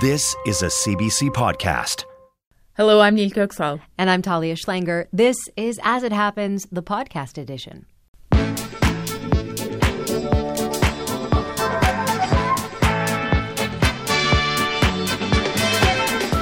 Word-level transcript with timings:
This 0.00 0.36
is 0.44 0.60
a 0.60 0.66
CBC 0.66 1.30
podcast. 1.30 2.04
Hello, 2.74 3.00
I'm 3.00 3.14
Nil 3.14 3.30
Köksal. 3.30 3.80
And 3.96 4.10
I'm 4.10 4.20
Talia 4.20 4.54
Schlanger. 4.54 5.06
This 5.10 5.38
is 5.56 5.80
As 5.82 6.02
It 6.02 6.12
Happens, 6.12 6.66
the 6.70 6.82
podcast 6.82 7.38
edition. 7.38 7.86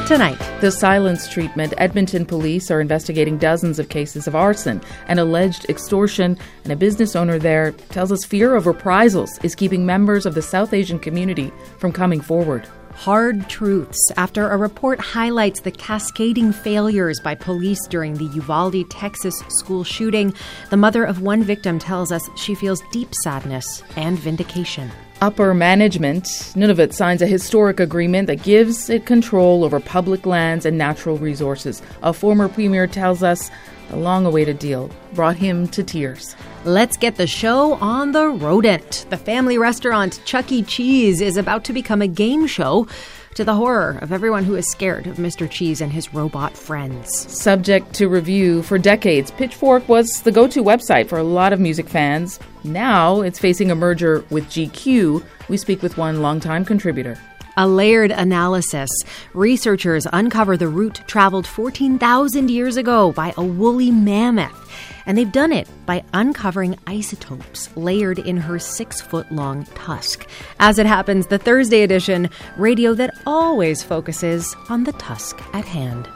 Tonight, 0.08 0.38
the 0.60 0.72
silence 0.72 1.28
treatment. 1.28 1.74
Edmonton 1.78 2.26
police 2.26 2.72
are 2.72 2.80
investigating 2.80 3.38
dozens 3.38 3.78
of 3.78 3.88
cases 3.88 4.26
of 4.26 4.34
arson 4.34 4.82
and 5.06 5.20
alleged 5.20 5.70
extortion, 5.70 6.36
and 6.64 6.72
a 6.72 6.76
business 6.76 7.14
owner 7.14 7.38
there 7.38 7.70
tells 7.90 8.10
us 8.10 8.24
fear 8.24 8.56
of 8.56 8.66
reprisals 8.66 9.38
is 9.44 9.54
keeping 9.54 9.86
members 9.86 10.26
of 10.26 10.34
the 10.34 10.42
South 10.42 10.74
Asian 10.74 10.98
community 10.98 11.52
from 11.78 11.92
coming 11.92 12.20
forward. 12.20 12.68
Hard 12.96 13.48
truths 13.50 14.00
after 14.16 14.48
a 14.48 14.56
report 14.56 14.98
highlights 15.00 15.60
the 15.60 15.70
cascading 15.70 16.52
failures 16.52 17.20
by 17.20 17.34
police 17.34 17.86
during 17.88 18.14
the 18.14 18.24
Uvalde, 18.26 18.88
Texas 18.88 19.34
school 19.48 19.84
shooting. 19.84 20.32
The 20.70 20.76
mother 20.76 21.04
of 21.04 21.20
one 21.20 21.42
victim 21.42 21.78
tells 21.78 22.12
us 22.12 22.26
she 22.36 22.54
feels 22.54 22.82
deep 22.92 23.14
sadness 23.22 23.82
and 23.96 24.18
vindication. 24.18 24.90
Upper 25.20 25.54
management, 25.54 26.24
Nunavut 26.54 26.92
signs 26.92 27.22
a 27.22 27.26
historic 27.26 27.80
agreement 27.80 28.26
that 28.26 28.42
gives 28.42 28.90
it 28.90 29.06
control 29.06 29.64
over 29.64 29.80
public 29.80 30.26
lands 30.26 30.66
and 30.66 30.76
natural 30.76 31.16
resources. 31.16 31.80
A 32.02 32.12
former 32.12 32.48
premier 32.48 32.86
tells 32.86 33.22
us 33.22 33.50
the 33.90 33.96
long 33.96 34.26
awaited 34.26 34.58
deal 34.58 34.90
brought 35.12 35.36
him 35.36 35.68
to 35.68 35.82
tears. 35.82 36.34
Let's 36.64 36.96
get 36.96 37.16
the 37.16 37.26
show 37.26 37.74
on 37.74 38.12
the 38.12 38.28
rodent. 38.28 39.06
The 39.10 39.16
family 39.16 39.56
restaurant 39.56 40.20
Chuck 40.24 40.50
E. 40.50 40.62
Cheese 40.62 41.20
is 41.20 41.36
about 41.36 41.64
to 41.64 41.72
become 41.72 42.02
a 42.02 42.08
game 42.08 42.46
show 42.46 42.86
to 43.34 43.44
the 43.44 43.54
horror 43.54 43.98
of 44.00 44.12
everyone 44.12 44.44
who 44.44 44.54
is 44.54 44.70
scared 44.70 45.06
of 45.06 45.16
Mr. 45.16 45.48
Cheese 45.50 45.80
and 45.80 45.92
his 45.92 46.14
robot 46.14 46.56
friends. 46.56 47.30
Subject 47.32 47.92
to 47.94 48.08
review 48.08 48.62
for 48.62 48.78
decades, 48.78 49.30
Pitchfork 49.32 49.88
was 49.88 50.22
the 50.22 50.32
go 50.32 50.46
to 50.48 50.62
website 50.62 51.08
for 51.08 51.18
a 51.18 51.24
lot 51.24 51.52
of 51.52 51.60
music 51.60 51.88
fans. 51.88 52.38
Now 52.62 53.20
it's 53.20 53.38
facing 53.38 53.70
a 53.70 53.74
merger 53.74 54.24
with 54.30 54.44
GQ. 54.46 55.24
We 55.48 55.56
speak 55.56 55.82
with 55.82 55.98
one 55.98 56.22
longtime 56.22 56.64
contributor. 56.64 57.18
A 57.56 57.68
layered 57.68 58.10
analysis. 58.10 58.90
Researchers 59.32 60.06
uncover 60.12 60.56
the 60.56 60.68
route 60.68 61.00
traveled 61.06 61.46
14,000 61.46 62.50
years 62.50 62.76
ago 62.76 63.12
by 63.12 63.32
a 63.36 63.44
woolly 63.44 63.90
mammoth. 63.90 64.60
And 65.06 65.16
they've 65.16 65.30
done 65.30 65.52
it 65.52 65.68
by 65.86 66.02
uncovering 66.12 66.78
isotopes 66.86 67.74
layered 67.76 68.18
in 68.18 68.38
her 68.38 68.58
six 68.58 69.00
foot 69.00 69.30
long 69.30 69.64
tusk. 69.74 70.26
As 70.58 70.78
it 70.78 70.86
happens, 70.86 71.26
the 71.28 71.38
Thursday 71.38 71.82
edition, 71.82 72.30
radio 72.56 72.94
that 72.94 73.14
always 73.26 73.82
focuses 73.82 74.56
on 74.68 74.84
the 74.84 74.92
tusk 74.92 75.40
at 75.54 75.64
hand. 75.64 76.08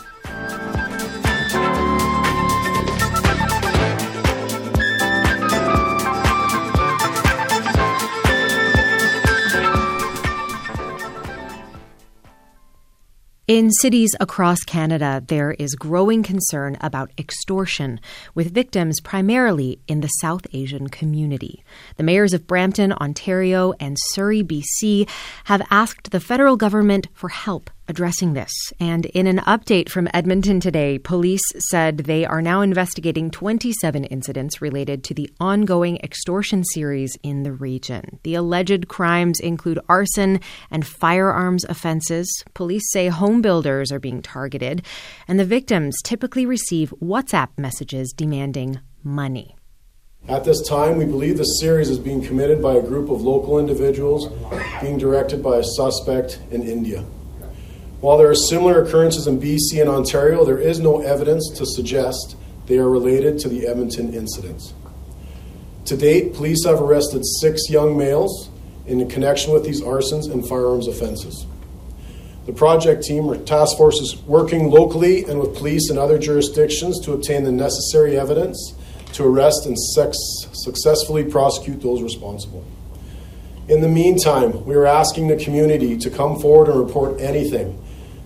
In 13.48 13.70
cities 13.70 14.10
across 14.20 14.58
Canada, 14.60 15.24
there 15.26 15.52
is 15.52 15.74
growing 15.74 16.22
concern 16.22 16.76
about 16.82 17.12
extortion, 17.16 17.98
with 18.34 18.52
victims 18.52 19.00
primarily 19.00 19.80
in 19.88 20.02
the 20.02 20.08
South 20.20 20.46
Asian 20.52 20.88
community. 20.88 21.64
The 21.96 22.02
mayors 22.02 22.34
of 22.34 22.46
Brampton, 22.46 22.92
Ontario, 22.92 23.72
and 23.80 23.96
Surrey, 24.10 24.42
BC, 24.42 25.08
have 25.44 25.66
asked 25.70 26.10
the 26.10 26.20
federal 26.20 26.58
government 26.58 27.06
for 27.14 27.30
help 27.30 27.70
addressing 27.88 28.34
this. 28.34 28.52
And 28.78 29.06
in 29.06 29.26
an 29.26 29.38
update 29.38 29.88
from 29.88 30.08
Edmonton 30.14 30.60
today, 30.60 30.98
police 30.98 31.42
said 31.70 31.98
they 31.98 32.24
are 32.24 32.42
now 32.42 32.60
investigating 32.60 33.30
27 33.30 34.04
incidents 34.04 34.62
related 34.62 35.02
to 35.04 35.14
the 35.14 35.30
ongoing 35.40 35.96
extortion 35.98 36.62
series 36.64 37.16
in 37.22 37.42
the 37.42 37.52
region. 37.52 38.20
The 38.22 38.34
alleged 38.34 38.88
crimes 38.88 39.40
include 39.40 39.80
arson 39.88 40.40
and 40.70 40.86
firearms 40.86 41.64
offenses. 41.64 42.44
Police 42.54 42.90
say 42.92 43.08
home 43.08 43.42
builders 43.42 43.90
are 43.90 43.98
being 43.98 44.22
targeted, 44.22 44.84
and 45.26 45.40
the 45.40 45.44
victims 45.44 45.96
typically 46.04 46.46
receive 46.46 46.94
WhatsApp 47.02 47.48
messages 47.56 48.12
demanding 48.16 48.80
money. 49.02 49.56
At 50.28 50.44
this 50.44 50.60
time, 50.68 50.98
we 50.98 51.06
believe 51.06 51.38
the 51.38 51.44
series 51.44 51.88
is 51.88 51.98
being 51.98 52.22
committed 52.22 52.60
by 52.60 52.74
a 52.74 52.82
group 52.82 53.08
of 53.08 53.22
local 53.22 53.58
individuals 53.58 54.28
being 54.82 54.98
directed 54.98 55.42
by 55.42 55.56
a 55.56 55.64
suspect 55.64 56.38
in 56.50 56.62
India. 56.62 57.04
While 58.00 58.18
there 58.18 58.30
are 58.30 58.34
similar 58.34 58.84
occurrences 58.84 59.26
in 59.26 59.40
BC 59.40 59.80
and 59.80 59.90
Ontario, 59.90 60.44
there 60.44 60.58
is 60.58 60.78
no 60.78 61.00
evidence 61.00 61.50
to 61.56 61.66
suggest 61.66 62.36
they 62.66 62.78
are 62.78 62.88
related 62.88 63.40
to 63.40 63.48
the 63.48 63.66
Edmonton 63.66 64.14
incidents. 64.14 64.72
To 65.86 65.96
date, 65.96 66.34
police 66.34 66.64
have 66.64 66.80
arrested 66.80 67.24
six 67.40 67.68
young 67.68 67.98
males 67.98 68.50
in 68.86 69.08
connection 69.08 69.52
with 69.52 69.64
these 69.64 69.80
arsons 69.80 70.30
and 70.30 70.46
firearms 70.46 70.86
offenses. 70.86 71.46
The 72.46 72.52
project 72.52 73.02
team 73.02 73.24
or 73.24 73.36
task 73.36 73.76
force 73.76 74.00
is 74.00 74.16
working 74.22 74.70
locally 74.70 75.24
and 75.24 75.40
with 75.40 75.56
police 75.56 75.90
in 75.90 75.98
other 75.98 76.18
jurisdictions 76.18 77.00
to 77.00 77.12
obtain 77.12 77.42
the 77.42 77.52
necessary 77.52 78.16
evidence 78.16 78.74
to 79.14 79.24
arrest 79.24 79.66
and 79.66 79.76
sex- 79.76 80.16
successfully 80.52 81.24
prosecute 81.24 81.82
those 81.82 82.00
responsible. 82.00 82.64
In 83.66 83.80
the 83.80 83.88
meantime, 83.88 84.64
we 84.64 84.76
are 84.76 84.86
asking 84.86 85.28
the 85.28 85.36
community 85.36 85.98
to 85.98 86.10
come 86.10 86.38
forward 86.38 86.68
and 86.68 86.78
report 86.78 87.20
anything 87.20 87.82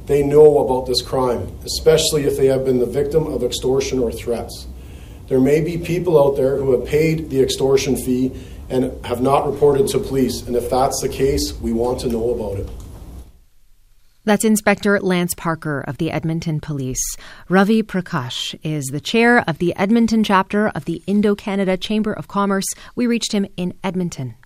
they 0.07 0.23
know 0.23 0.59
about 0.59 0.87
this 0.87 1.03
crime, 1.03 1.57
especially 1.65 2.25
if 2.25 2.37
they 2.37 2.47
have 2.47 2.65
been 2.65 2.79
the 2.79 2.87
victim 2.87 3.27
of 3.27 3.43
extortion 3.43 3.99
or 3.99 4.11
threats. 4.11 4.67
There 5.29 5.41
may 5.41 5.61
be 5.61 5.79
people 5.79 6.23
out 6.23 6.37
there 6.37 6.57
who 6.57 6.79
have 6.79 6.89
paid 6.89 7.31
the 7.31 7.43
extortion 7.43 7.97
fee 7.97 8.33
and 8.69 9.05
have 9.05 9.23
not 9.23 9.47
reported 9.47 9.89
to 9.89 9.99
police, 9.99 10.43
and 10.43 10.57
if 10.57 10.69
that's 10.69 11.01
the 11.01 11.09
case, 11.09 11.53
we 11.61 11.73
want 11.73 12.01
to 12.01 12.09
know 12.09 12.31
about 12.31 12.59
it. 12.59 12.69
That's 14.25 14.45
Inspector 14.45 15.01
Lance 15.01 15.35
Parker 15.35 15.81
of 15.81 15.99
the 15.99 16.13
Edmonton 16.13 16.61
Police. 16.61 17.03
Ravi 17.49 17.83
Prakash 17.83 18.57
is 18.63 18.87
the 18.87 19.01
chair 19.01 19.43
of 19.49 19.59
the 19.59 19.75
Edmonton 19.77 20.23
chapter 20.23 20.69
of 20.69 20.85
the 20.85 21.03
Indo 21.09 21.35
Canada 21.35 21.77
Chamber 21.77 22.13
of 22.13 22.29
Commerce. 22.29 22.67
We 22.95 23.09
reached 23.09 23.33
him 23.33 23.47
in 23.57 23.75
Edmonton. 23.83 24.37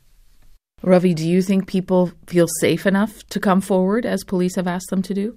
Ravi, 0.82 1.12
do 1.12 1.28
you 1.28 1.42
think 1.42 1.66
people 1.66 2.12
feel 2.26 2.46
safe 2.60 2.86
enough 2.86 3.22
to 3.28 3.40
come 3.40 3.60
forward 3.60 4.06
as 4.06 4.24
police 4.24 4.56
have 4.56 4.66
asked 4.66 4.88
them 4.88 5.02
to 5.02 5.12
do? 5.12 5.36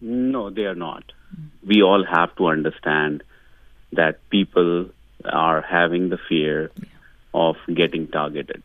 No, 0.00 0.50
they 0.50 0.64
are 0.64 0.74
not. 0.74 1.04
We 1.64 1.82
all 1.82 2.04
have 2.04 2.34
to 2.36 2.46
understand 2.46 3.22
that 3.92 4.28
people 4.30 4.90
are 5.24 5.60
having 5.60 6.08
the 6.08 6.18
fear 6.28 6.70
of 7.34 7.56
getting 7.72 8.08
targeted. 8.08 8.62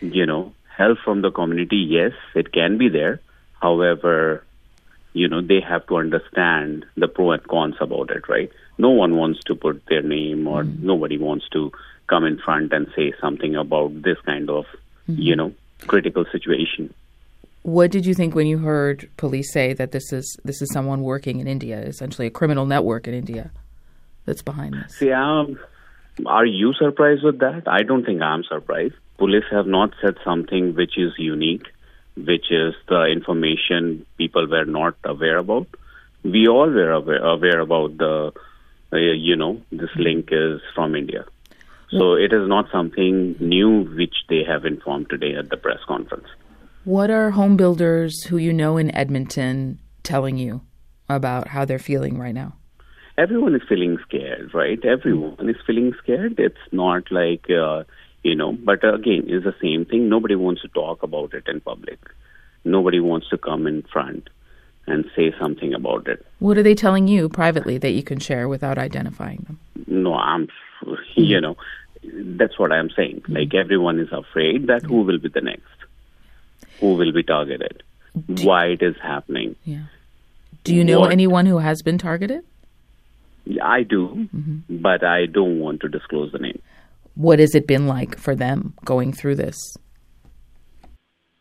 You 0.00 0.26
know, 0.26 0.52
help 0.76 0.98
from 1.04 1.22
the 1.22 1.30
community, 1.30 1.76
yes, 1.76 2.12
it 2.34 2.52
can 2.52 2.78
be 2.78 2.88
there. 2.88 3.20
However, 3.60 4.44
you 5.12 5.28
know, 5.28 5.40
they 5.40 5.60
have 5.60 5.86
to 5.88 5.96
understand 5.96 6.86
the 6.96 7.08
pro 7.08 7.32
and 7.32 7.46
cons 7.46 7.76
about 7.80 8.10
it, 8.10 8.28
right? 8.28 8.50
No 8.78 8.90
one 8.90 9.16
wants 9.16 9.40
to 9.44 9.54
put 9.54 9.84
their 9.86 10.02
name 10.02 10.46
or 10.46 10.62
mm-hmm. 10.62 10.86
nobody 10.86 11.18
wants 11.18 11.48
to 11.50 11.72
come 12.06 12.24
in 12.24 12.38
front 12.38 12.72
and 12.72 12.86
say 12.94 13.12
something 13.20 13.56
about 13.56 14.02
this 14.02 14.18
kind 14.24 14.48
of, 14.48 14.64
mm-hmm. 15.08 15.20
you 15.20 15.36
know, 15.36 15.52
critical 15.86 16.24
situation. 16.30 16.94
What 17.62 17.90
did 17.90 18.06
you 18.06 18.14
think 18.14 18.34
when 18.34 18.46
you 18.46 18.58
heard 18.58 19.10
police 19.16 19.52
say 19.52 19.72
that 19.74 19.92
this 19.92 20.12
is 20.12 20.36
this 20.44 20.62
is 20.62 20.72
someone 20.72 21.02
working 21.02 21.40
in 21.40 21.46
India, 21.46 21.80
essentially 21.80 22.26
a 22.26 22.30
criminal 22.30 22.66
network 22.66 23.08
in 23.08 23.14
India 23.14 23.50
that's 24.24 24.42
behind 24.42 24.74
this? 24.74 24.94
See, 24.96 25.12
um, 25.12 25.58
are 26.26 26.46
you 26.46 26.72
surprised 26.74 27.24
with 27.24 27.40
that? 27.40 27.62
I 27.66 27.82
don't 27.82 28.04
think 28.04 28.22
I'm 28.22 28.44
surprised. 28.44 28.94
Police 29.18 29.44
have 29.50 29.66
not 29.66 29.92
said 30.00 30.16
something 30.24 30.74
which 30.74 30.96
is 30.96 31.12
unique, 31.18 31.66
which 32.16 32.50
is 32.50 32.74
the 32.88 33.04
information 33.06 34.06
people 34.16 34.46
were 34.46 34.64
not 34.64 34.94
aware 35.04 35.38
about. 35.38 35.66
We 36.22 36.46
all 36.48 36.70
were 36.70 36.92
aware, 36.92 37.24
aware 37.24 37.60
about 37.60 37.98
the, 37.98 38.32
uh, 38.92 38.96
you 38.96 39.36
know, 39.36 39.60
this 39.70 39.90
link 39.96 40.28
is 40.30 40.60
from 40.74 40.94
India. 40.94 41.24
So 41.90 42.14
it 42.14 42.32
is 42.32 42.46
not 42.46 42.70
something 42.70 43.36
new 43.40 43.84
which 43.96 44.14
they 44.28 44.44
have 44.44 44.66
informed 44.66 45.08
today 45.08 45.34
at 45.34 45.48
the 45.48 45.56
press 45.56 45.78
conference. 45.86 46.28
What 46.88 47.10
are 47.10 47.32
home 47.32 47.58
builders 47.58 48.24
who 48.24 48.38
you 48.38 48.50
know 48.50 48.78
in 48.78 48.90
Edmonton 48.94 49.78
telling 50.04 50.38
you 50.38 50.62
about 51.06 51.48
how 51.48 51.66
they're 51.66 51.78
feeling 51.78 52.16
right 52.16 52.34
now? 52.34 52.54
Everyone 53.18 53.54
is 53.54 53.60
feeling 53.68 53.98
scared, 54.06 54.54
right? 54.54 54.82
Everyone 54.82 55.50
is 55.50 55.56
feeling 55.66 55.92
scared. 56.02 56.36
It's 56.38 56.56
not 56.72 57.12
like, 57.12 57.44
uh, 57.50 57.84
you 58.22 58.34
know, 58.34 58.52
but 58.52 58.82
again, 58.82 59.24
it's 59.26 59.44
the 59.44 59.54
same 59.60 59.84
thing. 59.84 60.08
Nobody 60.08 60.34
wants 60.34 60.62
to 60.62 60.68
talk 60.68 61.02
about 61.02 61.34
it 61.34 61.46
in 61.46 61.60
public. 61.60 61.98
Nobody 62.64 63.00
wants 63.00 63.28
to 63.28 63.36
come 63.36 63.66
in 63.66 63.82
front 63.82 64.30
and 64.86 65.04
say 65.14 65.34
something 65.38 65.74
about 65.74 66.08
it. 66.08 66.24
What 66.38 66.56
are 66.56 66.62
they 66.62 66.74
telling 66.74 67.06
you 67.06 67.28
privately 67.28 67.76
that 67.76 67.90
you 67.90 68.02
can 68.02 68.18
share 68.18 68.48
without 68.48 68.78
identifying 68.78 69.44
them? 69.46 69.58
No, 69.86 70.14
I'm, 70.14 70.48
you 71.16 71.38
know, 71.38 71.58
that's 72.02 72.58
what 72.58 72.72
I'm 72.72 72.88
saying. 72.96 73.24
Like 73.28 73.54
everyone 73.54 73.98
is 74.00 74.08
afraid 74.10 74.68
that 74.68 74.84
who 74.84 75.02
will 75.02 75.18
be 75.18 75.28
the 75.28 75.42
next, 75.42 75.66
who 76.80 76.94
will 76.94 77.12
be 77.12 77.22
targeted, 77.22 77.82
why 78.42 78.66
it 78.66 78.82
is 78.82 78.96
happening. 79.02 79.56
Yeah. 79.64 79.84
Do 80.64 80.74
you 80.74 80.84
know 80.84 81.00
What- 81.00 81.12
anyone 81.12 81.46
who 81.46 81.58
has 81.58 81.82
been 81.82 81.98
targeted? 81.98 82.44
I 83.62 83.82
do, 83.82 84.28
mm-hmm. 84.34 84.82
but 84.82 85.02
I 85.02 85.24
don't 85.26 85.58
want 85.58 85.80
to 85.80 85.88
disclose 85.88 86.32
the 86.32 86.38
name. 86.38 86.60
What 87.14 87.38
has 87.38 87.54
it 87.54 87.66
been 87.66 87.86
like 87.86 88.18
for 88.18 88.34
them 88.34 88.74
going 88.84 89.12
through 89.12 89.36
this? 89.36 89.56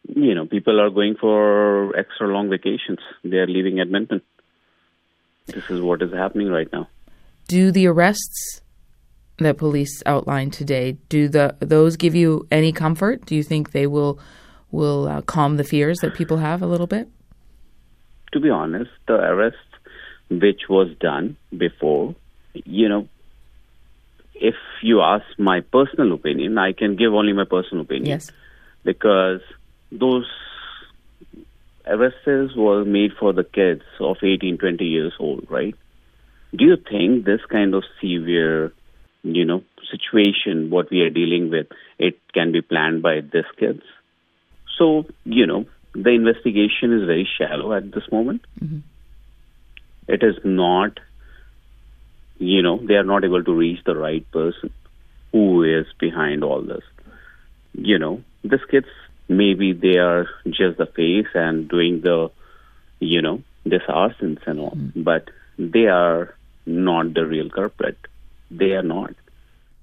You 0.08 0.34
know, 0.34 0.46
people 0.46 0.80
are 0.80 0.90
going 0.90 1.16
for 1.16 1.96
extra 1.98 2.28
long 2.28 2.50
vacations. 2.50 3.00
They 3.24 3.38
are 3.38 3.48
leaving 3.48 3.80
Edmonton. 3.80 4.22
This 5.48 5.70
is 5.70 5.82
what 5.82 6.02
is 6.02 6.14
happening 6.14 6.48
right 6.48 6.72
now. 6.72 6.88
Do 7.48 7.72
the 7.72 7.88
arrests 7.88 8.62
that 9.40 9.58
police 9.58 10.02
outlined 10.06 10.54
today 10.54 10.98
do 11.10 11.28
the 11.28 11.56
those 11.60 11.98
give 11.98 12.16
you 12.16 12.48
any 12.52 12.72
comfort? 12.72 13.26
Do 13.26 13.36
you 13.36 13.44
think 13.44 13.72
they 13.72 13.86
will 13.86 14.20
will 14.78 15.08
uh, 15.08 15.22
calm 15.22 15.58
the 15.58 15.64
fears 15.64 15.98
that 16.00 16.14
people 16.14 16.38
have 16.38 16.62
a 16.62 16.68
little 16.68 16.88
bit? 16.88 17.10
To 18.34 18.40
be 18.40 18.50
honest, 18.50 18.92
the 19.08 19.16
arrest 19.16 19.58
which 20.30 20.62
was 20.70 20.90
done 21.00 21.38
before, 21.58 22.16
you 22.54 22.88
know, 22.90 23.08
if 24.36 24.56
you 24.84 25.02
ask 25.02 25.26
my 25.38 25.62
personal 25.62 26.14
opinion, 26.14 26.58
I 26.58 26.74
can 26.74 26.96
give 26.96 27.14
only 27.14 27.34
my 27.34 27.46
personal 27.46 27.84
opinion. 27.84 28.20
Yes. 28.20 28.32
because 28.84 29.42
those 29.92 30.28
arrests 31.86 32.56
were 32.56 32.86
made 32.86 33.12
for 33.20 33.34
the 33.34 33.44
kids 33.44 33.84
of 34.00 34.18
18, 34.22 34.58
20 34.58 34.86
years 34.86 35.14
old, 35.20 35.48
right? 35.50 35.76
Do 36.56 36.66
you 36.66 36.78
think 36.78 37.26
this 37.26 37.42
kind 37.50 37.74
of 37.74 37.84
severe, 38.00 38.72
you 39.24 39.46
know, 39.46 39.64
situation, 39.92 40.70
what 40.70 40.90
we 40.90 41.02
are 41.02 41.10
dealing 41.10 41.50
with, 41.50 41.68
it 41.98 42.20
can 42.34 42.52
be 42.52 42.62
planned 42.62 43.02
by 43.02 43.22
these 43.22 43.52
kids? 43.60 43.82
So, 44.78 45.06
you 45.26 45.46
know, 45.46 45.66
the 45.94 46.12
investigation 46.12 46.94
is 46.94 47.06
very 47.06 47.28
shallow 47.38 47.74
at 47.74 47.92
this 47.92 48.12
moment. 48.12 48.46
Mm-hmm. 48.64 48.80
It 50.08 50.24
is 50.24 50.36
not, 50.44 51.00
you 52.38 52.62
know, 52.62 52.78
they 52.78 52.96
are 52.96 53.04
not 53.04 53.26
able 53.26 53.44
to 53.44 53.54
reach 53.54 53.84
the 53.84 53.96
right 53.96 54.30
person 54.32 54.72
who 55.32 55.64
is 55.64 55.86
behind 56.00 56.44
all 56.44 56.62
this 56.62 56.84
you 57.78 58.00
know, 58.00 58.24
these 58.44 58.66
kids 58.70 58.88
maybe 59.30 59.74
they 59.74 59.98
are 59.98 60.28
just 60.50 60.78
the 60.78 60.86
face 60.86 61.28
and 61.34 61.70
doing 61.70 62.02
the, 62.02 62.32
you 63.00 63.22
know, 63.22 63.44
this 63.66 63.84
arsons 63.88 64.40
and 64.48 64.60
all, 64.60 64.72
mm-hmm. 64.72 65.04
but 65.04 65.30
they 65.60 65.88
are 65.88 66.34
not 66.66 67.14
the 67.14 67.26
real 67.26 67.50
culprit. 67.50 67.98
They 68.50 68.72
are 68.72 68.84
not. 68.84 69.14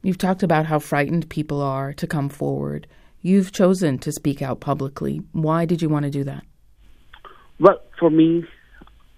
You've 0.03 0.19
talked 0.19 0.43
about 0.43 0.67
how 0.67 0.79
frightened 0.79 1.29
people 1.29 1.63
are 1.63 1.93
to 1.95 2.07
come 2.07 2.29
forward. 2.29 2.87
You've 3.27 3.53
chosen 3.53 3.97
to 4.01 4.13
speak 4.13 4.43
out 4.43 4.61
publicly. 4.61 5.23
Why 5.33 5.65
did 5.65 5.81
you 5.81 5.89
want 5.89 6.05
to 6.05 6.11
do 6.11 6.25
that? 6.25 6.45
Well, 7.59 7.81
for 7.99 8.11
me, 8.11 8.45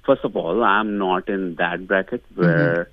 first 0.06 0.22
of 0.22 0.36
all, 0.36 0.62
I'm 0.62 0.96
not 0.96 1.28
in 1.28 1.56
that 1.56 1.88
bracket 1.88 2.22
mm-hmm. 2.30 2.40
where, 2.40 2.88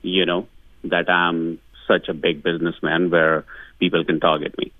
you 0.00 0.24
know, 0.24 0.48
that 0.84 1.10
I'm 1.10 1.60
such 1.86 2.08
a 2.08 2.14
big 2.14 2.42
businessman 2.42 3.10
where 3.10 3.44
people 3.80 4.02
can 4.02 4.18
target 4.18 4.56
me. 4.56 4.72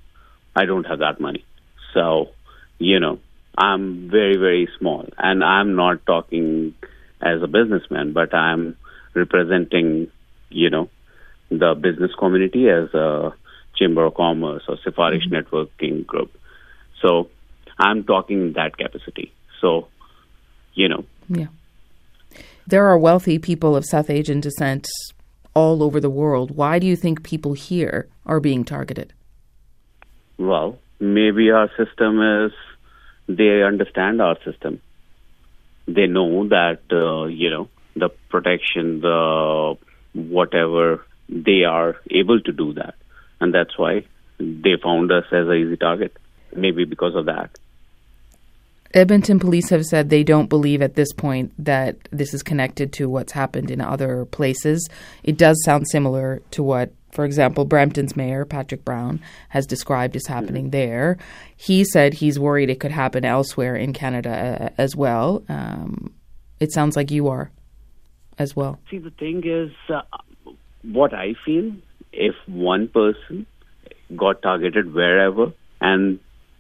I 0.56 0.64
don't 0.64 0.84
have 0.84 1.00
that 1.00 1.20
money. 1.20 1.44
So, 1.92 2.30
you 2.78 2.98
know, 2.98 3.18
I'm 3.58 4.08
very, 4.08 4.38
very 4.38 4.66
small. 4.78 5.10
And 5.18 5.44
I'm 5.44 5.76
not 5.76 6.06
talking 6.06 6.74
as 7.20 7.42
a 7.42 7.46
businessman, 7.46 8.14
but 8.14 8.32
I'm 8.32 8.78
representing, 9.12 10.10
you 10.48 10.70
know, 10.70 10.88
the 11.50 11.74
business 11.74 12.12
community 12.18 12.70
as 12.70 12.94
a 12.94 13.34
Chamber 13.80 14.04
of 14.04 14.14
Commerce 14.14 14.62
or 14.68 14.76
Sifarish 14.76 15.26
Networking 15.30 16.06
Group. 16.06 16.30
So 17.00 17.30
I'm 17.78 18.04
talking 18.04 18.40
in 18.42 18.52
that 18.52 18.76
capacity. 18.76 19.32
So, 19.60 19.88
you 20.74 20.88
know, 20.88 21.04
Yeah. 21.28 21.46
There 22.66 22.86
are 22.86 22.98
wealthy 22.98 23.38
people 23.38 23.74
of 23.74 23.84
South 23.84 24.10
Asian 24.10 24.40
descent 24.40 24.86
all 25.54 25.82
over 25.82 25.98
the 25.98 26.10
world. 26.10 26.52
Why 26.54 26.78
do 26.78 26.86
you 26.86 26.94
think 26.94 27.24
people 27.24 27.54
here 27.54 28.06
are 28.24 28.38
being 28.38 28.64
targeted? 28.64 29.12
well, 30.40 30.78
maybe 30.98 31.50
our 31.50 31.68
system 31.76 32.20
is, 32.44 32.52
they 33.28 33.62
understand 33.62 34.22
our 34.22 34.36
system. 34.42 34.80
They 35.86 36.06
know 36.06 36.48
that, 36.48 36.80
uh, 36.90 37.26
you 37.26 37.50
know, 37.50 37.68
the 37.94 38.08
protection, 38.30 39.00
the 39.02 39.76
whatever, 40.14 41.04
they 41.28 41.64
are 41.64 41.96
able 42.10 42.40
to 42.40 42.52
do 42.52 42.72
that. 42.74 42.94
And 43.40 43.54
that's 43.54 43.78
why 43.78 44.04
they 44.38 44.76
found 44.82 45.10
us 45.12 45.24
as 45.32 45.48
an 45.48 45.54
easy 45.54 45.76
target. 45.76 46.16
Maybe 46.54 46.84
because 46.84 47.14
of 47.14 47.26
that. 47.26 47.50
Edmonton 48.92 49.38
police 49.38 49.68
have 49.70 49.84
said 49.84 50.10
they 50.10 50.24
don't 50.24 50.48
believe 50.48 50.82
at 50.82 50.94
this 50.94 51.12
point 51.12 51.52
that 51.64 51.96
this 52.10 52.34
is 52.34 52.42
connected 52.42 52.92
to 52.94 53.08
what's 53.08 53.32
happened 53.32 53.70
in 53.70 53.80
other 53.80 54.24
places. 54.24 54.88
It 55.22 55.38
does 55.38 55.62
sound 55.64 55.86
similar 55.88 56.42
to 56.50 56.62
what, 56.64 56.92
for 57.12 57.24
example, 57.24 57.64
Brampton's 57.64 58.16
mayor, 58.16 58.44
Patrick 58.44 58.84
Brown, 58.84 59.20
has 59.50 59.64
described 59.64 60.16
as 60.16 60.26
happening 60.26 60.70
there. 60.70 61.18
He 61.56 61.84
said 61.84 62.14
he's 62.14 62.38
worried 62.38 62.68
it 62.68 62.80
could 62.80 62.90
happen 62.90 63.24
elsewhere 63.24 63.76
in 63.76 63.92
Canada 63.92 64.30
uh, 64.60 64.68
as 64.76 64.96
well. 64.96 65.44
Um, 65.48 66.12
it 66.58 66.72
sounds 66.72 66.96
like 66.96 67.12
you 67.12 67.28
are 67.28 67.52
as 68.38 68.56
well. 68.56 68.80
See, 68.90 68.98
the 68.98 69.10
thing 69.10 69.42
is, 69.46 69.70
uh, 69.88 70.02
what 70.82 71.14
I 71.14 71.34
feel, 71.44 71.72
if 72.12 72.34
one 72.46 72.88
person 72.88 73.46
got 74.16 74.42
targeted 74.42 74.92
wherever 74.92 75.52
and 75.80 76.18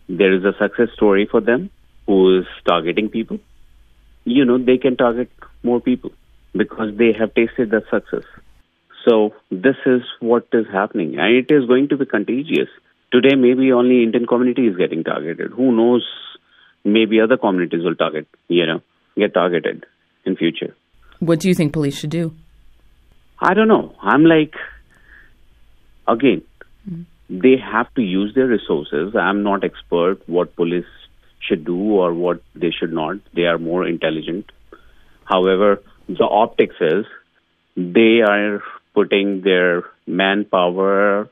there 0.08 0.32
is 0.32 0.44
a 0.44 0.52
success 0.58 0.88
story 0.94 1.26
for 1.30 1.40
them 1.40 1.70
who 2.06 2.38
is 2.38 2.46
targeting 2.66 3.08
people, 3.08 3.38
you 4.24 4.44
know, 4.44 4.58
they 4.58 4.78
can 4.78 4.96
target 4.96 5.30
more 5.62 5.80
people 5.80 6.10
because 6.52 6.96
they 6.96 7.12
have 7.18 7.34
tasted 7.34 7.70
that 7.70 7.84
success. 7.90 8.24
So 9.08 9.34
this 9.50 9.76
is 9.86 10.02
what 10.20 10.46
is 10.52 10.66
happening, 10.70 11.18
and 11.18 11.34
it 11.34 11.50
is 11.50 11.66
going 11.66 11.88
to 11.88 11.96
be 11.96 12.04
contagious. 12.04 12.68
Today, 13.12 13.34
maybe 13.34 13.72
only 13.72 14.02
Indian 14.02 14.26
community 14.26 14.66
is 14.66 14.76
getting 14.76 15.04
targeted. 15.04 15.52
Who 15.52 15.72
knows? 15.72 16.06
Maybe 16.84 17.20
other 17.20 17.36
communities 17.36 17.82
will 17.82 17.94
target, 17.94 18.26
you 18.48 18.66
know, 18.66 18.82
get 19.16 19.34
targeted 19.34 19.86
in 20.24 20.36
future. 20.36 20.74
What 21.18 21.40
do 21.40 21.48
you 21.48 21.54
think 21.54 21.72
police 21.72 21.98
should 21.98 22.10
do? 22.10 22.34
I 23.38 23.54
don't 23.54 23.68
know. 23.68 23.94
I'm 24.00 24.24
like, 24.24 24.54
again, 26.10 26.42
hmm. 26.88 27.02
they 27.28 27.56
have 27.56 27.92
to 27.94 28.02
use 28.02 28.34
their 28.34 28.46
resources. 28.46 29.14
I'm 29.16 29.42
not 29.42 29.64
expert 29.64 30.28
what 30.28 30.56
police 30.56 30.92
should 31.40 31.64
do 31.64 31.78
or 31.92 32.12
what 32.12 32.42
they 32.54 32.70
should 32.70 32.92
not. 32.92 33.16
They 33.34 33.42
are 33.42 33.58
more 33.58 33.86
intelligent. 33.86 34.50
However, 35.24 35.82
the 36.08 36.24
optics 36.24 36.76
is 36.80 37.06
they 37.76 38.20
are 38.20 38.62
putting 38.94 39.42
their 39.42 39.84
manpower, 40.06 41.28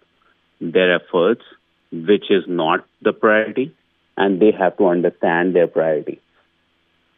their 0.60 0.94
efforts, 0.96 1.42
which 1.90 2.30
is 2.30 2.44
not 2.46 2.86
the 3.02 3.12
priority, 3.12 3.74
and 4.16 4.40
they 4.40 4.52
have 4.52 4.76
to 4.78 4.86
understand 4.86 5.54
their 5.54 5.66
priority. 5.66 6.20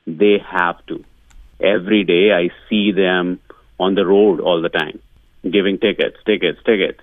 They 0.06 0.38
have 0.38 0.84
to. 0.86 1.04
Every 1.60 2.04
day 2.04 2.32
I 2.32 2.50
see 2.68 2.92
them 2.92 3.40
on 3.78 3.94
the 3.94 4.06
road 4.06 4.40
all 4.40 4.62
the 4.62 4.68
time, 4.68 5.00
giving 5.42 5.78
tickets, 5.78 6.16
tickets, 6.24 6.58
tickets. 6.64 7.00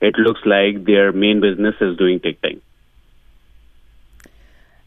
It 0.00 0.16
looks 0.18 0.40
like 0.44 0.84
their 0.84 1.12
main 1.12 1.40
business 1.40 1.74
is 1.80 1.96
doing 1.96 2.20
ticketing. 2.20 2.60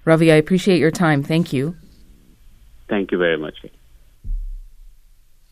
Ravi, 0.06 0.32
I 0.32 0.36
appreciate 0.36 0.80
your 0.80 0.92
time. 0.92 1.24
Thank 1.24 1.52
you. 1.52 1.76
Thank 2.88 3.12
you 3.12 3.18
very 3.18 3.38
much. 3.38 3.56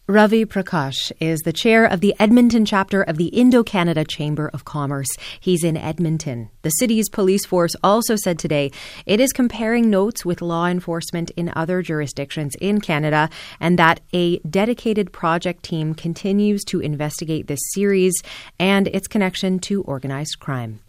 Ravi 0.07 0.45
Prakash 0.45 1.11
is 1.19 1.39
the 1.39 1.51
chair 1.51 1.83
of 1.83 1.99
the 1.99 2.13
Edmonton 2.19 2.63
chapter 2.63 3.01
of 3.01 3.17
the 3.17 3.29
Indo 3.29 3.63
Canada 3.63 4.05
Chamber 4.05 4.51
of 4.53 4.63
Commerce. 4.63 5.07
He's 5.39 5.63
in 5.63 5.75
Edmonton. 5.75 6.51
The 6.61 6.69
city's 6.69 7.09
police 7.09 7.43
force 7.43 7.75
also 7.83 8.15
said 8.15 8.37
today 8.37 8.71
it 9.07 9.19
is 9.19 9.33
comparing 9.33 9.89
notes 9.89 10.23
with 10.23 10.43
law 10.43 10.67
enforcement 10.67 11.31
in 11.31 11.51
other 11.55 11.81
jurisdictions 11.81 12.53
in 12.61 12.81
Canada 12.81 13.31
and 13.59 13.79
that 13.79 14.01
a 14.13 14.37
dedicated 14.41 15.11
project 15.11 15.63
team 15.63 15.95
continues 15.95 16.63
to 16.65 16.81
investigate 16.81 17.47
this 17.47 17.59
series 17.73 18.13
and 18.59 18.87
its 18.89 19.07
connection 19.07 19.57
to 19.57 19.81
organized 19.85 20.37
crime. 20.39 20.81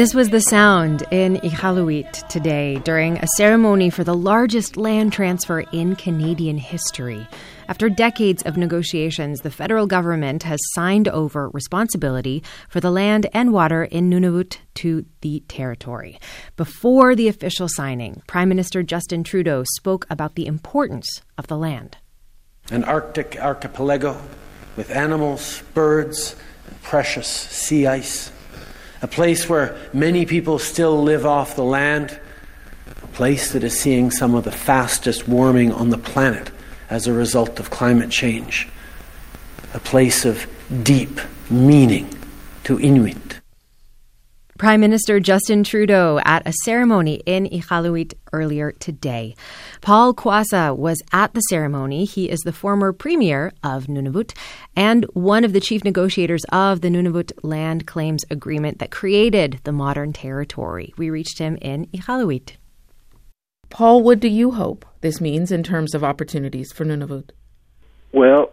This 0.00 0.14
was 0.14 0.30
the 0.30 0.40
sound 0.40 1.02
in 1.10 1.36
Iqaluit 1.40 2.26
today 2.28 2.78
during 2.84 3.18
a 3.18 3.26
ceremony 3.36 3.90
for 3.90 4.02
the 4.02 4.14
largest 4.14 4.78
land 4.78 5.12
transfer 5.12 5.60
in 5.60 5.94
Canadian 5.94 6.56
history. 6.56 7.28
After 7.68 7.90
decades 7.90 8.42
of 8.44 8.56
negotiations, 8.56 9.40
the 9.40 9.50
federal 9.50 9.86
government 9.86 10.44
has 10.44 10.58
signed 10.72 11.06
over 11.08 11.50
responsibility 11.50 12.42
for 12.70 12.80
the 12.80 12.90
land 12.90 13.26
and 13.34 13.52
water 13.52 13.84
in 13.84 14.08
Nunavut 14.08 14.56
to 14.76 15.04
the 15.20 15.40
territory. 15.48 16.18
Before 16.56 17.14
the 17.14 17.28
official 17.28 17.68
signing, 17.68 18.22
Prime 18.26 18.48
Minister 18.48 18.82
Justin 18.82 19.22
Trudeau 19.22 19.64
spoke 19.74 20.06
about 20.08 20.34
the 20.34 20.46
importance 20.46 21.20
of 21.36 21.48
the 21.48 21.58
land. 21.58 21.98
An 22.70 22.84
Arctic 22.84 23.36
archipelago 23.38 24.18
with 24.78 24.90
animals, 24.92 25.62
birds, 25.74 26.36
and 26.66 26.80
precious 26.80 27.28
sea 27.28 27.86
ice 27.86 28.32
a 29.02 29.08
place 29.08 29.48
where 29.48 29.76
many 29.92 30.26
people 30.26 30.58
still 30.58 31.02
live 31.02 31.24
off 31.24 31.56
the 31.56 31.64
land, 31.64 32.18
a 33.02 33.06
place 33.08 33.52
that 33.52 33.64
is 33.64 33.78
seeing 33.78 34.10
some 34.10 34.34
of 34.34 34.44
the 34.44 34.52
fastest 34.52 35.26
warming 35.26 35.72
on 35.72 35.90
the 35.90 35.98
planet 35.98 36.50
as 36.90 37.06
a 37.06 37.12
result 37.12 37.58
of 37.58 37.70
climate 37.70 38.10
change, 38.10 38.68
a 39.74 39.80
place 39.80 40.24
of 40.24 40.46
deep 40.82 41.20
meaning 41.48 42.12
to 42.64 42.78
Inuit. 42.78 43.39
Prime 44.60 44.82
Minister 44.82 45.20
Justin 45.20 45.64
Trudeau 45.64 46.20
at 46.22 46.46
a 46.46 46.52
ceremony 46.64 47.22
in 47.24 47.46
Iqaluit 47.46 48.12
earlier 48.34 48.72
today. 48.72 49.34
Paul 49.80 50.12
Quassa 50.12 50.76
was 50.76 51.00
at 51.12 51.32
the 51.32 51.40
ceremony. 51.40 52.04
He 52.04 52.28
is 52.28 52.40
the 52.40 52.52
former 52.52 52.92
premier 52.92 53.54
of 53.64 53.86
Nunavut 53.86 54.36
and 54.76 55.06
one 55.14 55.44
of 55.44 55.54
the 55.54 55.60
chief 55.60 55.82
negotiators 55.82 56.44
of 56.52 56.82
the 56.82 56.90
Nunavut 56.90 57.32
Land 57.42 57.86
Claims 57.86 58.26
Agreement 58.30 58.80
that 58.80 58.90
created 58.90 59.60
the 59.64 59.72
modern 59.72 60.12
territory. 60.12 60.92
We 60.98 61.08
reached 61.08 61.38
him 61.38 61.56
in 61.62 61.86
Iqaluit. 61.86 62.56
Paul, 63.70 64.02
what 64.02 64.20
do 64.20 64.28
you 64.28 64.50
hope 64.50 64.84
this 65.00 65.22
means 65.22 65.50
in 65.50 65.62
terms 65.62 65.94
of 65.94 66.04
opportunities 66.04 66.70
for 66.70 66.84
Nunavut? 66.84 67.30
Well, 68.12 68.49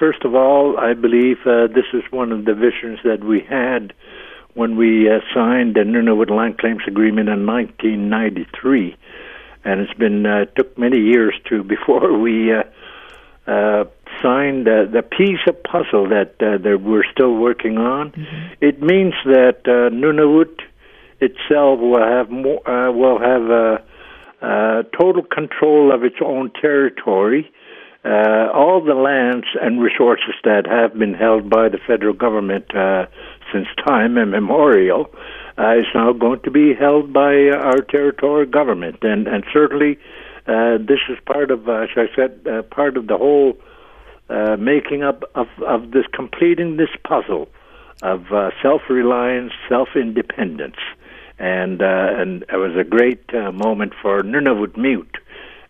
first 0.00 0.24
of 0.24 0.34
all, 0.34 0.78
I 0.78 0.94
believe 0.94 1.36
uh, 1.46 1.66
this 1.68 1.84
is 1.92 2.02
one 2.10 2.32
of 2.32 2.46
the 2.46 2.54
visions 2.54 2.98
that 3.04 3.22
we 3.22 3.40
had 3.40 3.92
when 4.54 4.76
we 4.76 5.08
uh, 5.08 5.20
signed 5.32 5.74
the 5.76 5.80
Nunavut 5.80 6.30
Land 6.30 6.58
Claims 6.58 6.82
Agreement 6.88 7.28
in 7.28 7.46
1993, 7.46 8.96
and 9.64 9.80
it's 9.80 9.94
been 9.94 10.26
uh, 10.26 10.46
took 10.56 10.76
many 10.78 10.98
years 10.98 11.34
to 11.50 11.62
before 11.76 12.18
we 12.18 12.52
uh, 12.52 12.62
uh, 13.46 13.84
signed 14.22 14.66
uh, 14.66 14.86
the 14.90 15.02
piece 15.02 15.44
of 15.46 15.62
puzzle 15.62 16.08
that 16.08 16.34
uh, 16.40 16.56
that 16.58 16.80
we're 16.82 17.04
still 17.12 17.34
working 17.34 17.76
on. 17.78 18.10
Mm-hmm. 18.10 18.52
It 18.60 18.82
means 18.82 19.14
that 19.26 19.60
uh, 19.66 19.94
Nunavut 19.94 20.62
itself 21.20 21.78
will 21.78 22.02
have 22.02 22.30
more 22.30 22.60
uh, 22.68 22.90
will 22.90 23.18
have 23.20 23.50
uh, 23.50 24.44
uh, 24.44 24.82
total 24.98 25.22
control 25.22 25.92
of 25.94 26.04
its 26.04 26.16
own 26.24 26.50
territory 26.60 27.52
uh, 28.04 28.48
all 28.54 28.82
the 28.82 28.94
lands 28.94 29.46
and 29.60 29.80
resources 29.80 30.34
that 30.44 30.66
have 30.66 30.98
been 30.98 31.14
held 31.14 31.50
by 31.50 31.68
the 31.68 31.78
federal 31.86 32.14
government 32.14 32.74
uh, 32.74 33.06
since 33.52 33.66
time 33.86 34.16
immemorial 34.16 35.10
uh, 35.58 35.76
is 35.76 35.86
now 35.94 36.12
going 36.12 36.40
to 36.40 36.50
be 36.50 36.72
held 36.72 37.12
by 37.12 37.50
our 37.50 37.82
territorial 37.82 38.50
government, 38.50 38.96
and 39.02 39.26
and 39.26 39.44
certainly 39.52 39.98
uh, 40.46 40.78
this 40.78 41.00
is 41.08 41.18
part 41.26 41.50
of, 41.50 41.68
uh, 41.68 41.82
as 41.82 41.90
I 41.96 42.06
said, 42.16 42.46
uh, 42.46 42.62
part 42.62 42.96
of 42.96 43.06
the 43.06 43.16
whole 43.16 43.58
making 44.58 45.02
up 45.02 45.24
of 45.34 45.48
of 45.66 45.90
this 45.90 46.06
completing 46.12 46.76
this 46.76 46.90
puzzle 47.04 47.48
of 48.02 48.32
uh, 48.32 48.50
self-reliance, 48.62 49.52
self-independence, 49.68 50.76
and 51.38 51.82
uh, 51.82 52.14
and 52.16 52.44
it 52.44 52.56
was 52.56 52.76
a 52.76 52.84
great 52.84 53.32
moment 53.52 53.92
for 54.00 54.22
Nunavummiut 54.22 55.16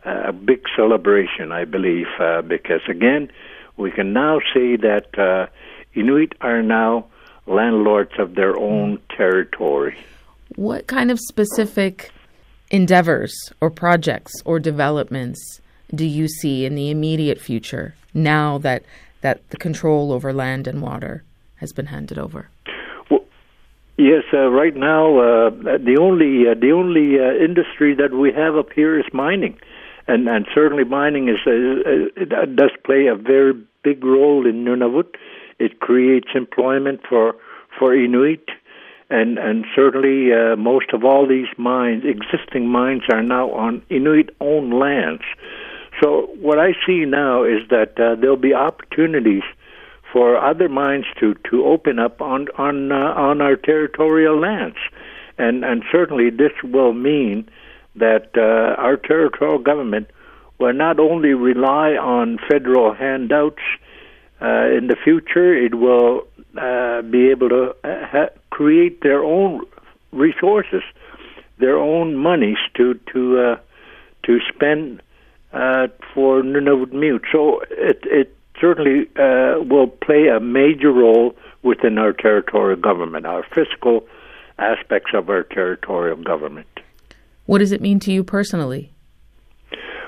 a 0.04 0.32
big 0.32 0.62
celebration, 0.76 1.52
I 1.52 1.64
believe, 1.64 2.06
uh, 2.18 2.42
because 2.42 2.80
again, 2.88 3.30
we 3.76 3.90
can 3.90 4.12
now 4.12 4.40
say 4.54 4.76
that 4.76 5.18
uh, 5.18 5.46
Inuit 5.94 6.34
are 6.40 6.62
now 6.62 7.06
landlords 7.46 8.12
of 8.18 8.34
their 8.34 8.56
own 8.56 8.98
territory. 9.16 9.98
What 10.56 10.86
kind 10.86 11.10
of 11.10 11.18
specific 11.18 12.10
endeavors 12.70 13.34
or 13.60 13.70
projects 13.70 14.32
or 14.44 14.58
developments 14.58 15.60
do 15.94 16.06
you 16.06 16.28
see 16.28 16.64
in 16.64 16.74
the 16.74 16.90
immediate 16.90 17.40
future 17.40 17.94
now 18.14 18.58
that, 18.58 18.84
that 19.22 19.48
the 19.50 19.56
control 19.56 20.12
over 20.12 20.32
land 20.32 20.66
and 20.66 20.80
water 20.80 21.24
has 21.56 21.72
been 21.72 21.86
handed 21.86 22.18
over? 22.18 22.48
Well, 23.10 23.24
yes, 23.96 24.22
uh, 24.32 24.48
right 24.50 24.76
now 24.76 25.18
uh, 25.18 25.50
the 25.50 25.96
only 26.00 26.48
uh, 26.48 26.54
the 26.54 26.72
only 26.72 27.18
uh, 27.18 27.44
industry 27.44 27.94
that 27.94 28.12
we 28.12 28.32
have 28.32 28.56
up 28.56 28.72
here 28.72 28.98
is 28.98 29.06
mining 29.12 29.58
and 30.10 30.28
and 30.28 30.46
certainly 30.54 30.84
mining 30.84 31.28
is 31.28 31.40
uh, 31.46 32.46
does 32.54 32.74
play 32.84 33.06
a 33.06 33.14
very 33.14 33.54
big 33.82 34.04
role 34.04 34.46
in 34.46 34.64
Nunavut. 34.64 35.14
It 35.58 35.80
creates 35.80 36.28
employment 36.34 37.00
for 37.08 37.36
for 37.78 37.94
Inuit, 37.94 38.48
and 39.08 39.38
and 39.38 39.64
certainly 39.74 40.32
uh, 40.32 40.56
most 40.56 40.92
of 40.92 41.04
all 41.04 41.26
these 41.26 41.48
mines, 41.56 42.02
existing 42.04 42.66
mines, 42.68 43.02
are 43.12 43.22
now 43.22 43.50
on 43.52 43.82
Inuit-owned 43.88 44.74
lands. 44.74 45.22
So 46.02 46.30
what 46.40 46.58
I 46.58 46.72
see 46.86 47.04
now 47.04 47.44
is 47.44 47.68
that 47.68 47.98
uh, 48.00 48.14
there'll 48.20 48.36
be 48.36 48.54
opportunities 48.54 49.42
for 50.12 50.36
other 50.36 50.68
mines 50.68 51.04
to 51.20 51.34
to 51.50 51.64
open 51.64 51.98
up 51.98 52.20
on 52.20 52.48
on 52.58 52.90
uh, 52.90 53.14
on 53.28 53.40
our 53.40 53.56
territorial 53.56 54.38
lands, 54.38 54.78
and 55.38 55.64
and 55.64 55.84
certainly 55.92 56.30
this 56.30 56.52
will 56.64 56.94
mean 56.94 57.48
that 57.96 58.30
uh, 58.36 58.80
our 58.80 58.96
territorial 58.96 59.58
government 59.58 60.08
will 60.58 60.72
not 60.72 61.00
only 61.00 61.30
rely 61.30 61.92
on 61.92 62.38
federal 62.48 62.92
handouts 62.94 63.62
uh, 64.42 64.66
in 64.76 64.86
the 64.86 64.96
future, 65.02 65.54
it 65.54 65.74
will 65.74 66.26
uh, 66.56 67.02
be 67.02 67.30
able 67.30 67.48
to 67.48 67.70
uh, 67.84 68.06
ha- 68.06 68.28
create 68.50 69.02
their 69.02 69.22
own 69.22 69.60
resources, 70.12 70.82
their 71.58 71.78
own 71.78 72.16
monies 72.16 72.58
to 72.74 72.94
to 73.12 73.38
uh, 73.38 73.56
to 74.22 74.38
spend 74.52 75.02
uh, 75.52 75.88
for 76.14 76.42
Nunavummiut. 76.42 77.22
So 77.32 77.60
it 77.70 78.00
it 78.04 78.36
certainly 78.60 79.08
will 79.16 79.86
play 79.86 80.28
a 80.28 80.40
major 80.40 80.92
role 80.92 81.34
within 81.62 81.98
our 81.98 82.12
territorial 82.12 82.80
government, 82.80 83.26
our 83.26 83.44
fiscal 83.54 84.06
aspects 84.58 85.12
of 85.14 85.30
our 85.30 85.42
territorial 85.42 86.16
government. 86.16 86.79
What 87.50 87.58
does 87.58 87.72
it 87.72 87.80
mean 87.80 87.98
to 88.06 88.12
you 88.12 88.22
personally? 88.22 88.92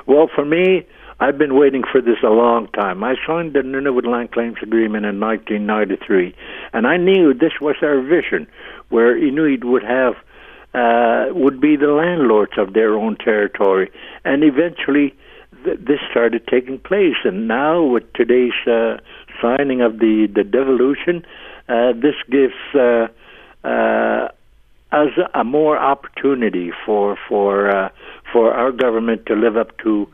Well, 0.07 0.31
for 0.33 0.45
me, 0.45 0.87
I've 1.19 1.39
been 1.39 1.57
waiting 1.59 1.83
for 1.91 2.01
this 2.01 2.19
a 2.23 2.29
long 2.29 2.69
time. 2.69 3.03
I 3.03 3.17
signed 3.27 3.55
the 3.55 3.63
Nunavut 3.63 4.07
Land 4.07 4.31
Claims 4.31 4.59
Agreement 4.63 5.05
in 5.07 5.19
1993, 5.19 6.37
and 6.73 6.87
I 6.87 6.97
knew 6.99 7.35
this 7.35 7.55
was 7.61 7.75
our 7.83 8.01
vision, 8.01 8.47
where 8.91 9.19
Inuit 9.19 9.65
would 9.65 9.83
have 9.83 10.15
uh, 10.73 11.35
would 11.35 11.61
be 11.61 11.75
the 11.75 11.89
landlords 11.89 12.53
of 12.59 12.75
their 12.75 12.95
own 12.95 13.17
territory, 13.17 13.91
and 14.25 14.45
eventually 14.45 15.13
th- 15.65 15.81
this 15.81 15.99
started 16.13 16.47
taking 16.47 16.79
place. 16.79 17.19
And 17.25 17.49
now, 17.49 17.83
with 17.83 18.05
today's 18.13 18.53
uh, 18.69 18.99
signing 19.43 19.81
of 19.81 19.99
the 19.99 20.29
the 20.33 20.45
devolution, 20.45 21.27
uh, 21.69 21.91
this 21.93 22.15
gives. 22.31 22.55
Uh, 22.73 23.09
uh, 23.67 24.29
as 24.93 25.09
a 25.35 25.43
more 25.43 25.79
opportunity 25.79 26.71
for 26.85 27.17
for 27.29 27.71
uh, 27.71 27.89
for 28.33 28.53
our 28.53 28.71
government 28.71 29.27
to 29.27 29.35
live 29.35 29.57
up 29.57 29.77
to 29.79 30.07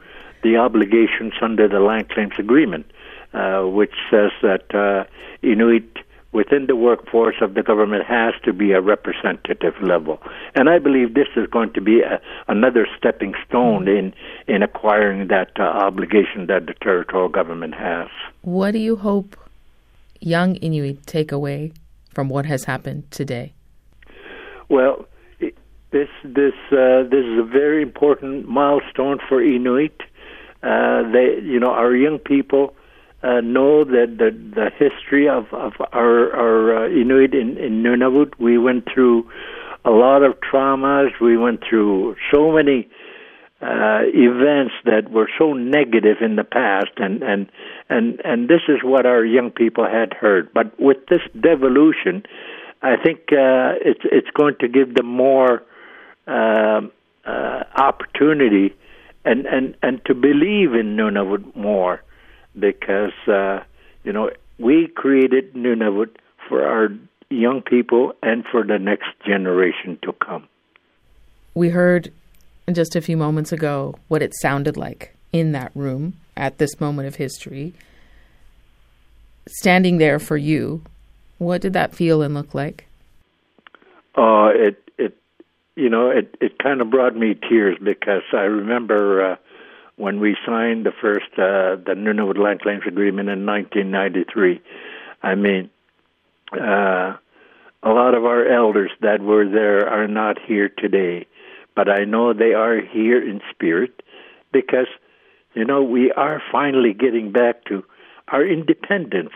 the 0.42 0.56
obligations 0.56 1.34
under 1.42 1.68
the 1.68 1.80
land 1.80 2.08
claims 2.08 2.34
agreement, 2.38 2.86
uh, 3.34 3.62
which 3.62 3.94
says 4.10 4.30
that 4.40 4.72
uh, 4.74 5.04
Inuit 5.42 5.98
within 6.32 6.66
the 6.66 6.76
workforce 6.76 7.36
of 7.40 7.54
the 7.54 7.62
government 7.62 8.04
has 8.04 8.34
to 8.44 8.52
be 8.52 8.72
a 8.72 8.80
representative 8.80 9.74
level. 9.82 10.20
And 10.54 10.68
I 10.68 10.78
believe 10.78 11.14
this 11.14 11.28
is 11.36 11.46
going 11.48 11.72
to 11.72 11.80
be 11.80 12.00
a, 12.00 12.20
another 12.46 12.86
stepping 12.96 13.34
stone 13.46 13.88
in 13.88 14.14
in 14.46 14.62
acquiring 14.62 15.28
that 15.28 15.50
uh, 15.58 15.62
obligation 15.62 16.46
that 16.46 16.66
the 16.66 16.74
territorial 16.80 17.28
government 17.28 17.74
has. 17.74 18.08
What 18.42 18.72
do 18.72 18.78
you 18.78 18.96
hope 18.96 19.36
young 20.20 20.56
Inuit 20.56 21.06
take 21.06 21.32
away 21.32 21.72
from 22.14 22.28
what 22.28 22.46
has 22.46 22.64
happened 22.64 23.10
today? 23.10 23.54
Well, 24.68 25.06
this 25.90 26.08
this 26.22 26.52
uh, 26.70 27.04
this 27.04 27.24
is 27.24 27.38
a 27.38 27.48
very 27.50 27.82
important 27.82 28.48
milestone 28.48 29.18
for 29.28 29.42
Inuit. 29.42 30.00
Uh, 30.62 31.10
they, 31.12 31.40
you 31.42 31.60
know, 31.60 31.70
our 31.70 31.94
young 31.94 32.18
people 32.18 32.74
uh, 33.22 33.40
know 33.40 33.84
that 33.84 34.16
the 34.18 34.30
the 34.54 34.70
history 34.78 35.28
of 35.28 35.46
of 35.52 35.72
our 35.92 36.34
our 36.36 36.84
uh, 36.84 36.88
Inuit 36.88 37.34
in 37.34 37.56
in 37.56 37.82
Nunavut. 37.82 38.34
We 38.38 38.58
went 38.58 38.86
through 38.92 39.30
a 39.84 39.90
lot 39.90 40.22
of 40.22 40.34
traumas. 40.40 41.08
We 41.20 41.38
went 41.38 41.60
through 41.68 42.16
so 42.32 42.52
many 42.52 42.88
uh, 43.62 44.02
events 44.12 44.74
that 44.84 45.10
were 45.10 45.30
so 45.38 45.54
negative 45.54 46.18
in 46.20 46.36
the 46.36 46.44
past, 46.44 46.92
and 46.98 47.22
and 47.22 47.50
and 47.88 48.20
and 48.24 48.48
this 48.48 48.62
is 48.68 48.80
what 48.84 49.06
our 49.06 49.24
young 49.24 49.50
people 49.50 49.86
had 49.86 50.12
heard. 50.12 50.52
But 50.52 50.78
with 50.78 50.98
this 51.08 51.22
devolution, 51.40 52.24
I 52.82 52.96
think 52.96 53.20
uh, 53.32 53.74
it's 53.84 54.04
it's 54.04 54.30
going 54.34 54.56
to 54.60 54.68
give 54.68 54.94
them 54.94 55.06
more 55.06 55.62
uh, 56.26 56.80
uh, 57.26 57.64
opportunity 57.74 58.74
and, 59.24 59.46
and 59.46 59.76
and 59.82 60.04
to 60.06 60.14
believe 60.14 60.74
in 60.74 60.96
Nunavut 60.96 61.56
more 61.56 62.02
because 62.58 63.12
uh, 63.26 63.60
you 64.04 64.12
know 64.12 64.30
we 64.58 64.88
created 64.94 65.54
Nunavut 65.54 66.10
for 66.48 66.64
our 66.64 66.88
young 67.30 67.62
people 67.62 68.12
and 68.22 68.44
for 68.50 68.64
the 68.64 68.78
next 68.78 69.08
generation 69.26 69.98
to 70.02 70.12
come. 70.12 70.48
We 71.54 71.70
heard 71.70 72.12
just 72.72 72.96
a 72.96 73.00
few 73.00 73.16
moments 73.16 73.52
ago 73.52 73.96
what 74.08 74.22
it 74.22 74.32
sounded 74.40 74.76
like 74.76 75.14
in 75.32 75.52
that 75.52 75.72
room 75.74 76.14
at 76.36 76.58
this 76.58 76.80
moment 76.80 77.08
of 77.08 77.16
history. 77.16 77.74
Standing 79.48 79.98
there 79.98 80.18
for 80.18 80.36
you, 80.36 80.82
what 81.38 81.60
did 81.62 81.72
that 81.72 81.94
feel 81.94 82.22
and 82.22 82.34
look 82.34 82.54
like? 82.54 82.86
Uh, 84.16 84.50
it 84.54 84.82
it 84.98 85.16
you 85.76 85.88
know 85.88 86.10
it 86.10 86.36
it 86.40 86.58
kind 86.58 86.80
of 86.80 86.90
brought 86.90 87.16
me 87.16 87.34
tears 87.34 87.76
because 87.82 88.22
I 88.32 88.42
remember 88.42 89.32
uh, 89.32 89.36
when 89.96 90.20
we 90.20 90.36
signed 90.46 90.86
the 90.86 90.92
first 90.92 91.32
uh, 91.34 91.76
the 91.76 91.94
Nunavut 91.96 92.38
Land 92.38 92.60
Claims 92.62 92.84
Agreement 92.86 93.28
in 93.28 93.46
1993. 93.46 94.60
I 95.22 95.34
mean, 95.34 95.70
uh, 96.52 97.16
a 97.82 97.90
lot 97.90 98.14
of 98.14 98.24
our 98.24 98.46
elders 98.46 98.90
that 99.00 99.20
were 99.20 99.48
there 99.48 99.88
are 99.88 100.08
not 100.08 100.38
here 100.40 100.68
today, 100.68 101.26
but 101.74 101.88
I 101.88 102.04
know 102.04 102.32
they 102.32 102.54
are 102.54 102.80
here 102.80 103.22
in 103.22 103.40
spirit 103.50 104.02
because 104.52 104.88
you 105.54 105.64
know 105.64 105.82
we 105.82 106.10
are 106.12 106.42
finally 106.50 106.92
getting 106.92 107.30
back 107.30 107.64
to 107.66 107.84
our 108.28 108.44
independence. 108.44 109.32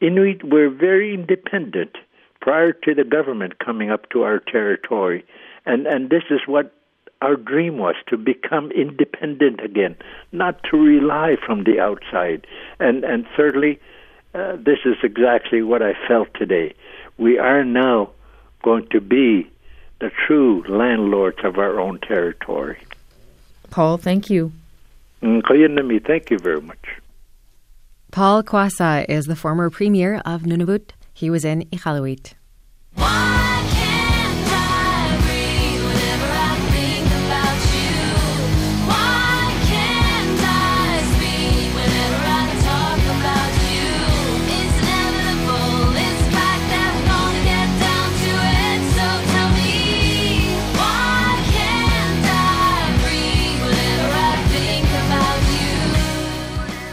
Inuit 0.00 0.44
were 0.44 0.68
very 0.68 1.14
independent 1.14 1.96
prior 2.40 2.72
to 2.72 2.94
the 2.94 3.04
government 3.04 3.58
coming 3.58 3.90
up 3.90 4.08
to 4.10 4.22
our 4.22 4.38
territory, 4.38 5.24
and 5.64 5.86
and 5.86 6.10
this 6.10 6.24
is 6.30 6.40
what 6.46 6.72
our 7.22 7.36
dream 7.36 7.78
was 7.78 7.94
to 8.08 8.16
become 8.16 8.70
independent 8.72 9.60
again, 9.60 9.96
not 10.32 10.62
to 10.64 10.76
rely 10.76 11.36
from 11.44 11.64
the 11.64 11.80
outside. 11.80 12.46
And 12.78 13.04
and 13.04 13.26
thirdly, 13.36 13.80
uh, 14.34 14.56
this 14.56 14.80
is 14.84 14.96
exactly 15.02 15.62
what 15.62 15.82
I 15.82 15.94
felt 16.06 16.28
today. 16.34 16.74
We 17.16 17.38
are 17.38 17.64
now 17.64 18.10
going 18.62 18.86
to 18.88 19.00
be 19.00 19.50
the 20.00 20.10
true 20.26 20.62
landlords 20.68 21.38
of 21.42 21.58
our 21.58 21.80
own 21.80 21.98
territory. 22.00 22.78
Paul, 23.70 23.96
thank 23.96 24.28
you. 24.28 24.52
Mm, 25.22 26.04
thank 26.06 26.30
you 26.30 26.38
very 26.38 26.60
much. 26.60 26.86
Paul 28.10 28.42
Quassa 28.42 29.04
is 29.08 29.26
the 29.26 29.36
former 29.36 29.68
premier 29.68 30.22
of 30.24 30.42
Nunavut. 30.42 30.90
He 31.12 31.28
was 31.28 31.44
in 31.44 31.62
Iqaluit. 31.70 32.34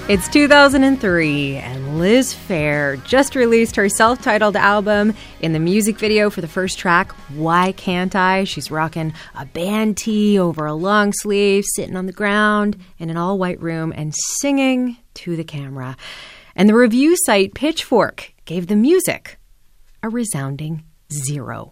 It's 0.09 0.27
2003, 0.27 1.55
and 1.55 1.97
Liz 1.97 2.33
Phair 2.33 3.01
just 3.05 3.35
released 3.35 3.77
her 3.77 3.87
self 3.87 4.21
titled 4.21 4.57
album. 4.57 5.13
In 5.39 5.53
the 5.53 5.61
music 5.61 5.97
video 5.97 6.29
for 6.29 6.41
the 6.41 6.47
first 6.47 6.77
track, 6.77 7.13
Why 7.33 7.71
Can't 7.71 8.13
I? 8.13 8.43
She's 8.43 8.69
rocking 8.69 9.13
a 9.33 9.45
band 9.45 9.95
tee 9.95 10.37
over 10.37 10.65
a 10.65 10.73
long 10.73 11.13
sleeve, 11.13 11.63
sitting 11.73 11.95
on 11.95 12.05
the 12.05 12.11
ground 12.11 12.75
in 12.99 13.09
an 13.09 13.15
all 13.15 13.39
white 13.39 13.61
room, 13.61 13.93
and 13.95 14.13
singing 14.41 14.97
to 15.13 15.37
the 15.37 15.45
camera. 15.45 15.95
And 16.53 16.67
the 16.67 16.75
review 16.75 17.15
site 17.23 17.53
Pitchfork 17.53 18.33
gave 18.43 18.67
the 18.67 18.75
music 18.75 19.39
a 20.03 20.09
resounding 20.09 20.83
zero. 21.13 21.71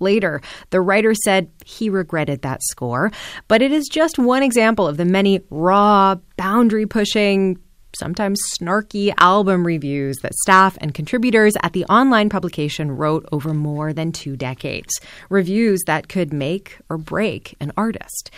Later, 0.00 0.42
the 0.68 0.82
writer 0.82 1.14
said 1.14 1.50
he 1.64 1.88
regretted 1.88 2.42
that 2.42 2.62
score, 2.62 3.10
but 3.48 3.62
it 3.62 3.72
is 3.72 3.88
just 3.88 4.18
one 4.18 4.42
example 4.42 4.86
of 4.86 4.98
the 4.98 5.06
many 5.06 5.40
raw, 5.48 6.16
boundary 6.36 6.84
pushing, 6.84 7.58
sometimes 7.98 8.40
snarky 8.58 9.12
album 9.18 9.66
reviews 9.66 10.16
that 10.22 10.34
staff 10.34 10.76
and 10.80 10.94
contributors 10.94 11.54
at 11.62 11.72
the 11.72 11.84
online 11.86 12.28
publication 12.28 12.90
wrote 12.92 13.28
over 13.32 13.54
more 13.54 13.92
than 13.92 14.12
two 14.12 14.36
decades. 14.36 15.00
Reviews 15.28 15.80
that 15.86 16.08
could 16.08 16.32
make 16.32 16.78
or 16.88 16.98
break 16.98 17.56
an 17.60 17.72
artist. 17.76 18.30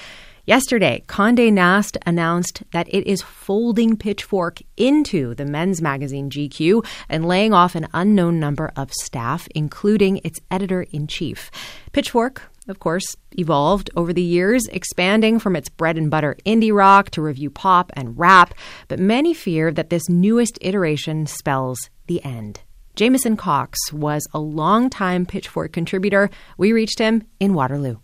Yesterday, 0.44 1.04
Condé 1.06 1.52
Nast 1.52 1.96
announced 2.04 2.64
that 2.72 2.88
it 2.92 3.06
is 3.06 3.22
folding 3.22 3.96
Pitchfork 3.96 4.58
into 4.76 5.36
the 5.36 5.44
men's 5.44 5.80
magazine 5.80 6.30
GQ 6.30 6.84
and 7.08 7.24
laying 7.24 7.52
off 7.52 7.76
an 7.76 7.86
unknown 7.94 8.40
number 8.40 8.72
of 8.74 8.92
staff, 8.92 9.46
including 9.54 10.20
its 10.24 10.40
editor 10.50 10.82
in 10.90 11.06
chief. 11.06 11.48
Pitchfork, 11.92 12.51
of 12.72 12.80
course, 12.80 13.04
evolved 13.32 13.90
over 13.94 14.12
the 14.12 14.22
years, 14.22 14.66
expanding 14.68 15.38
from 15.38 15.54
its 15.54 15.68
bread 15.68 15.96
and 15.98 16.10
butter 16.10 16.36
indie 16.44 16.74
rock 16.74 17.10
to 17.10 17.22
review 17.22 17.50
pop 17.50 17.92
and 17.94 18.18
rap, 18.18 18.54
but 18.88 18.98
many 18.98 19.34
fear 19.34 19.70
that 19.70 19.90
this 19.90 20.08
newest 20.08 20.58
iteration 20.62 21.26
spells 21.26 21.90
the 22.06 22.24
end. 22.24 22.60
Jamieson 22.96 23.36
Cox 23.36 23.78
was 23.92 24.26
a 24.32 24.40
longtime 24.40 25.26
Pitchfork 25.26 25.72
contributor. 25.72 26.30
We 26.56 26.72
reached 26.72 26.98
him 26.98 27.24
in 27.38 27.52
Waterloo. 27.52 27.98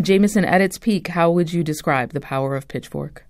Jamieson, 0.00 0.44
at 0.44 0.60
its 0.60 0.78
peak, 0.78 1.08
how 1.08 1.30
would 1.32 1.52
you 1.52 1.64
describe 1.64 2.12
the 2.12 2.20
power 2.20 2.54
of 2.54 2.68
Pitchfork? 2.68 3.26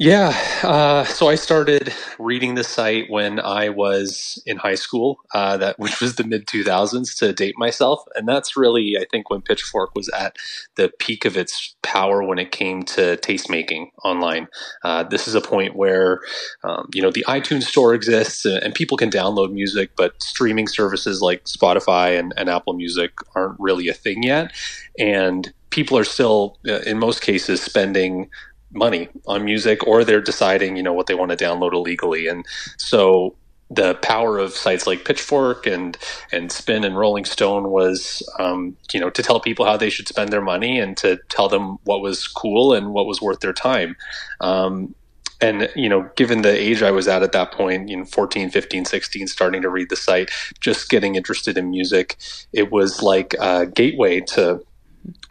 Yeah. 0.00 0.34
Uh, 0.62 1.04
so 1.04 1.28
I 1.28 1.34
started 1.34 1.92
reading 2.18 2.54
the 2.54 2.64
site 2.64 3.10
when 3.10 3.38
I 3.38 3.68
was 3.68 4.42
in 4.46 4.56
high 4.56 4.74
school, 4.74 5.18
uh, 5.34 5.58
that 5.58 5.78
which 5.78 6.00
was 6.00 6.14
the 6.14 6.24
mid 6.24 6.46
2000s 6.46 7.18
to 7.18 7.34
date 7.34 7.56
myself, 7.58 8.02
and 8.14 8.26
that's 8.26 8.56
really 8.56 8.96
I 8.98 9.04
think 9.10 9.28
when 9.28 9.42
Pitchfork 9.42 9.94
was 9.94 10.08
at 10.08 10.36
the 10.76 10.90
peak 11.00 11.26
of 11.26 11.36
its 11.36 11.76
power 11.82 12.22
when 12.22 12.38
it 12.38 12.50
came 12.50 12.82
to 12.84 13.18
tastemaking 13.18 13.88
online. 14.02 14.48
Uh, 14.82 15.02
this 15.02 15.28
is 15.28 15.34
a 15.34 15.40
point 15.42 15.76
where 15.76 16.20
um, 16.64 16.88
you 16.94 17.02
know 17.02 17.10
the 17.10 17.26
iTunes 17.28 17.64
Store 17.64 17.92
exists 17.92 18.46
and, 18.46 18.62
and, 18.62 18.74
people 18.74 18.96
can 18.96 19.10
download 19.10 19.52
music, 19.52 19.90
but 19.96 20.14
streaming 20.22 20.66
services 20.66 21.20
like 21.20 21.44
Spotify 21.44 22.18
and, 22.18 22.32
and 22.38 22.48
Apple 22.48 22.72
Music 22.72 23.12
aren't 23.34 23.60
really 23.60 23.88
a 23.88 23.92
thing 23.92 24.22
yet, 24.22 24.50
and 24.98 25.52
people 25.68 25.96
are 25.98 26.04
still 26.04 26.58
uh, 26.66 26.80
in 26.80 26.98
most 26.98 27.20
cases 27.20 27.62
spending 27.62 28.30
money 28.72 29.08
on 29.26 29.44
music 29.44 29.86
or 29.86 30.04
they're 30.04 30.20
deciding 30.20 30.76
you 30.76 30.82
know 30.82 30.92
what 30.92 31.06
they 31.06 31.14
want 31.14 31.30
to 31.30 31.36
download 31.36 31.72
illegally. 31.72 32.26
And 32.26 32.46
so 32.78 33.36
the 33.70 33.94
power 33.96 34.38
of 34.38 34.52
sites 34.52 34.86
like 34.86 35.04
pitchfork 35.04 35.66
and 35.66 35.96
and 36.32 36.50
spin 36.50 36.84
and 36.84 36.98
rolling 36.98 37.24
stone 37.24 37.70
was 37.70 38.22
um, 38.38 38.76
you 38.92 39.00
know 39.00 39.10
to 39.10 39.22
tell 39.22 39.40
people 39.40 39.64
how 39.64 39.76
they 39.76 39.90
should 39.90 40.08
spend 40.08 40.32
their 40.32 40.42
money 40.42 40.78
and 40.78 40.96
to 40.98 41.18
tell 41.28 41.48
them 41.48 41.78
what 41.84 42.00
was 42.02 42.26
cool 42.26 42.74
and 42.74 42.92
what 42.92 43.06
was 43.06 43.22
worth 43.22 43.40
their 43.40 43.52
time. 43.52 43.96
Um, 44.40 44.94
and 45.40 45.70
you 45.74 45.88
know 45.88 46.08
given 46.16 46.42
the 46.42 46.50
age 46.52 46.82
i 46.82 46.90
was 46.90 47.08
at 47.08 47.22
at 47.22 47.32
that 47.32 47.52
point 47.52 47.88
you 47.88 47.96
know 47.96 48.04
14 48.04 48.50
15 48.50 48.84
16 48.84 49.26
starting 49.28 49.62
to 49.62 49.70
read 49.70 49.88
the 49.88 49.96
site 49.96 50.30
just 50.60 50.90
getting 50.90 51.14
interested 51.14 51.56
in 51.56 51.70
music 51.70 52.16
it 52.52 52.70
was 52.70 53.02
like 53.02 53.34
a 53.40 53.66
gateway 53.66 54.20
to 54.20 54.60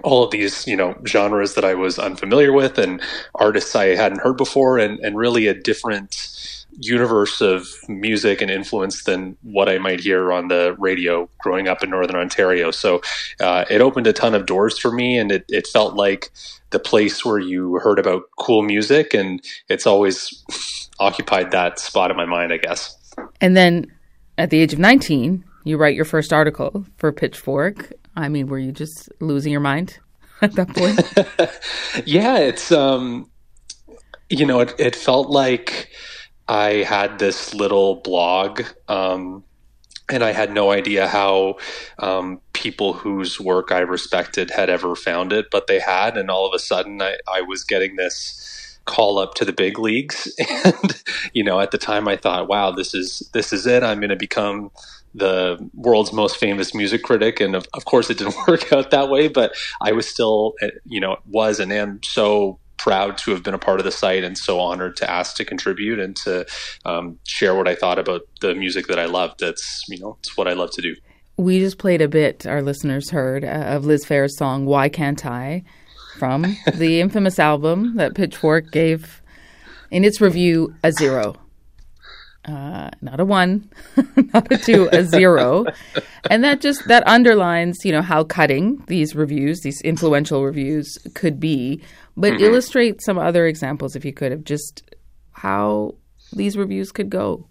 all 0.03 0.23
of 0.23 0.31
these 0.31 0.67
you 0.67 0.75
know 0.75 0.95
genres 1.05 1.55
that 1.55 1.65
I 1.65 1.75
was 1.75 1.99
unfamiliar 1.99 2.53
with 2.53 2.77
and 2.77 3.01
artists 3.35 3.75
I 3.75 3.95
hadn't 3.95 4.21
heard 4.21 4.37
before 4.37 4.77
and 4.77 4.99
and 4.99 5.17
really 5.17 5.47
a 5.47 5.53
different 5.53 6.15
universe 6.79 7.41
of 7.41 7.67
music 7.87 8.41
and 8.41 8.49
influence 8.49 9.03
than 9.03 9.37
what 9.43 9.69
I 9.69 9.77
might 9.77 9.99
hear 9.99 10.31
on 10.31 10.47
the 10.47 10.75
radio 10.77 11.29
growing 11.39 11.67
up 11.67 11.83
in 11.83 11.89
Northern 11.89 12.15
Ontario. 12.15 12.71
So 12.71 13.01
uh, 13.39 13.65
it 13.69 13.81
opened 13.81 14.07
a 14.07 14.13
ton 14.13 14.33
of 14.33 14.45
doors 14.45 14.77
for 14.77 14.91
me, 14.91 15.17
and 15.17 15.31
it, 15.31 15.45
it 15.49 15.67
felt 15.67 15.95
like 15.95 16.31
the 16.69 16.79
place 16.79 17.25
where 17.25 17.39
you 17.39 17.79
heard 17.79 17.99
about 17.99 18.23
cool 18.37 18.61
music, 18.61 19.13
and 19.13 19.41
it's 19.67 19.85
always 19.85 20.43
occupied 20.99 21.51
that 21.51 21.79
spot 21.79 22.11
in 22.11 22.17
my 22.17 22.25
mind, 22.25 22.53
I 22.53 22.57
guess. 22.57 22.95
And 23.41 23.57
then 23.57 23.87
at 24.37 24.49
the 24.49 24.59
age 24.59 24.73
of 24.73 24.79
19, 24.79 25.43
you 25.65 25.77
write 25.77 25.95
your 25.95 26.05
first 26.05 26.31
article 26.31 26.85
for 26.97 27.11
Pitchfork 27.11 27.91
I 28.19 28.29
mean, 28.29 28.47
were 28.47 28.59
you 28.59 28.71
just 28.71 29.09
losing 29.21 29.51
your 29.51 29.61
mind 29.61 29.99
at 30.41 30.53
that 30.53 30.69
point? 30.75 30.99
yeah, 32.07 32.37
it's 32.37 32.71
um, 32.71 33.29
you 34.29 34.45
know, 34.45 34.59
it, 34.59 34.73
it 34.77 34.95
felt 34.95 35.29
like 35.29 35.89
I 36.47 36.83
had 36.83 37.19
this 37.19 37.53
little 37.53 37.95
blog, 38.01 38.63
um, 38.87 39.43
and 40.11 40.23
I 40.23 40.31
had 40.31 40.51
no 40.51 40.71
idea 40.71 41.07
how 41.07 41.57
um, 41.99 42.41
people 42.53 42.93
whose 42.93 43.39
work 43.39 43.71
I 43.71 43.79
respected 43.79 44.51
had 44.51 44.69
ever 44.69 44.95
found 44.95 45.31
it, 45.31 45.47
but 45.51 45.67
they 45.67 45.79
had, 45.79 46.17
and 46.17 46.29
all 46.29 46.47
of 46.47 46.53
a 46.53 46.59
sudden, 46.59 47.01
I, 47.01 47.17
I 47.27 47.41
was 47.41 47.63
getting 47.63 47.95
this 47.95 48.79
call 48.85 49.19
up 49.19 49.35
to 49.35 49.45
the 49.45 49.53
big 49.53 49.77
leagues, 49.77 50.33
and 50.65 51.03
you 51.33 51.43
know, 51.43 51.59
at 51.59 51.71
the 51.71 51.77
time, 51.77 52.07
I 52.07 52.17
thought, 52.17 52.47
wow, 52.47 52.71
this 52.71 52.93
is 52.93 53.29
this 53.33 53.53
is 53.53 53.65
it. 53.65 53.83
I'm 53.83 53.99
going 53.99 54.09
to 54.09 54.15
become 54.15 54.71
the 55.13 55.57
world's 55.73 56.13
most 56.13 56.37
famous 56.37 56.73
music 56.73 57.03
critic, 57.03 57.39
and 57.39 57.55
of, 57.55 57.67
of 57.73 57.85
course, 57.85 58.09
it 58.09 58.17
didn't 58.17 58.35
work 58.47 58.71
out 58.71 58.91
that 58.91 59.09
way. 59.09 59.27
But 59.27 59.53
I 59.81 59.91
was 59.91 60.07
still, 60.07 60.53
uh, 60.61 60.67
you 60.85 60.99
know, 60.99 61.17
was 61.25 61.59
and 61.59 61.71
am 61.71 61.99
so 62.03 62.59
proud 62.77 63.17
to 63.17 63.31
have 63.31 63.43
been 63.43 63.53
a 63.53 63.59
part 63.59 63.79
of 63.79 63.85
the 63.85 63.91
site 63.91 64.23
and 64.23 64.37
so 64.37 64.59
honored 64.59 64.95
to 64.95 65.09
ask 65.09 65.35
to 65.35 65.45
contribute 65.45 65.99
and 65.99 66.15
to 66.15 66.45
um, 66.85 67.19
share 67.27 67.53
what 67.53 67.67
I 67.67 67.75
thought 67.75 67.99
about 67.99 68.21
the 68.41 68.55
music 68.55 68.87
that 68.87 68.97
I 68.97 69.05
loved. 69.05 69.41
That's 69.41 69.83
you 69.87 69.99
know, 69.99 70.17
it's 70.19 70.35
what 70.37 70.47
I 70.47 70.53
love 70.53 70.71
to 70.71 70.81
do. 70.81 70.95
We 71.37 71.59
just 71.59 71.77
played 71.77 72.01
a 72.01 72.07
bit. 72.07 72.45
Our 72.45 72.61
listeners 72.61 73.11
heard 73.11 73.45
uh, 73.45 73.47
of 73.47 73.85
Liz 73.85 74.05
Phair's 74.05 74.37
song 74.37 74.65
"Why 74.65 74.89
Can't 74.89 75.25
I," 75.25 75.63
from 76.17 76.57
the 76.73 77.01
infamous 77.01 77.39
album 77.39 77.97
that 77.97 78.15
Pitchfork 78.15 78.71
gave 78.71 79.21
in 79.91 80.03
its 80.03 80.21
review 80.21 80.73
a 80.83 80.91
zero. 80.91 81.35
Uh, 82.49 82.89
not 83.01 83.19
a 83.19 83.25
one, 83.25 83.69
not 84.33 84.51
a 84.51 84.57
two, 84.57 84.89
a 84.91 85.03
zero, 85.03 85.65
and 86.31 86.43
that 86.43 86.61
just 86.61 86.87
that 86.87 87.07
underlines, 87.07 87.77
you 87.83 87.91
know, 87.91 88.01
how 88.01 88.23
cutting 88.23 88.83
these 88.87 89.13
reviews, 89.15 89.59
these 89.61 89.79
influential 89.81 90.43
reviews, 90.43 90.97
could 91.13 91.39
be. 91.39 91.79
But 92.17 92.33
mm-hmm. 92.33 92.45
illustrate 92.45 93.03
some 93.03 93.19
other 93.19 93.45
examples, 93.45 93.95
if 93.95 94.03
you 94.03 94.13
could, 94.13 94.31
of 94.31 94.45
just 94.45 94.95
how 95.31 95.93
these 96.33 96.57
reviews 96.57 96.91
could 96.91 97.11
go. 97.11 97.47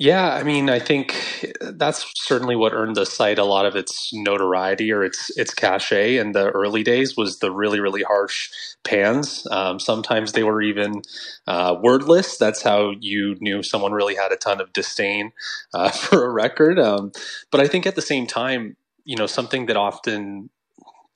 Yeah, 0.00 0.32
I 0.32 0.44
mean, 0.44 0.70
I 0.70 0.78
think 0.78 1.52
that's 1.60 2.06
certainly 2.14 2.54
what 2.54 2.72
earned 2.72 2.94
the 2.94 3.04
site 3.04 3.38
a 3.38 3.44
lot 3.44 3.66
of 3.66 3.74
its 3.74 4.10
notoriety 4.12 4.92
or 4.92 5.02
its 5.02 5.36
its 5.36 5.52
cachet 5.52 6.18
in 6.18 6.32
the 6.32 6.50
early 6.50 6.84
days 6.84 7.16
was 7.16 7.40
the 7.40 7.50
really 7.50 7.80
really 7.80 8.04
harsh 8.04 8.48
pans. 8.84 9.44
Um, 9.50 9.80
sometimes 9.80 10.32
they 10.32 10.44
were 10.44 10.62
even 10.62 11.02
uh, 11.48 11.76
wordless. 11.82 12.36
That's 12.38 12.62
how 12.62 12.92
you 13.00 13.36
knew 13.40 13.62
someone 13.64 13.90
really 13.92 14.14
had 14.14 14.30
a 14.30 14.36
ton 14.36 14.60
of 14.60 14.72
disdain 14.72 15.32
uh, 15.74 15.90
for 15.90 16.24
a 16.24 16.30
record. 16.30 16.78
Um, 16.78 17.10
but 17.50 17.60
I 17.60 17.66
think 17.66 17.84
at 17.84 17.96
the 17.96 18.02
same 18.02 18.28
time, 18.28 18.76
you 19.04 19.16
know, 19.16 19.26
something 19.26 19.66
that 19.66 19.76
often 19.76 20.50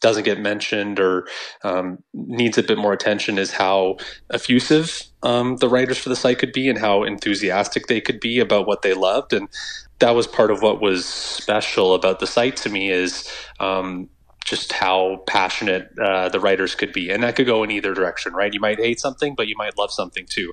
doesn't 0.02 0.24
get 0.24 0.38
mentioned 0.38 1.00
or 1.00 1.26
um, 1.62 2.02
needs 2.12 2.58
a 2.58 2.62
bit 2.62 2.76
more 2.76 2.92
attention 2.92 3.38
is 3.38 3.52
how 3.52 3.96
effusive 4.32 5.02
um, 5.22 5.56
the 5.56 5.68
writers 5.68 5.96
for 5.96 6.08
the 6.08 6.16
site 6.16 6.38
could 6.38 6.52
be 6.52 6.68
and 6.68 6.78
how 6.78 7.04
enthusiastic 7.04 7.86
they 7.86 8.00
could 8.00 8.20
be 8.20 8.40
about 8.40 8.66
what 8.66 8.82
they 8.82 8.92
loved. 8.92 9.32
And 9.32 9.48
that 10.00 10.10
was 10.10 10.26
part 10.26 10.50
of 10.50 10.60
what 10.60 10.82
was 10.82 11.06
special 11.06 11.94
about 11.94 12.18
the 12.18 12.26
site 12.26 12.56
to 12.58 12.68
me 12.68 12.90
is 12.90 13.30
um, 13.60 14.08
just 14.44 14.72
how 14.72 15.22
passionate 15.26 15.88
uh, 15.98 16.28
the 16.28 16.40
writers 16.40 16.74
could 16.74 16.92
be. 16.92 17.10
And 17.10 17.22
that 17.22 17.36
could 17.36 17.46
go 17.46 17.62
in 17.62 17.70
either 17.70 17.94
direction, 17.94 18.32
right? 18.32 18.52
You 18.52 18.60
might 18.60 18.78
hate 18.78 19.00
something, 19.00 19.34
but 19.36 19.46
you 19.46 19.54
might 19.56 19.78
love 19.78 19.92
something 19.92 20.26
too. 20.28 20.52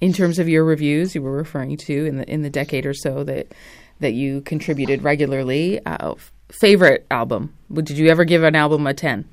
In 0.00 0.12
terms 0.12 0.38
of 0.38 0.48
your 0.48 0.64
reviews, 0.64 1.14
you 1.14 1.22
were 1.22 1.36
referring 1.36 1.76
to 1.76 2.04
in 2.04 2.16
the 2.18 2.30
in 2.30 2.42
the 2.42 2.50
decade 2.50 2.84
or 2.84 2.94
so 2.94 3.24
that 3.24 3.52
that 4.00 4.12
you 4.12 4.40
contributed 4.42 5.02
regularly. 5.02 5.84
Uh, 5.86 6.14
favorite 6.50 7.06
album? 7.10 7.54
Did 7.72 7.90
you 7.90 8.08
ever 8.08 8.24
give 8.24 8.42
an 8.42 8.54
album 8.54 8.86
a 8.86 8.94
10? 8.94 9.24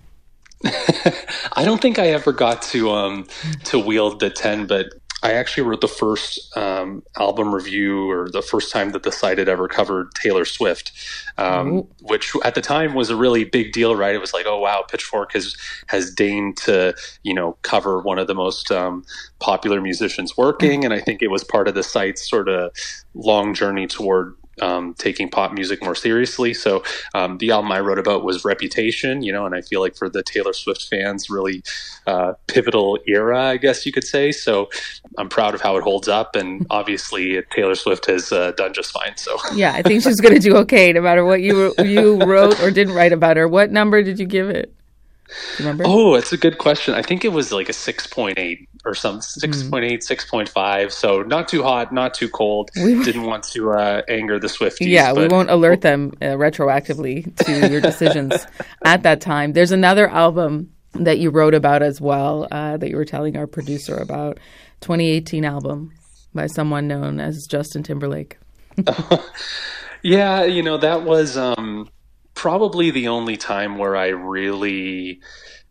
I 1.54 1.66
don't 1.66 1.82
think 1.82 2.00
I 2.00 2.08
ever 2.08 2.32
got 2.32 2.62
to 2.64 2.92
um, 2.92 3.28
to 3.66 3.80
wield 3.80 4.20
the 4.20 4.30
10, 4.30 4.68
but 4.68 4.94
I 5.24 5.34
actually 5.34 5.64
wrote 5.64 5.82
the 5.82 5.88
first 5.88 6.56
um, 6.58 7.04
album 7.18 7.54
review 7.54 8.10
or 8.10 8.30
the 8.32 8.42
first 8.42 8.72
time 8.72 8.92
that 8.92 9.04
the 9.04 9.12
site 9.12 9.38
had 9.38 9.48
ever 9.48 9.68
covered 9.68 10.14
Taylor 10.16 10.46
Swift, 10.46 10.92
um, 11.38 11.88
which 12.02 12.34
at 12.44 12.56
the 12.56 12.62
time 12.62 12.96
was 12.96 13.12
a 13.12 13.16
really 13.16 13.44
big 13.44 13.72
deal, 13.72 13.96
right? 13.96 14.16
It 14.16 14.22
was 14.22 14.34
like, 14.34 14.48
oh 14.48 14.58
wow, 14.58 14.84
Pitchfork 14.90 15.34
has 15.34 15.56
has 15.88 16.12
deigned 16.12 16.58
to 16.58 16.96
you 17.22 17.36
know 17.36 17.56
cover 17.62 18.00
one 18.00 18.18
of 18.18 18.26
the 18.26 18.34
most 18.34 18.72
um, 18.72 19.04
popular 19.40 19.80
musicians 19.80 20.36
working, 20.36 20.84
and 20.84 20.94
I 20.94 21.00
think 21.00 21.22
it 21.22 21.30
was 21.30 21.44
part 21.44 21.68
of 21.68 21.76
the 21.76 21.84
site's 21.84 22.28
sort 22.28 22.50
of 22.50 22.72
long 23.14 23.54
journey 23.54 23.86
toward 23.86 24.36
um, 24.62 24.94
taking 24.96 25.30
pop 25.30 25.54
music 25.54 25.84
more 25.84 25.96
seriously. 25.96 26.54
So 26.54 26.84
um, 27.14 27.38
the 27.38 27.52
album 27.52 27.72
I 27.72 27.80
wrote 27.80 28.00
about 28.00 28.24
was 28.24 28.44
Reputation, 28.44 29.22
you 29.22 29.32
know, 29.32 29.46
and 29.46 29.56
I 29.56 29.62
feel 29.62 29.82
like 29.82 29.96
for 29.96 30.10
the 30.10 30.24
Taylor 30.24 30.54
Swift 30.54 30.88
fans, 30.90 31.30
really 31.30 31.64
uh, 32.08 32.34
pivotal 32.48 33.00
era, 33.08 33.42
I 33.44 33.58
guess 33.58 33.86
you 33.86 33.92
could 33.92 34.04
say. 34.04 34.32
So 34.32 34.70
I'm 35.18 35.30
proud 35.30 35.56
of 35.56 35.62
how 35.62 35.78
it 35.78 35.84
holds 35.84 36.08
up, 36.08 36.36
and 36.36 36.66
obviously 36.70 37.42
Taylor 37.52 37.76
Swift 37.76 38.06
has 38.08 38.32
uh, 38.32 38.52
done 38.52 38.74
just 38.74 38.92
fine. 38.92 39.16
So 39.18 39.38
yeah, 39.54 39.74
I 39.74 39.82
think 39.82 40.04
she's 40.04 40.22
going 40.22 40.34
to 40.34 40.40
do 40.40 40.58
okay, 40.58 40.92
no 40.94 41.02
matter 41.02 41.26
what 41.26 41.42
you 41.42 41.74
you 41.84 42.18
wrote 42.26 42.60
or 42.62 42.72
didn't 42.72 42.96
write 42.96 43.14
about 43.14 43.38
her. 43.38 43.48
What 43.48 43.72
number 43.72 44.04
did 44.04 44.20
you 44.20 44.26
give 44.26 44.50
it? 44.50 44.74
Remember? 45.60 45.84
Oh, 45.88 46.16
it's 46.16 46.34
a 46.34 46.38
good 46.38 46.58
question. 46.58 46.94
I 46.94 47.02
think 47.02 47.26
it 47.26 47.30
was 47.30 47.52
like 47.52 47.70
a 47.70 47.74
6.8 47.74 48.68
or 48.86 48.96
some 48.96 49.20
6.8, 49.20 49.70
mm. 49.70 49.98
6.5. 49.98 50.92
So 50.92 51.22
not 51.22 51.48
too 51.48 51.64
hot, 51.64 51.94
not 51.94 52.14
too 52.14 52.30
cold. 52.30 52.72
We 52.76 53.04
didn't 53.04 53.24
want 53.24 53.44
to 53.46 53.72
uh, 53.72 54.02
anger 54.08 54.40
the 54.40 54.48
Swifties. 54.48 54.88
Yeah, 54.88 55.14
but... 55.14 55.22
we 55.22 55.28
won't 55.28 55.50
alert 55.50 55.82
them 55.82 56.14
uh, 56.22 56.36
retroactively 56.36 57.36
to 57.46 57.70
your 57.70 57.82
decisions 57.82 58.34
at 58.86 59.04
that 59.04 59.22
time. 59.22 59.54
There's 59.54 59.72
another 59.72 60.10
album 60.10 60.72
that 60.94 61.20
you 61.20 61.30
wrote 61.30 61.54
about 61.54 61.82
as 61.82 62.02
well 62.02 62.48
uh, 62.52 62.78
that 62.78 62.90
you 62.90 62.98
were 62.98 63.06
telling 63.06 63.38
our 63.38 63.48
producer 63.48 63.96
about 63.96 64.40
2018 64.82 65.46
album 65.46 65.94
by 66.34 66.48
someone 66.48 66.88
known 66.88 67.20
as 67.20 67.46
Justin 67.50 67.84
Timberlake. 67.84 68.38
yeah, 70.02 70.44
you 70.44 70.64
know, 70.64 70.78
that 70.78 71.04
was 71.04 71.38
um, 71.38 71.90
probably 72.42 72.90
the 72.90 73.08
only 73.08 73.38
time 73.38 73.78
where 73.78 73.96
I 73.96 74.08
really 74.08 75.22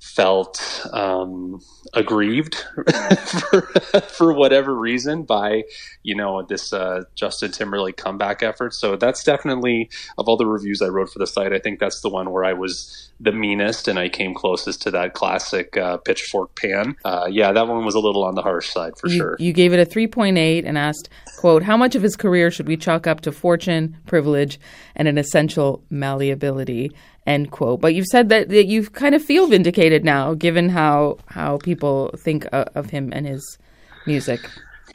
felt 0.00 0.86
um, 0.92 1.60
aggrieved 1.92 2.54
for, 3.26 3.62
for 4.08 4.32
whatever 4.32 4.74
reason 4.74 5.24
by 5.24 5.62
you 6.02 6.14
know 6.14 6.42
this 6.42 6.72
uh, 6.72 7.02
Justin 7.14 7.52
Timberlake 7.52 7.96
comeback 7.96 8.42
effort. 8.42 8.74
So 8.74 8.96
that's 8.96 9.22
definitely 9.22 9.90
of 10.16 10.28
all 10.28 10.36
the 10.36 10.46
reviews 10.46 10.80
I 10.80 10.88
wrote 10.88 11.10
for 11.10 11.18
the 11.18 11.26
site, 11.26 11.52
I 11.52 11.58
think 11.58 11.78
that's 11.78 12.00
the 12.00 12.08
one 12.08 12.30
where 12.30 12.44
I 12.44 12.54
was 12.54 13.10
the 13.20 13.32
meanest 13.32 13.88
and 13.88 13.98
I 13.98 14.08
came 14.08 14.34
closest 14.34 14.80
to 14.82 14.90
that 14.92 15.12
classic 15.12 15.76
uh, 15.76 15.98
pitchfork 15.98 16.56
pan. 16.56 16.96
Uh, 17.04 17.28
yeah, 17.30 17.52
that 17.52 17.68
one 17.68 17.84
was 17.84 17.94
a 17.94 18.00
little 18.00 18.24
on 18.24 18.34
the 18.34 18.42
harsh 18.42 18.70
side 18.70 18.96
for 18.98 19.08
you, 19.08 19.16
sure. 19.16 19.36
You 19.38 19.52
gave 19.52 19.74
it 19.74 19.80
a 19.80 19.90
3.8 19.90 20.64
and 20.64 20.78
asked, 20.78 21.10
"quote 21.38 21.62
How 21.62 21.76
much 21.76 21.94
of 21.94 22.02
his 22.02 22.16
career 22.16 22.50
should 22.50 22.66
we 22.66 22.78
chalk 22.78 23.06
up 23.06 23.20
to 23.22 23.32
fortune, 23.32 23.98
privilege, 24.06 24.58
and 24.96 25.06
an 25.06 25.18
essential 25.18 25.84
malleability?" 25.90 26.90
End 27.26 27.50
quote. 27.50 27.80
But 27.80 27.94
you've 27.94 28.06
said 28.06 28.28
that, 28.30 28.48
that 28.48 28.66
you 28.66 28.84
kind 28.88 29.14
of 29.14 29.22
feel 29.22 29.46
vindicated 29.46 30.04
now, 30.04 30.34
given 30.34 30.68
how 30.68 31.18
how 31.26 31.58
people 31.58 32.10
think 32.18 32.46
of, 32.52 32.68
of 32.74 32.90
him 32.90 33.12
and 33.12 33.26
his 33.26 33.58
music. 34.06 34.40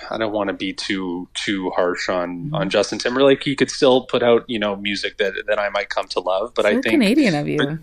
I 0.09 0.17
don't 0.17 0.33
want 0.33 0.49
to 0.49 0.53
be 0.53 0.73
too 0.73 1.27
too 1.33 1.71
harsh 1.71 2.09
on 2.09 2.51
on 2.53 2.69
Justin 2.69 2.99
Timberlake. 2.99 3.43
He 3.43 3.55
could 3.55 3.71
still 3.71 4.05
put 4.05 4.23
out 4.23 4.43
you 4.47 4.59
know 4.59 4.75
music 4.75 5.17
that 5.17 5.33
that 5.47 5.59
I 5.59 5.69
might 5.69 5.89
come 5.89 6.07
to 6.09 6.19
love, 6.19 6.53
but 6.55 6.63
so 6.63 6.69
I 6.69 6.73
think 6.73 6.85
Canadian 6.87 7.35
of 7.35 7.47
you. 7.47 7.79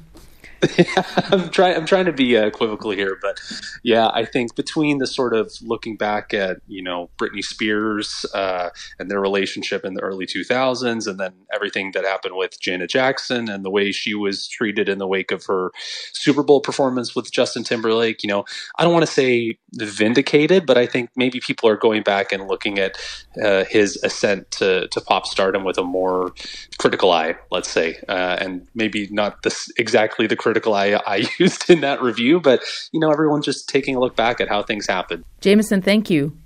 I'm 1.32 1.48
trying. 1.50 1.76
I'm 1.76 1.86
trying 1.86 2.04
to 2.06 2.12
be 2.12 2.36
uh, 2.36 2.46
equivocal 2.46 2.92
here, 2.92 3.18
but 3.20 3.40
yeah, 3.82 4.10
I 4.12 4.24
think 4.24 4.54
between 4.54 4.98
the 4.98 5.06
sort 5.06 5.34
of 5.34 5.52
looking 5.62 5.96
back 5.96 6.32
at 6.32 6.58
you 6.68 6.82
know 6.82 7.10
Britney 7.20 7.42
Spears 7.42 8.24
uh, 8.32 8.70
and 8.98 9.10
their 9.10 9.20
relationship 9.20 9.84
in 9.84 9.94
the 9.94 10.00
early 10.00 10.26
2000s, 10.26 11.06
and 11.06 11.18
then 11.18 11.32
everything 11.52 11.92
that 11.92 12.04
happened 12.04 12.36
with 12.36 12.60
Janet 12.60 12.90
Jackson 12.90 13.48
and 13.48 13.64
the 13.64 13.70
way 13.70 13.90
she 13.90 14.14
was 14.14 14.46
treated 14.46 14.88
in 14.88 14.98
the 14.98 15.06
wake 15.06 15.32
of 15.32 15.44
her 15.46 15.72
Super 16.12 16.42
Bowl 16.44 16.60
performance 16.60 17.16
with 17.16 17.32
Justin 17.32 17.64
Timberlake, 17.64 18.22
you 18.22 18.28
know, 18.28 18.44
I 18.78 18.84
don't 18.84 18.92
want 18.92 19.06
to 19.06 19.12
say 19.12 19.58
vindicated, 19.74 20.64
but 20.64 20.78
I 20.78 20.86
think 20.86 21.10
maybe 21.16 21.40
people 21.40 21.68
are 21.68 21.76
going 21.76 22.02
back 22.02 22.32
and 22.32 22.46
looking 22.46 22.78
at 22.78 22.96
uh, 23.42 23.64
his 23.64 23.98
ascent 24.04 24.50
to 24.52 24.86
to 24.88 25.00
pop 25.00 25.26
stardom 25.26 25.64
with 25.64 25.78
a 25.78 25.84
more 25.84 26.32
critical 26.78 27.10
eye, 27.10 27.34
let's 27.50 27.70
say, 27.70 27.96
uh, 28.08 28.36
and 28.40 28.68
maybe 28.74 29.08
not 29.10 29.42
this 29.42 29.70
exactly 29.76 30.26
the 30.26 30.36
critical 30.36 30.51
eye 30.60 31.00
I 31.06 31.28
used 31.38 31.68
in 31.70 31.80
that 31.80 32.02
review, 32.02 32.40
but 32.40 32.62
you 32.92 33.00
know, 33.00 33.10
everyone's 33.10 33.44
just 33.44 33.68
taking 33.68 33.96
a 33.96 34.00
look 34.00 34.16
back 34.16 34.40
at 34.40 34.48
how 34.48 34.62
things 34.62 34.86
happened. 34.86 35.24
Jamieson, 35.40 35.82
thank 35.82 36.10
you. 36.10 36.36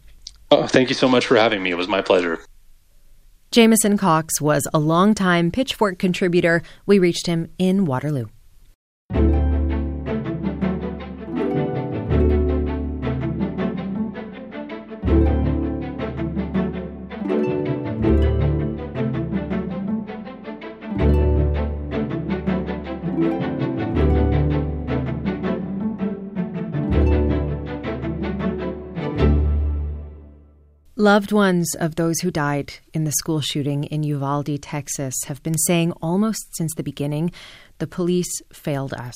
Oh, 0.50 0.66
thank 0.66 0.88
you 0.88 0.94
so 0.94 1.08
much 1.08 1.26
for 1.26 1.36
having 1.36 1.62
me. 1.62 1.70
It 1.70 1.76
was 1.76 1.88
my 1.88 2.02
pleasure. 2.02 2.40
Jamieson 3.50 3.96
Cox 3.96 4.40
was 4.40 4.66
a 4.74 4.78
longtime 4.78 5.50
Pitchfork 5.50 5.98
contributor. 5.98 6.62
We 6.84 6.98
reached 6.98 7.26
him 7.26 7.50
in 7.58 7.84
Waterloo. 7.84 8.26
Loved 31.06 31.30
ones 31.30 31.72
of 31.78 31.94
those 31.94 32.18
who 32.18 32.32
died 32.32 32.72
in 32.92 33.04
the 33.04 33.12
school 33.12 33.40
shooting 33.40 33.84
in 33.84 34.02
Uvalde, 34.02 34.60
Texas, 34.60 35.14
have 35.28 35.40
been 35.40 35.56
saying 35.56 35.92
almost 36.02 36.44
since 36.56 36.74
the 36.74 36.82
beginning 36.82 37.30
the 37.78 37.86
police 37.86 38.42
failed 38.52 38.92
us. 38.92 39.14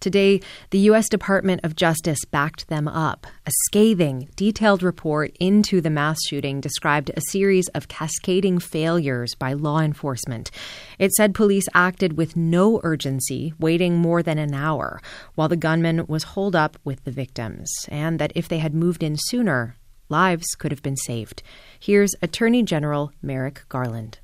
Today, 0.00 0.40
the 0.70 0.80
U.S. 0.90 1.08
Department 1.08 1.60
of 1.62 1.76
Justice 1.76 2.24
backed 2.24 2.66
them 2.66 2.88
up. 2.88 3.28
A 3.46 3.52
scathing, 3.66 4.28
detailed 4.34 4.82
report 4.82 5.36
into 5.38 5.80
the 5.80 5.88
mass 5.88 6.18
shooting 6.26 6.60
described 6.60 7.10
a 7.10 7.20
series 7.28 7.68
of 7.76 7.86
cascading 7.86 8.58
failures 8.58 9.36
by 9.38 9.52
law 9.52 9.78
enforcement. 9.78 10.50
It 10.98 11.12
said 11.12 11.32
police 11.32 11.68
acted 11.74 12.16
with 12.16 12.34
no 12.34 12.80
urgency, 12.82 13.54
waiting 13.56 13.98
more 13.98 14.24
than 14.24 14.38
an 14.38 14.52
hour, 14.52 15.00
while 15.36 15.48
the 15.48 15.56
gunman 15.56 16.06
was 16.08 16.24
holed 16.24 16.56
up 16.56 16.76
with 16.82 17.04
the 17.04 17.12
victims, 17.12 17.72
and 17.88 18.18
that 18.18 18.32
if 18.34 18.48
they 18.48 18.58
had 18.58 18.74
moved 18.74 19.04
in 19.04 19.16
sooner, 19.16 19.76
lives 20.10 20.54
could 20.58 20.72
have 20.72 20.82
been 20.82 20.96
saved. 20.96 21.42
Here's 21.78 22.14
Attorney 22.20 22.62
General 22.62 23.12
Merrick 23.22 23.62
Garland. 23.68 24.18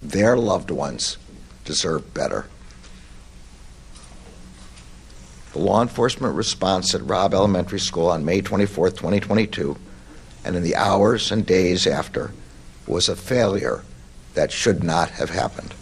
Their 0.00 0.36
loved 0.36 0.70
ones 0.70 1.16
deserve 1.64 2.12
better. 2.12 2.46
The 5.52 5.58
law 5.58 5.82
enforcement 5.82 6.34
response 6.34 6.94
at 6.94 7.06
Robb 7.06 7.34
Elementary 7.34 7.80
School 7.80 8.06
on 8.06 8.24
May 8.24 8.40
24, 8.40 8.90
2022, 8.90 9.76
and 10.44 10.56
in 10.56 10.62
the 10.62 10.76
hours 10.76 11.30
and 11.30 11.44
days 11.44 11.86
after, 11.86 12.32
was 12.86 13.08
a 13.08 13.16
failure 13.16 13.84
that 14.34 14.50
should 14.50 14.82
not 14.82 15.10
have 15.10 15.30
happened. 15.30 15.74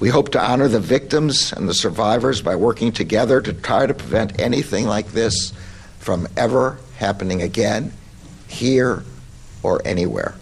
We 0.00 0.10
hope 0.10 0.30
to 0.30 0.40
honor 0.40 0.68
the 0.68 0.78
victims 0.78 1.52
and 1.52 1.68
the 1.68 1.74
survivors 1.74 2.40
by 2.40 2.54
working 2.54 2.92
together 2.92 3.40
to 3.40 3.52
try 3.52 3.86
to 3.86 3.94
prevent 3.94 4.40
anything 4.40 4.86
like 4.86 5.08
this 5.08 5.52
from 5.98 6.28
ever 6.36 6.78
happening 6.98 7.42
again, 7.42 7.92
here 8.48 9.04
or 9.62 9.80
anywhere. 9.84 10.34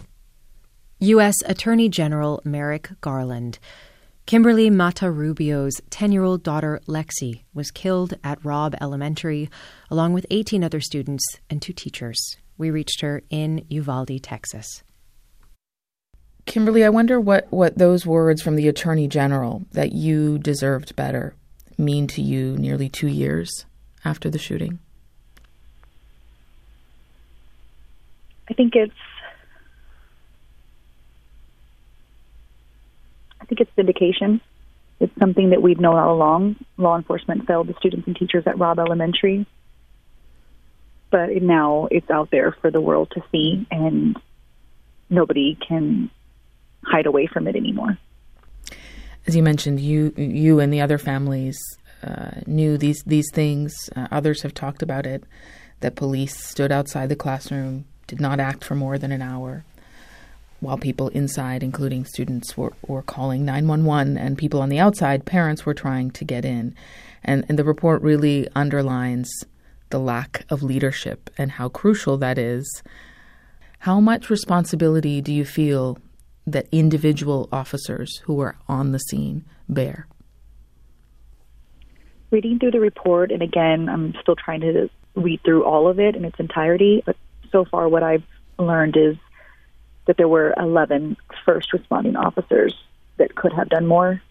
U.S. 1.01 1.35
Attorney 1.45 1.89
General 1.91 2.41
Merrick 2.45 2.89
Garland. 3.03 3.59
Kimberly 4.25 4.71
Mata 4.71 5.11
Rubio's 5.11 5.81
10 5.91 6.11
year 6.11 6.25
old 6.25 6.43
daughter 6.43 6.81
Lexi 6.89 7.43
was 7.55 7.71
killed 7.71 8.15
at 8.25 8.45
Robb 8.45 8.75
Elementary, 8.81 9.49
along 9.91 10.15
with 10.15 10.27
18 10.31 10.65
other 10.65 10.81
students 10.81 11.25
and 11.49 11.63
two 11.63 11.73
teachers. 11.73 12.19
We 12.59 12.71
reached 12.71 13.03
her 13.03 13.23
in 13.31 13.65
Uvalde, 13.69 14.23
Texas. 14.23 14.83
Kimberly, 16.47 16.85
I 16.85 16.89
wonder 16.89 17.21
what, 17.21 17.47
what 17.51 17.77
those 17.77 18.07
words 18.07 18.41
from 18.41 18.57
the 18.57 18.69
Attorney 18.69 19.07
General 19.07 19.65
that 19.73 19.93
you 19.93 20.39
deserved 20.39 20.97
better 20.97 21.35
mean 21.77 22.07
to 22.09 22.23
you 22.23 22.57
nearly 22.57 22.89
two 22.89 23.09
years 23.09 23.67
after 24.05 24.31
the 24.31 24.39
shooting. 24.39 24.79
I 28.49 28.55
think 28.55 28.75
it's 28.75 28.93
I 33.41 33.45
think 33.45 33.61
it's 33.61 33.71
vindication. 33.77 34.41
It's 34.99 35.13
something 35.19 35.51
that 35.51 35.63
we've 35.63 35.79
known 35.79 35.97
all 35.97 36.15
along. 36.15 36.57
Law 36.79 36.97
enforcement 36.97 37.47
failed 37.47 37.69
the 37.69 37.75
students 37.79 38.07
and 38.07 38.17
teachers 38.17 38.45
at 38.47 38.59
Robb 38.59 38.79
Elementary, 38.79 39.47
but 41.11 41.31
now 41.43 41.87
it's 41.91 42.11
out 42.11 42.31
there 42.31 42.57
for 42.61 42.71
the 42.71 42.81
world 42.81 43.13
to 43.13 43.23
see, 43.31 43.67
and 43.71 44.17
nobody 45.11 45.57
can 45.69 46.11
hide 46.83 47.07
away 47.07 47.27
from 47.27 47.47
it 47.47 47.57
anymore. 47.57 47.99
As 49.27 49.37
you 49.37 49.43
mentioned, 49.43 49.81
you 49.81 50.13
you 50.17 50.61
and 50.61 50.73
the 50.73 50.81
other 50.81 50.99
families 50.99 51.59
uh, 52.03 52.41
knew 52.47 52.79
these 52.79 53.03
these 53.07 53.31
things. 53.33 53.91
Uh, 53.95 54.09
others 54.11 54.43
have 54.43 54.55
talked 54.55 54.83
about 54.83 55.07
it. 55.07 55.25
That 55.81 55.95
police 55.95 56.43
stood 56.43 56.73
outside 56.73 57.11
the 57.11 57.17
classroom, 57.17 57.85
did 58.07 58.21
not 58.21 58.41
act 58.41 58.65
for 58.65 58.75
more 58.75 58.99
than 58.99 59.13
an 59.13 59.23
hour 59.23 59.65
while 60.61 60.79
people 60.79 61.09
inside, 61.09 61.63
including 61.63 62.05
students, 62.05 62.57
were, 62.57 62.73
were 62.87 63.03
calling 63.03 63.45
911 63.45 64.17
and 64.17 64.39
people 64.39 64.61
on 64.61 64.69
the 64.69 64.79
outside, 64.79 65.25
parents, 65.25 65.67
were 65.67 65.75
trying 65.75 66.11
to 66.13 66.25
get 66.25 66.45
in. 66.45 66.75
And, 67.23 67.45
and 67.49 67.59
the 67.59 67.65
report 67.65 68.03
really 68.03 68.49
underlines 68.55 69.31
the 69.91 69.99
lack 69.99 70.45
of 70.51 70.63
leadership 70.63 71.31
and 71.37 71.53
how 71.53 71.69
crucial 71.69 72.17
that 72.19 72.39
is. 72.39 72.83
How 73.81 74.01
much 74.01 74.31
responsibility 74.31 75.21
do 75.21 75.33
you 75.33 75.45
feel 75.45 75.99
that 76.47 76.67
individual 76.73 77.49
officers 77.53 78.19
who 78.25 78.41
are 78.41 78.57
on 78.69 78.93
the 78.93 78.99
scene 78.99 79.45
bear? 79.69 80.07
Reading 82.31 82.59
through 82.59 82.73
the 82.73 82.81
report, 82.81 83.31
and 83.31 83.43
again, 83.43 83.89
I'm 83.89 84.15
still 84.21 84.37
trying 84.37 84.61
to 84.63 84.89
read 85.15 85.41
through 85.45 85.65
all 85.65 85.89
of 85.89 86.01
it 86.01 86.17
in 86.17 86.25
its 86.25 86.39
entirety, 86.41 87.03
but 87.07 87.17
so 87.51 87.65
far 87.65 87.89
what 87.89 88.03
I've 88.03 88.25
learned 88.59 88.97
is 88.97 89.17
that 90.07 90.17
there 90.17 90.29
were 90.29 90.55
11 90.57 91.17
first 91.45 91.73
responding 91.73 92.17
officers 92.17 92.75
that 93.17 93.35
could 93.35 93.53
have 93.53 93.69
done 93.69 93.87
more. 93.87 94.23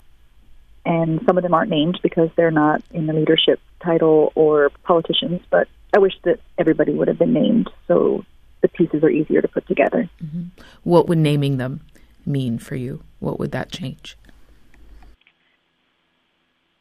And 0.86 1.20
some 1.26 1.38
of 1.38 1.44
them 1.44 1.54
aren't 1.54 1.72
named 1.72 2.00
because 2.04 2.30
they're 2.36 2.52
not 2.52 2.84
in 2.92 3.08
the 3.08 3.14
leadership 3.14 3.60
title 3.84 4.32
or 4.36 4.70
politicians, 4.84 5.42
but 5.50 5.68
I 5.96 6.00
wish 6.00 6.14
that 6.24 6.40
everybody 6.58 6.94
would 6.94 7.08
have 7.08 7.18
been 7.18 7.34
named 7.34 7.70
so 7.88 8.24
the 8.62 8.68
pieces 8.68 9.04
are 9.04 9.10
easier 9.10 9.42
to 9.42 9.48
put 9.48 9.68
together. 9.68 10.10
Mm-hmm. 10.24 10.44
What 10.84 11.08
would 11.08 11.18
naming 11.18 11.58
them 11.58 11.82
mean 12.26 12.60
for 12.60 12.76
you? 12.76 13.04
What 13.20 13.40
would 13.40 13.52
that 13.52 13.72
change? 13.72 14.18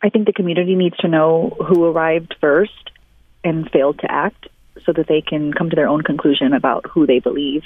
I 0.02 0.10
think 0.10 0.26
the 0.26 0.32
community 0.32 0.74
needs 0.74 0.96
to 0.98 1.08
know 1.08 1.56
who 1.66 1.84
arrived 1.84 2.34
first 2.40 2.90
and 3.42 3.70
failed 3.70 4.00
to 4.00 4.10
act 4.10 4.48
so 4.84 4.92
that 4.92 5.06
they 5.06 5.20
can 5.20 5.52
come 5.52 5.70
to 5.70 5.76
their 5.76 5.88
own 5.88 6.02
conclusion 6.02 6.52
about 6.52 6.86
who 6.90 7.06
they 7.06 7.18
believe 7.18 7.62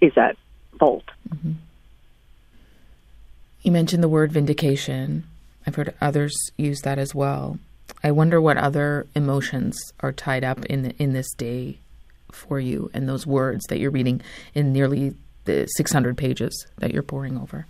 is 0.00 0.16
at 0.16 0.36
fault. 0.78 1.04
Mm-hmm. 1.28 1.52
You 3.62 3.72
mentioned 3.72 4.02
the 4.02 4.08
word 4.08 4.32
vindication. 4.32 5.24
I've 5.66 5.74
heard 5.74 5.94
others 6.00 6.36
use 6.56 6.80
that 6.82 6.98
as 6.98 7.14
well. 7.14 7.58
I 8.02 8.10
wonder 8.12 8.40
what 8.40 8.56
other 8.56 9.06
emotions 9.14 9.76
are 10.00 10.12
tied 10.12 10.44
up 10.44 10.64
in 10.66 10.82
the, 10.82 10.96
in 10.98 11.12
this 11.12 11.32
day 11.34 11.78
for 12.30 12.60
you 12.60 12.90
and 12.94 13.08
those 13.08 13.26
words 13.26 13.64
that 13.68 13.78
you're 13.78 13.90
reading 13.90 14.20
in 14.54 14.72
nearly 14.72 15.14
the 15.44 15.66
600 15.66 16.16
pages 16.16 16.66
that 16.78 16.92
you're 16.92 17.02
poring 17.02 17.38
over. 17.38 17.66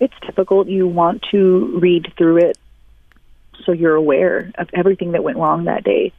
It's 0.00 0.14
difficult. 0.26 0.66
You 0.66 0.88
want 0.88 1.22
to 1.30 1.78
read 1.80 2.12
through 2.18 2.38
it 2.38 2.58
so 3.64 3.72
you're 3.72 3.94
aware 3.94 4.50
of 4.56 4.68
everything 4.74 5.12
that 5.12 5.22
went 5.22 5.38
wrong 5.38 5.64
that 5.64 5.84
day. 5.84 6.12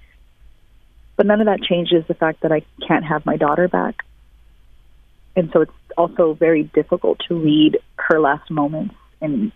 But 1.15 1.25
none 1.25 1.41
of 1.41 1.45
that 1.45 1.61
changes 1.61 2.05
the 2.07 2.13
fact 2.13 2.41
that 2.41 2.51
I 2.51 2.63
can't 2.87 3.05
have 3.05 3.25
my 3.25 3.37
daughter 3.37 3.67
back. 3.67 4.03
And 5.35 5.49
so 5.51 5.61
it's 5.61 5.71
also 5.97 6.33
very 6.33 6.63
difficult 6.63 7.19
to 7.27 7.35
read 7.35 7.79
her 7.97 8.19
last 8.19 8.49
moments 8.49 8.95
and 9.21 9.51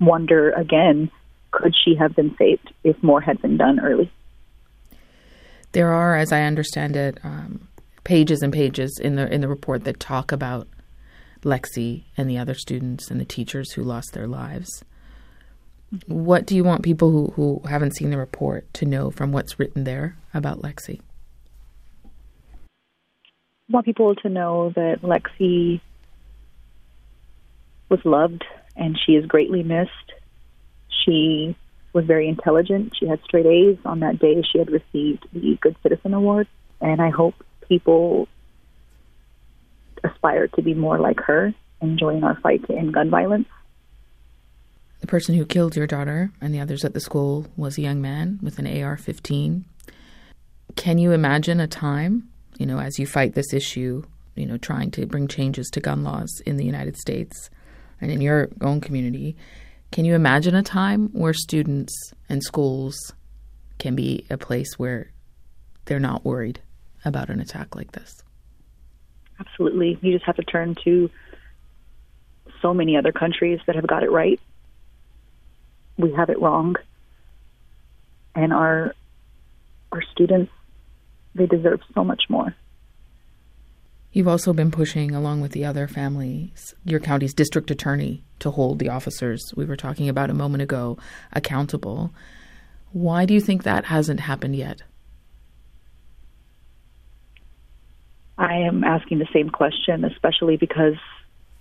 wonder 0.00 0.50
again 0.50 1.10
could 1.50 1.74
she 1.84 1.94
have 1.94 2.16
been 2.16 2.34
saved 2.36 2.72
if 2.82 3.00
more 3.02 3.20
had 3.20 3.40
been 3.40 3.56
done 3.56 3.78
early? 3.78 4.10
There 5.70 5.92
are, 5.92 6.16
as 6.16 6.32
I 6.32 6.42
understand 6.42 6.96
it, 6.96 7.18
um, 7.22 7.68
pages 8.02 8.42
and 8.42 8.52
pages 8.52 8.98
in 9.02 9.14
the 9.16 9.32
in 9.32 9.40
the 9.40 9.48
report 9.48 9.84
that 9.84 10.00
talk 10.00 10.32
about 10.32 10.68
Lexi 11.42 12.04
and 12.16 12.28
the 12.28 12.38
other 12.38 12.54
students 12.54 13.10
and 13.10 13.20
the 13.20 13.24
teachers 13.24 13.72
who 13.72 13.82
lost 13.82 14.12
their 14.12 14.26
lives. 14.26 14.84
What 16.06 16.46
do 16.46 16.56
you 16.56 16.64
want 16.64 16.82
people 16.82 17.10
who, 17.10 17.32
who 17.34 17.62
haven't 17.68 17.96
seen 17.96 18.10
the 18.10 18.18
report 18.18 18.72
to 18.74 18.84
know 18.84 19.10
from 19.10 19.32
what's 19.32 19.58
written 19.58 19.84
there 19.84 20.16
about 20.32 20.60
Lexi? 20.60 21.00
I 22.04 22.08
want 23.70 23.86
people 23.86 24.14
to 24.16 24.28
know 24.28 24.70
that 24.74 25.02
Lexi 25.02 25.80
was 27.88 28.00
loved 28.04 28.44
and 28.76 28.98
she 28.98 29.12
is 29.12 29.26
greatly 29.26 29.62
missed. 29.62 29.90
She 31.04 31.56
was 31.92 32.04
very 32.04 32.28
intelligent. 32.28 32.92
She 32.98 33.06
had 33.06 33.20
straight 33.24 33.46
A's. 33.46 33.78
On 33.84 34.00
that 34.00 34.18
day, 34.18 34.42
she 34.42 34.58
had 34.58 34.70
received 34.70 35.26
the 35.32 35.56
Good 35.60 35.76
Citizen 35.82 36.12
Award. 36.12 36.48
And 36.80 37.00
I 37.00 37.10
hope 37.10 37.34
people 37.68 38.28
aspire 40.02 40.48
to 40.48 40.62
be 40.62 40.74
more 40.74 40.98
like 40.98 41.20
her 41.20 41.54
and 41.80 41.98
join 41.98 42.24
our 42.24 42.38
fight 42.40 42.66
to 42.66 42.74
end 42.74 42.92
gun 42.92 43.10
violence. 43.10 43.48
The 45.04 45.10
person 45.10 45.34
who 45.34 45.44
killed 45.44 45.76
your 45.76 45.86
daughter 45.86 46.30
and 46.40 46.54
the 46.54 46.60
others 46.60 46.82
at 46.82 46.94
the 46.94 46.98
school 46.98 47.46
was 47.58 47.76
a 47.76 47.82
young 47.82 48.00
man 48.00 48.38
with 48.40 48.58
an 48.58 48.66
AR 48.66 48.96
15. 48.96 49.66
Can 50.76 50.96
you 50.96 51.12
imagine 51.12 51.60
a 51.60 51.66
time, 51.66 52.30
you 52.56 52.64
know, 52.64 52.78
as 52.78 52.98
you 52.98 53.06
fight 53.06 53.34
this 53.34 53.52
issue, 53.52 54.02
you 54.34 54.46
know, 54.46 54.56
trying 54.56 54.90
to 54.92 55.04
bring 55.04 55.28
changes 55.28 55.68
to 55.74 55.80
gun 55.80 56.04
laws 56.04 56.30
in 56.46 56.56
the 56.56 56.64
United 56.64 56.96
States 56.96 57.50
and 58.00 58.10
in 58.10 58.22
your 58.22 58.48
own 58.62 58.80
community? 58.80 59.36
Can 59.92 60.06
you 60.06 60.14
imagine 60.14 60.54
a 60.54 60.62
time 60.62 61.10
where 61.12 61.34
students 61.34 61.92
and 62.30 62.42
schools 62.42 62.96
can 63.78 63.94
be 63.94 64.24
a 64.30 64.38
place 64.38 64.78
where 64.78 65.12
they're 65.84 66.00
not 66.00 66.24
worried 66.24 66.60
about 67.04 67.28
an 67.28 67.40
attack 67.40 67.76
like 67.76 67.92
this? 67.92 68.22
Absolutely. 69.38 69.98
You 70.00 70.14
just 70.14 70.24
have 70.24 70.36
to 70.36 70.44
turn 70.44 70.74
to 70.84 71.10
so 72.62 72.72
many 72.72 72.96
other 72.96 73.12
countries 73.12 73.60
that 73.66 73.76
have 73.76 73.86
got 73.86 74.02
it 74.02 74.10
right 74.10 74.40
we 75.96 76.12
have 76.12 76.30
it 76.30 76.40
wrong, 76.40 76.76
and 78.34 78.52
our 78.52 78.94
our 79.92 80.02
students 80.12 80.50
they 81.34 81.46
deserve 81.46 81.80
so 81.94 82.04
much 82.04 82.22
more. 82.28 82.54
You've 84.12 84.28
also 84.28 84.52
been 84.52 84.70
pushing, 84.70 85.12
along 85.12 85.40
with 85.40 85.50
the 85.50 85.64
other 85.64 85.88
families, 85.88 86.72
your 86.84 87.00
county's 87.00 87.34
district 87.34 87.70
attorney 87.72 88.22
to 88.38 88.52
hold 88.52 88.78
the 88.78 88.88
officers 88.88 89.42
we 89.56 89.64
were 89.64 89.76
talking 89.76 90.08
about 90.08 90.30
a 90.30 90.34
moment 90.34 90.62
ago 90.62 90.96
accountable. 91.32 92.12
Why 92.92 93.26
do 93.26 93.34
you 93.34 93.40
think 93.40 93.64
that 93.64 93.86
hasn't 93.86 94.20
happened 94.20 94.54
yet? 94.54 94.82
I 98.38 98.58
am 98.58 98.84
asking 98.84 99.18
the 99.18 99.28
same 99.32 99.50
question, 99.50 100.04
especially 100.04 100.56
because 100.56 100.94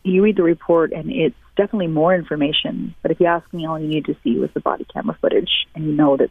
you 0.03 0.23
read 0.23 0.35
the 0.35 0.43
report 0.43 0.91
and 0.91 1.11
it's 1.11 1.35
definitely 1.55 1.87
more 1.87 2.13
information. 2.13 2.95
But 3.01 3.11
if 3.11 3.19
you 3.19 3.25
ask 3.27 3.51
me, 3.53 3.65
all 3.65 3.79
you 3.79 3.87
need 3.87 4.05
to 4.05 4.15
see 4.23 4.37
was 4.37 4.49
the 4.53 4.59
body 4.59 4.85
camera 4.91 5.17
footage, 5.19 5.67
and 5.75 5.85
you 5.85 5.93
know 5.93 6.17
that 6.17 6.29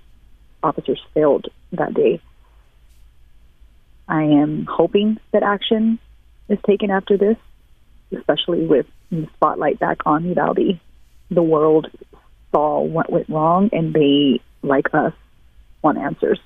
officers 0.63 1.01
failed 1.15 1.49
that 1.73 1.95
day. 1.95 2.21
I 4.09 4.23
am 4.25 4.67
hoping 4.67 5.19
that 5.33 5.43
action 5.43 5.99
is 6.49 6.59
taken 6.67 6.91
after 6.91 7.17
this, 7.17 7.37
especially 8.17 8.67
with 8.67 8.87
the 9.11 9.29
spotlight 9.35 9.79
back 9.79 9.99
on 10.07 10.25
Uvalde. 10.25 10.81
The 11.31 11.43
world 11.43 11.91
saw 12.51 12.83
what 12.83 13.11
went 13.11 13.29
wrong, 13.29 13.71
and 13.73 13.95
they, 13.95 14.41
like 14.63 14.93
us, 14.93 15.15
want 15.83 15.99
answers. 15.99 16.39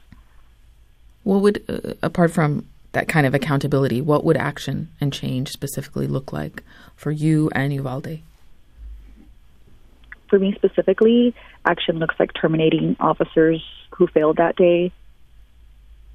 What 1.25 1.41
would, 1.43 1.65
uh, 1.69 1.95
apart 2.03 2.31
from 2.31 2.67
that 2.97 3.09
kind 3.09 3.27
of 3.27 3.35
accountability, 3.35 4.01
what 4.01 4.25
would 4.25 4.39
action 4.39 4.89
and 5.03 5.13
change 5.13 5.53
specifically 5.53 6.07
look 6.07 6.33
like 6.33 6.63
for 6.97 7.11
you 7.11 7.51
and 7.55 7.71
Uvalde? 7.75 8.21
For 10.31 10.39
me 10.39 10.55
specifically, 10.55 11.35
action 11.67 11.99
looks 11.99 12.15
like 12.19 12.33
terminating 12.33 12.97
officers 12.99 13.63
who 13.91 14.07
failed 14.07 14.39
that 14.39 14.57
day, 14.57 14.93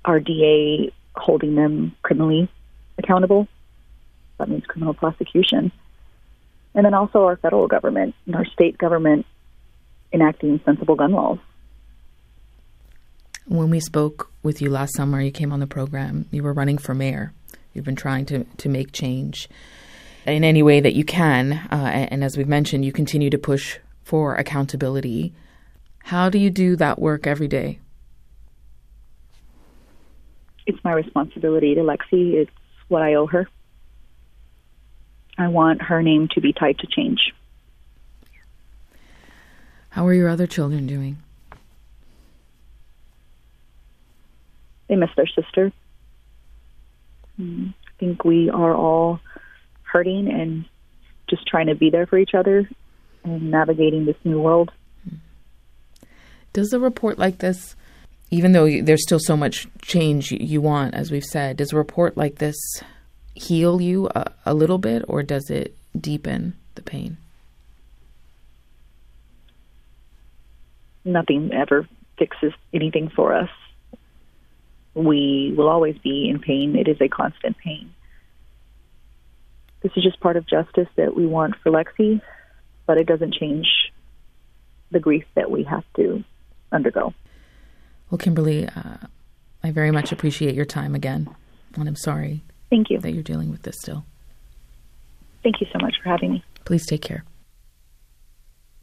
our 0.05 0.19
DA 0.19 0.91
holding 1.15 1.53
them 1.53 1.95
criminally 2.01 2.49
accountable. 2.97 3.47
That 4.39 4.49
means 4.49 4.65
criminal 4.65 4.95
prosecution. 4.95 5.71
And 6.73 6.83
then 6.83 6.95
also 6.95 7.25
our 7.25 7.37
federal 7.37 7.67
government 7.67 8.15
and 8.25 8.35
our 8.35 8.45
state 8.45 8.75
government 8.75 9.27
enacting 10.11 10.59
sensible 10.65 10.95
gun 10.95 11.11
laws. 11.11 11.37
When 13.45 13.69
we 13.69 13.79
spoke 13.79 14.31
with 14.43 14.61
you 14.61 14.69
last 14.69 14.95
summer, 14.95 15.21
you 15.21 15.31
came 15.31 15.51
on 15.51 15.59
the 15.59 15.67
program, 15.67 16.25
you 16.31 16.43
were 16.43 16.53
running 16.53 16.77
for 16.77 16.93
mayor. 16.93 17.33
You've 17.73 17.85
been 17.85 17.95
trying 17.95 18.25
to, 18.27 18.43
to 18.43 18.69
make 18.69 18.91
change 18.91 19.49
in 20.25 20.43
any 20.43 20.61
way 20.61 20.79
that 20.79 20.93
you 20.93 21.03
can. 21.03 21.53
Uh, 21.71 22.07
and 22.11 22.23
as 22.23 22.37
we've 22.37 22.47
mentioned, 22.47 22.85
you 22.85 22.91
continue 22.91 23.29
to 23.29 23.37
push 23.37 23.79
for 24.03 24.35
accountability. 24.35 25.33
How 26.05 26.29
do 26.29 26.37
you 26.37 26.49
do 26.49 26.75
that 26.75 26.99
work 26.99 27.25
every 27.25 27.47
day? 27.47 27.79
It's 30.67 30.83
my 30.83 30.93
responsibility 30.93 31.75
to 31.75 31.81
Lexi. 31.81 32.33
It's 32.33 32.51
what 32.87 33.01
I 33.01 33.15
owe 33.15 33.27
her. 33.27 33.47
I 35.37 35.47
want 35.47 35.81
her 35.81 36.03
name 36.03 36.27
to 36.33 36.41
be 36.41 36.53
tied 36.53 36.77
to 36.79 36.87
change. 36.87 37.33
How 39.89 40.05
are 40.05 40.13
your 40.13 40.29
other 40.29 40.47
children 40.47 40.87
doing? 40.87 41.17
They 44.91 44.97
miss 44.97 45.09
their 45.15 45.27
sister. 45.27 45.71
Hmm, 47.37 47.67
I 47.87 47.91
think 47.97 48.25
we 48.25 48.49
are 48.49 48.75
all 48.75 49.21
hurting 49.83 50.29
and 50.29 50.65
just 51.29 51.47
trying 51.47 51.67
to 51.67 51.75
be 51.75 51.89
there 51.89 52.05
for 52.05 52.17
each 52.17 52.33
other 52.33 52.69
and 53.23 53.49
navigating 53.49 54.03
this 54.03 54.17
new 54.25 54.41
world. 54.41 54.69
Does 56.51 56.73
a 56.73 56.79
report 56.79 57.17
like 57.17 57.37
this, 57.37 57.77
even 58.31 58.51
though 58.51 58.69
there's 58.81 59.03
still 59.03 59.17
so 59.17 59.37
much 59.37 59.65
change 59.81 60.33
you 60.33 60.59
want, 60.59 60.93
as 60.93 61.09
we've 61.09 61.23
said, 61.23 61.55
does 61.55 61.71
a 61.71 61.77
report 61.77 62.17
like 62.17 62.39
this 62.39 62.57
heal 63.33 63.79
you 63.79 64.09
a, 64.13 64.29
a 64.45 64.53
little 64.53 64.77
bit 64.77 65.05
or 65.07 65.23
does 65.23 65.49
it 65.49 65.73
deepen 65.97 66.53
the 66.75 66.81
pain? 66.81 67.15
Nothing 71.05 71.53
ever 71.53 71.87
fixes 72.17 72.51
anything 72.73 73.07
for 73.07 73.33
us. 73.33 73.49
We 74.93 75.53
will 75.55 75.69
always 75.69 75.97
be 75.99 76.29
in 76.29 76.39
pain. 76.39 76.75
It 76.75 76.87
is 76.87 76.97
a 76.99 77.07
constant 77.07 77.57
pain. 77.57 77.93
This 79.81 79.91
is 79.95 80.03
just 80.03 80.19
part 80.19 80.37
of 80.37 80.45
justice 80.47 80.87
that 80.95 81.15
we 81.15 81.25
want 81.25 81.55
for 81.63 81.71
Lexi, 81.71 82.21
but 82.85 82.97
it 82.97 83.07
doesn't 83.07 83.33
change 83.33 83.67
the 84.91 84.99
grief 84.99 85.25
that 85.35 85.49
we 85.49 85.63
have 85.63 85.83
to 85.95 86.23
undergo. 86.71 87.13
Well, 88.09 88.17
Kimberly, 88.17 88.67
uh, 88.67 88.97
I 89.63 89.71
very 89.71 89.91
much 89.91 90.11
appreciate 90.11 90.53
your 90.53 90.65
time 90.65 90.93
again, 90.93 91.33
and 91.75 91.87
I'm 91.87 91.95
sorry. 91.95 92.41
Thank 92.69 92.89
you 92.89 92.99
that 92.99 93.11
you're 93.11 93.23
dealing 93.23 93.49
with 93.49 93.63
this 93.63 93.77
still. 93.79 94.05
Thank 95.43 95.61
you 95.61 95.67
so 95.71 95.79
much 95.81 95.95
for 96.01 96.09
having 96.09 96.33
me. 96.33 96.43
Please 96.65 96.85
take 96.85 97.01
care. 97.01 97.23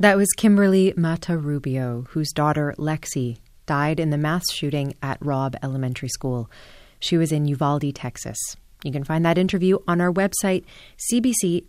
That 0.00 0.16
was 0.16 0.28
Kimberly 0.36 0.94
Mata 0.96 1.36
Rubio, 1.36 2.06
whose 2.10 2.32
daughter 2.32 2.74
Lexi 2.78 3.38
died 3.68 4.00
in 4.00 4.10
the 4.10 4.18
mass 4.18 4.42
shooting 4.52 4.94
at 5.00 5.24
Robb 5.24 5.54
Elementary 5.62 6.08
School. 6.08 6.50
She 6.98 7.16
was 7.16 7.30
in 7.30 7.46
Uvalde, 7.46 7.94
Texas. 7.94 8.38
You 8.82 8.90
can 8.90 9.04
find 9.04 9.24
that 9.24 9.38
interview 9.38 9.78
on 9.86 10.00
our 10.00 10.12
website, 10.12 10.64
cbc.ca/aih. 11.12 11.68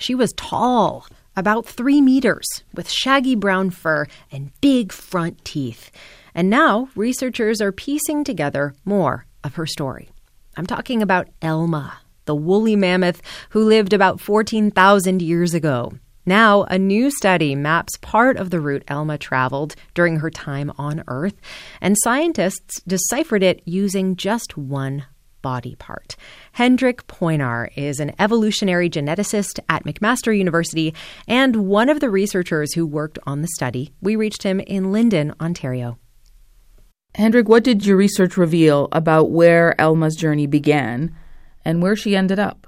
She 0.00 0.14
was 0.14 0.32
tall, 0.36 1.06
about 1.36 1.66
three 1.66 2.00
meters, 2.00 2.46
with 2.74 2.90
shaggy 2.90 3.34
brown 3.34 3.70
fur 3.70 4.06
and 4.30 4.52
big 4.60 4.92
front 4.92 5.44
teeth. 5.44 5.90
And 6.34 6.48
now 6.48 6.88
researchers 6.94 7.60
are 7.60 7.72
piecing 7.72 8.24
together 8.24 8.74
more 8.84 9.26
of 9.42 9.56
her 9.56 9.66
story. 9.66 10.10
I'm 10.56 10.66
talking 10.66 11.02
about 11.02 11.28
Elma, 11.42 11.98
the 12.24 12.34
woolly 12.34 12.76
mammoth 12.76 13.22
who 13.50 13.64
lived 13.64 13.92
about 13.92 14.20
14,000 14.20 15.22
years 15.22 15.54
ago. 15.54 15.92
Now, 16.26 16.64
a 16.64 16.78
new 16.78 17.10
study 17.10 17.54
maps 17.54 17.96
part 18.02 18.36
of 18.36 18.50
the 18.50 18.60
route 18.60 18.84
Elma 18.86 19.16
traveled 19.16 19.74
during 19.94 20.16
her 20.16 20.30
time 20.30 20.70
on 20.76 21.02
Earth, 21.08 21.40
and 21.80 21.96
scientists 21.98 22.82
deciphered 22.86 23.42
it 23.42 23.62
using 23.64 24.14
just 24.14 24.58
one 24.58 25.06
body 25.48 25.74
part. 25.76 26.14
Hendrik 26.52 27.06
Poinar 27.06 27.70
is 27.74 28.00
an 28.00 28.12
evolutionary 28.18 28.90
geneticist 28.90 29.58
at 29.70 29.82
McMaster 29.84 30.36
University 30.36 30.94
and 31.26 31.56
one 31.56 31.88
of 31.88 32.00
the 32.00 32.10
researchers 32.10 32.74
who 32.74 32.86
worked 32.86 33.18
on 33.26 33.40
the 33.40 33.48
study. 33.56 33.90
We 34.02 34.14
reached 34.14 34.42
him 34.42 34.60
in 34.60 34.92
Lynden, 34.92 35.32
Ontario. 35.40 35.98
Hendrik, 37.14 37.48
what 37.48 37.64
did 37.64 37.86
your 37.86 37.96
research 37.96 38.36
reveal 38.36 38.88
about 38.92 39.30
where 39.30 39.74
Elma's 39.80 40.16
journey 40.16 40.46
began 40.46 41.16
and 41.64 41.80
where 41.80 41.96
she 41.96 42.14
ended 42.14 42.38
up? 42.38 42.66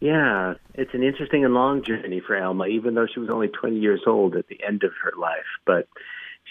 Yeah, 0.00 0.54
it's 0.74 0.94
an 0.94 1.04
interesting 1.04 1.44
and 1.44 1.54
long 1.54 1.84
journey 1.84 2.20
for 2.26 2.34
Elma, 2.34 2.66
even 2.66 2.94
though 2.94 3.06
she 3.06 3.20
was 3.20 3.30
only 3.30 3.46
20 3.46 3.78
years 3.78 4.02
old 4.04 4.34
at 4.34 4.48
the 4.48 4.58
end 4.66 4.82
of 4.82 4.90
her 5.04 5.12
life. 5.16 5.46
But 5.64 5.86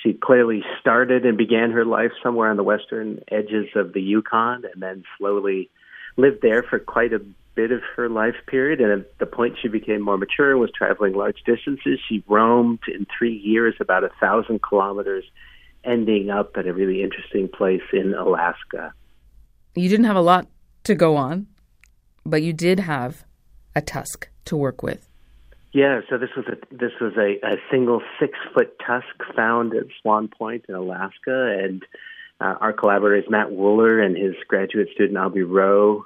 she 0.04 0.14
clearly 0.14 0.64
started 0.80 1.26
and 1.26 1.38
began 1.38 1.72
her 1.72 1.86
life 1.86 2.12
somewhere 2.22 2.50
on 2.50 2.58
the 2.58 2.64
western 2.64 3.22
edges 3.32 3.68
of 3.76 3.94
the 3.94 4.02
Yukon 4.02 4.64
and 4.72 4.84
then 4.84 5.04
slowly 5.18 5.70
lived 6.18 6.42
there 6.42 6.62
for 6.62 6.78
quite 6.78 7.14
a 7.14 7.22
bit 7.56 7.72
of 7.72 7.82
her 7.96 8.10
life 8.10 8.36
period. 8.48 8.82
And 8.82 8.92
at 8.92 9.18
the 9.20 9.26
point 9.26 9.58
she 9.62 9.70
became 9.70 10.02
more 10.02 10.18
mature 10.18 10.52
and 10.52 10.60
was 10.60 10.72
traveling 10.76 11.14
large 11.14 11.44
distances, 11.46 12.00
she 12.08 12.24
roamed 12.28 12.80
in 12.88 13.08
three 13.18 13.36
years 13.36 13.76
about 13.80 14.04
a 14.04 14.10
thousand 14.20 14.62
kilometers, 14.62 15.24
ending 15.84 16.30
up 16.30 16.52
at 16.58 16.68
a 16.68 16.74
really 16.74 17.02
interesting 17.02 17.48
place 17.48 17.84
in 17.94 18.14
Alaska. 18.14 18.94
you 19.76 19.90
didn't 19.90 20.06
have 20.06 20.16
a 20.16 20.22
lot 20.22 20.48
to 20.84 20.96
go 20.96 21.16
on, 21.16 21.48
but 22.26 22.42
you 22.44 22.54
did 22.54 22.82
have 22.82 23.24
a 23.76 23.82
tusk 23.82 24.30
to 24.46 24.58
work 24.58 24.84
with. 24.84 25.08
Yeah, 25.74 26.02
so 26.08 26.20
this 26.20 26.30
was 26.38 26.46
a 26.46 26.76
this 26.76 26.92
was 27.02 27.14
a, 27.18 27.44
a 27.44 27.58
single 27.72 28.04
six 28.20 28.38
foot 28.54 28.78
tusk 28.86 29.08
found 29.36 29.74
at 29.74 29.86
Swan 30.02 30.28
Point 30.28 30.66
in 30.70 30.76
Alaska, 30.76 31.58
and 31.60 31.84
uh, 32.40 32.56
our 32.62 32.74
collaborators 32.74 33.26
Matt 33.28 33.50
Wooller 33.50 34.06
and 34.06 34.16
his 34.16 34.36
graduate 34.48 34.90
student 34.94 35.18
Albie 35.18 35.50
Rowe 35.50 36.06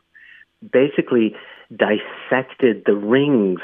basically 0.71 1.35
dissected 1.69 2.83
the 2.85 2.95
rings. 2.95 3.59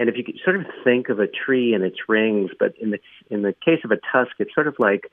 And 0.00 0.08
if 0.08 0.16
you 0.16 0.24
could 0.24 0.40
sort 0.44 0.56
of 0.56 0.66
think 0.82 1.10
of 1.10 1.20
a 1.20 1.28
tree 1.28 1.74
and 1.74 1.84
its 1.84 2.08
rings, 2.08 2.50
but 2.58 2.74
in 2.80 2.90
the 2.90 2.98
in 3.30 3.42
the 3.42 3.54
case 3.64 3.84
of 3.84 3.92
a 3.92 3.98
tusk, 4.12 4.32
it's 4.40 4.52
sort 4.52 4.66
of 4.66 4.74
like 4.80 5.12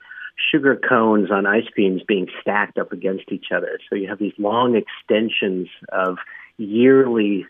sugar 0.51 0.76
cones 0.76 1.30
on 1.30 1.45
ice 1.45 1.68
creams 1.72 2.01
being 2.07 2.28
stacked 2.41 2.80
up 2.80 2.91
against 2.91 3.32
each 3.32 3.47
other. 3.55 3.80
So 3.88 3.95
you 3.95 4.07
have 4.07 4.18
these 4.18 4.34
long 4.39 4.76
extensions 4.76 5.68
of 5.89 6.18
yearly 6.57 7.45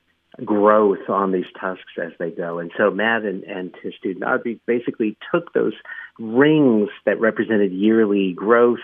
growth 0.46 1.10
on 1.10 1.32
these 1.32 1.46
tusks 1.60 1.94
as 2.02 2.12
they 2.20 2.30
go. 2.30 2.60
And 2.60 2.72
so 2.78 2.92
Matt 2.92 3.24
and, 3.24 3.44
and 3.44 3.74
his 3.82 3.94
student 3.96 4.24
Albie 4.24 4.60
basically 4.66 5.18
took 5.32 5.54
those 5.54 5.74
rings 6.20 6.90
that 7.06 7.20
represented 7.20 7.72
yearly 7.72 8.34
growth 8.34 8.80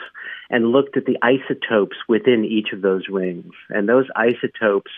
and 0.49 0.71
looked 0.71 0.97
at 0.97 1.05
the 1.05 1.17
isotopes 1.21 1.97
within 2.07 2.45
each 2.45 2.69
of 2.73 2.81
those 2.81 3.07
rings. 3.09 3.53
And 3.69 3.87
those 3.87 4.07
isotopes 4.15 4.91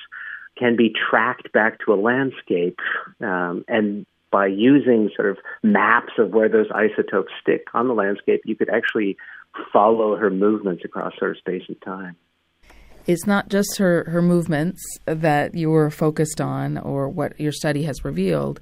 can 0.58 0.76
be 0.76 0.93
tracked 1.10 1.51
back 1.51 1.80
to 1.86 1.93
a 1.93 1.95
landscape 1.95 2.80
um, 3.22 3.66
and 3.68 4.06
by 4.32 4.47
using 4.47 5.10
sort 5.16 5.30
of 5.30 5.38
maps 5.64 6.12
of 6.18 6.32
where 6.32 6.49
those 6.49 6.68
isotopes 6.74 7.32
stick 7.41 7.68
on 7.74 7.88
the 7.88 7.93
landscape, 7.93 8.41
you 8.43 8.53
could 8.53 8.70
actually 8.70 9.16
follow 9.72 10.18
her 10.18 10.30
movements 10.30 10.84
across 10.84 11.14
sort 11.18 11.32
of 11.32 11.38
space 11.38 11.64
and 11.70 11.82
time. 11.82 12.18
It's 13.08 13.28
not 13.28 13.49
just 13.49 13.78
her, 13.78 14.06
her 14.06 14.22
movements 14.22 14.82
that 15.06 15.53
you 15.53 15.70
were 15.70 15.91
focused 15.91 16.41
on 16.41 16.78
or 16.78 17.08
what 17.08 17.39
your 17.39 17.51
study 17.51 17.84
has 17.84 18.03
revealed. 18.03 18.60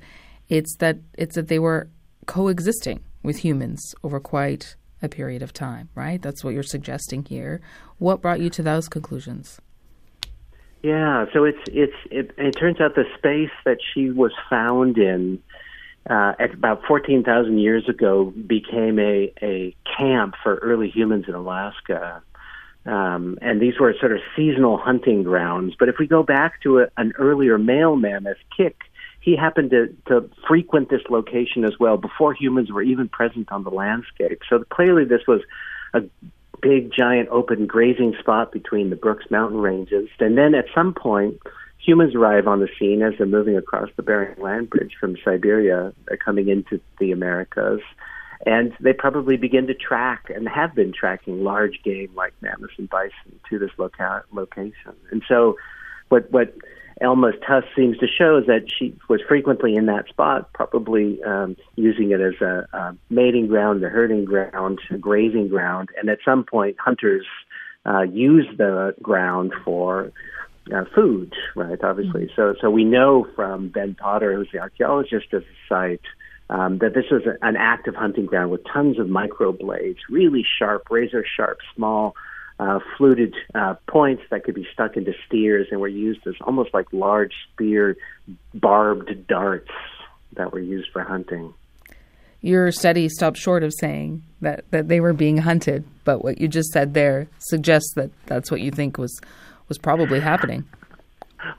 It's 0.50 0.76
that 0.78 0.98
it's 1.14 1.36
that 1.36 1.48
they 1.48 1.60
were 1.60 1.88
coexisting 2.26 3.02
with 3.24 3.38
humans 3.38 3.82
over 4.04 4.20
quite 4.20 4.76
a 5.02 5.10
period 5.10 5.42
of 5.42 5.54
time, 5.54 5.90
right? 5.96 6.22
That's 6.22 6.44
what 6.44 6.54
you're 6.54 6.64
suggesting 6.64 7.24
here. 7.26 7.62
What 7.98 8.22
brought 8.22 8.42
you 8.42 8.50
to 8.52 8.64
those 8.64 8.90
conclusions? 8.90 9.60
Yeah, 10.82 11.26
so 11.34 11.46
it's 11.46 11.60
it's 11.68 11.96
it, 12.12 12.32
it 12.38 12.52
turns 12.52 12.82
out 12.82 12.96
the 12.96 13.06
space 13.18 13.56
that 13.64 13.78
she 13.94 14.10
was 14.10 14.34
found 14.50 14.98
in 14.98 15.42
uh, 16.10 16.34
at 16.38 16.54
about 16.54 16.82
14,000 16.86 17.58
years 17.60 17.88
ago 17.88 18.34
became 18.46 19.00
a, 19.00 19.32
a 19.42 19.74
camp 19.98 20.36
for 20.44 20.56
early 20.56 20.90
humans 20.90 21.26
in 21.30 21.34
Alaska. 21.34 22.22
Um, 22.86 23.38
and 23.42 23.62
these 23.62 23.80
were 23.80 23.94
sort 24.00 24.12
of 24.12 24.20
seasonal 24.36 24.78
hunting 24.78 25.24
grounds. 25.24 25.76
But 25.78 25.90
if 25.90 25.96
we 26.00 26.08
go 26.08 26.24
back 26.24 26.62
to 26.64 26.80
a, 26.80 26.88
an 26.98 27.14
earlier 27.18 27.58
male 27.58 27.96
mammoth, 27.96 28.38
Kik, 28.56 28.76
he 29.22 29.38
happened 29.38 29.72
to, 29.72 29.96
to 30.08 30.30
frequent 30.48 30.90
this 30.90 31.02
location 31.10 31.64
as 31.64 31.80
well 31.80 31.96
before 31.96 32.34
humans 32.34 32.72
were 32.72 32.82
even 32.82 33.08
present 33.08 33.52
on 33.52 33.64
the 33.64 33.70
landscape. 33.70 34.42
So 34.50 34.66
clearly, 34.70 35.06
this 35.06 35.22
was 35.28 35.42
a 35.94 36.04
big, 36.62 36.92
giant, 36.92 37.30
open 37.30 37.66
grazing 37.68 38.16
spot 38.20 38.52
between 38.52 38.90
the 38.90 38.98
Brooks 38.98 39.26
mountain 39.30 39.60
ranges. 39.60 40.10
And 40.20 40.38
then 40.38 40.54
at 40.56 40.66
some 40.76 40.94
point, 40.94 41.40
humans 41.78 42.16
arrive 42.16 42.48
on 42.48 42.60
the 42.60 42.70
scene 42.80 43.02
as 43.02 43.14
they're 43.18 43.28
moving 43.28 43.58
across 43.58 43.90
the 43.96 44.04
Bering 44.04 44.42
Land 44.42 44.70
Bridge 44.70 44.94
from 45.00 45.16
Siberia, 45.24 45.94
coming 46.24 46.50
into 46.50 46.82
the 47.00 47.12
Americas, 47.12 47.82
and 48.46 48.74
they 48.80 48.94
probably 48.94 49.38
begin 49.38 49.68
to 49.68 49.74
track 49.74 50.30
and 50.34 50.48
have 50.48 50.76
been 50.76 50.92
tracking 50.92 51.44
large 51.44 51.82
game 51.84 52.10
like 52.16 52.34
mammoths 52.42 52.74
and 52.78 52.90
bison 52.90 53.40
to 53.50 53.60
this 53.60 53.72
loca- 53.78 54.24
location. 54.32 54.96
And 55.12 55.24
so, 55.28 55.58
what 56.10 56.30
what 56.32 56.54
Elma's 57.02 57.36
tusk 57.46 57.68
seems 57.76 57.98
to 57.98 58.08
show 58.08 58.38
is 58.38 58.46
that 58.48 58.66
she 58.78 58.96
was 59.10 59.22
frequently 59.28 59.76
in 59.76 59.88
that 59.88 60.08
spot, 60.08 60.52
probably 60.54 61.22
um, 61.24 61.56
using 61.76 62.12
it 62.12 62.22
as 62.22 62.40
a, 62.42 62.68
a 62.74 62.96
mating 63.10 63.48
ground, 63.48 63.84
a 63.84 63.90
herding 63.90 64.26
ground, 64.26 64.80
a 64.92 64.98
grazing 64.98 65.48
ground, 65.48 65.90
and 65.98 66.10
at 66.10 66.20
some 66.24 66.44
point, 66.44 66.78
hunters 66.80 67.26
uh, 67.86 68.02
use 68.02 68.48
the 68.58 68.94
ground 69.02 69.54
for 69.66 70.12
uh, 70.74 70.86
food, 70.96 71.34
right? 71.56 71.82
Obviously, 71.84 72.26
mm-hmm. 72.26 72.36
so 72.36 72.56
so 72.62 72.70
we 72.70 72.84
know 72.84 73.28
from 73.36 73.70
Ben 73.70 73.96
Potter, 73.96 74.36
who's 74.36 74.50
the 74.54 74.60
archaeologist 74.60 75.34
of 75.34 75.44
the 75.44 75.48
site, 75.68 76.02
um, 76.50 76.80
that 76.80 76.94
this 76.94 77.06
was 77.10 77.24
an 77.42 77.56
active 77.58 77.96
hunting 77.96 78.26
ground 78.26 78.52
with 78.52 78.62
tons 78.72 79.00
of 79.00 79.10
micro 79.10 79.52
blades, 79.52 80.00
really 80.10 80.46
sharp, 80.60 80.90
razor 80.90 81.26
sharp, 81.36 81.60
small, 81.76 82.16
uh, 82.60 82.80
fluted 82.98 83.34
uh, 83.56 83.76
points 83.88 84.24
that 84.30 84.44
could 84.44 84.56
be 84.56 84.68
stuck 84.72 84.96
into 84.96 85.14
steers 85.26 85.68
and 85.72 85.82
were 85.82 85.88
used 85.88 86.26
as 86.28 86.36
almost 86.42 86.74
like 86.74 86.86
large 86.92 87.34
spear, 87.52 87.98
barbed 88.54 89.28
darts 89.28 89.72
that 90.34 90.52
were 90.52 90.60
used 90.60 90.90
for 90.92 91.04
hunting. 91.04 91.54
Your 92.42 92.72
study 92.72 93.08
stopped 93.08 93.38
short 93.38 93.64
of 93.64 93.74
saying 93.80 94.22
that, 94.42 94.66
that 94.72 94.90
they 94.90 95.00
were 95.00 95.14
being 95.14 95.38
hunted, 95.38 95.86
but 96.04 96.24
what 96.24 96.42
you 96.42 96.48
just 96.48 96.70
said 96.70 96.94
there 96.94 97.28
suggests 97.40 97.94
that 97.96 98.12
that's 98.26 98.52
what 98.52 98.60
you 98.60 98.70
think 98.70 98.98
was 98.98 99.20
was 99.70 99.78
probably 99.78 100.20
happening. 100.20 100.66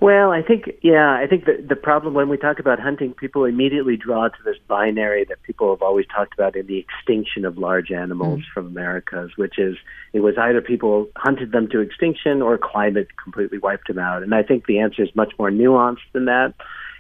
Well, 0.01 0.31
I 0.31 0.43
think 0.43 0.71
yeah, 0.83 1.13
I 1.13 1.27
think 1.27 1.45
the 1.45 1.65
the 1.67 1.77
problem 1.77 2.15
when 2.15 2.29
we 2.29 2.37
talk 2.37 2.59
about 2.59 2.81
hunting, 2.81 3.13
people 3.13 3.45
immediately 3.45 3.97
draw 3.97 4.29
to 4.29 4.43
this 4.45 4.57
binary 4.67 5.25
that 5.29 5.43
people 5.43 5.71
have 5.71 5.83
always 5.83 6.07
talked 6.07 6.35
about 6.35 6.57
in 6.57 6.67
the 6.67 6.79
extinction 6.79 7.45
of 7.45 7.59
large 7.59 7.91
animals 7.91 8.41
mm. 8.41 8.53
from 8.53 8.67
Americas, 8.67 9.33
which 9.37 9.59
is 9.59 9.77
it 10.13 10.21
was 10.21 10.37
either 10.39 10.61
people 10.61 11.09
hunted 11.17 11.53
them 11.53 11.69
to 11.71 11.81
extinction 11.81 12.41
or 12.43 12.59
climate 12.59 13.09
completely 13.23 13.59
wiped 13.59 13.89
them 13.89 13.99
out. 13.99 14.23
And 14.23 14.35
I 14.35 14.43
think 14.43 14.67
the 14.67 14.79
answer 14.79 15.03
is 15.03 15.15
much 15.15 15.33
more 15.39 15.51
nuanced 15.51 16.11
than 16.13 16.25
that. 16.27 16.55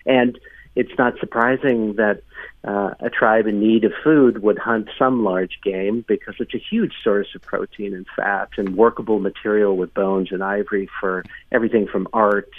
And 0.07 0.39
it's 0.77 0.97
not 0.99 1.19
surprising 1.19 1.95
that 1.95 2.23
uh, 2.65 2.95
a 3.01 3.11
tribe 3.11 3.47
in 3.47 3.61
need 3.61 3.85
of 3.85 3.93
food 4.03 4.43
would 4.43 4.59
hunt 4.59 4.89
some 4.99 5.23
large 5.23 5.59
game 5.63 6.05
because 6.07 6.35
it's 6.41 6.55
a 6.55 6.59
huge 6.59 6.93
source 7.03 7.29
of 7.35 7.43
protein 7.43 7.95
and 7.95 8.07
fat 8.17 8.49
and 8.57 8.77
workable 8.77 9.19
material 9.19 9.77
with 9.77 9.95
bones 9.95 10.33
and 10.33 10.43
ivory 10.43 10.89
for 11.01 11.25
everything 11.53 11.87
from 11.87 12.09
art 12.13 12.51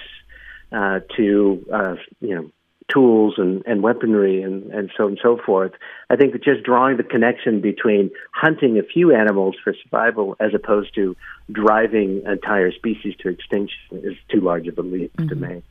uh, 0.72 1.00
to 1.16 1.66
uh, 1.74 1.96
you 2.22 2.36
know 2.36 2.52
tools 2.88 3.34
and, 3.38 3.64
and 3.66 3.82
weaponry 3.82 4.44
and, 4.44 4.72
and 4.72 4.92
so 4.96 5.06
on 5.06 5.12
and 5.12 5.20
so 5.22 5.40
forth. 5.44 5.72
I 6.10 6.16
think 6.16 6.34
that 6.34 6.44
just 6.44 6.64
drawing 6.64 6.98
the 6.98 7.04
connection 7.04 7.60
between 7.60 8.12
hunting 8.32 8.78
a 8.78 8.84
few 8.84 9.14
animals 9.14 9.56
for 9.64 9.74
survival 9.84 10.36
as 10.40 10.54
opposed 10.54 10.94
to 10.96 11.16
driving 11.52 12.22
entire 12.28 12.72
species 12.72 13.16
to 13.20 13.30
extinction 13.30 13.80
is 13.92 14.16
too 14.30 14.40
large 14.40 14.68
of 14.68 14.78
a 14.78 14.84
leap 14.84 15.16
mm-hmm. 15.18 15.30
to 15.30 15.36
make 15.36 15.64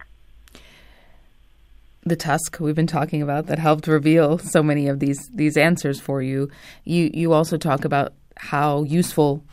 the 2.05 2.17
tusk 2.17 2.59
we've 2.61 2.75
been 2.75 2.87
talking 2.87 3.23
about 3.23 3.47
that 3.47 3.59
helped 3.59 3.87
reveal 3.87 4.39
so 4.39 4.63
many 4.63 4.89
of 4.89 5.01
these 5.01 5.31
these 5.35 5.57
answers 5.57 6.01
for 6.01 6.23
you. 6.23 6.51
You 6.85 7.11
you 7.13 7.33
also 7.33 7.57
talk 7.57 7.85
about 7.85 8.15
how 8.37 8.83
useful 8.83 9.45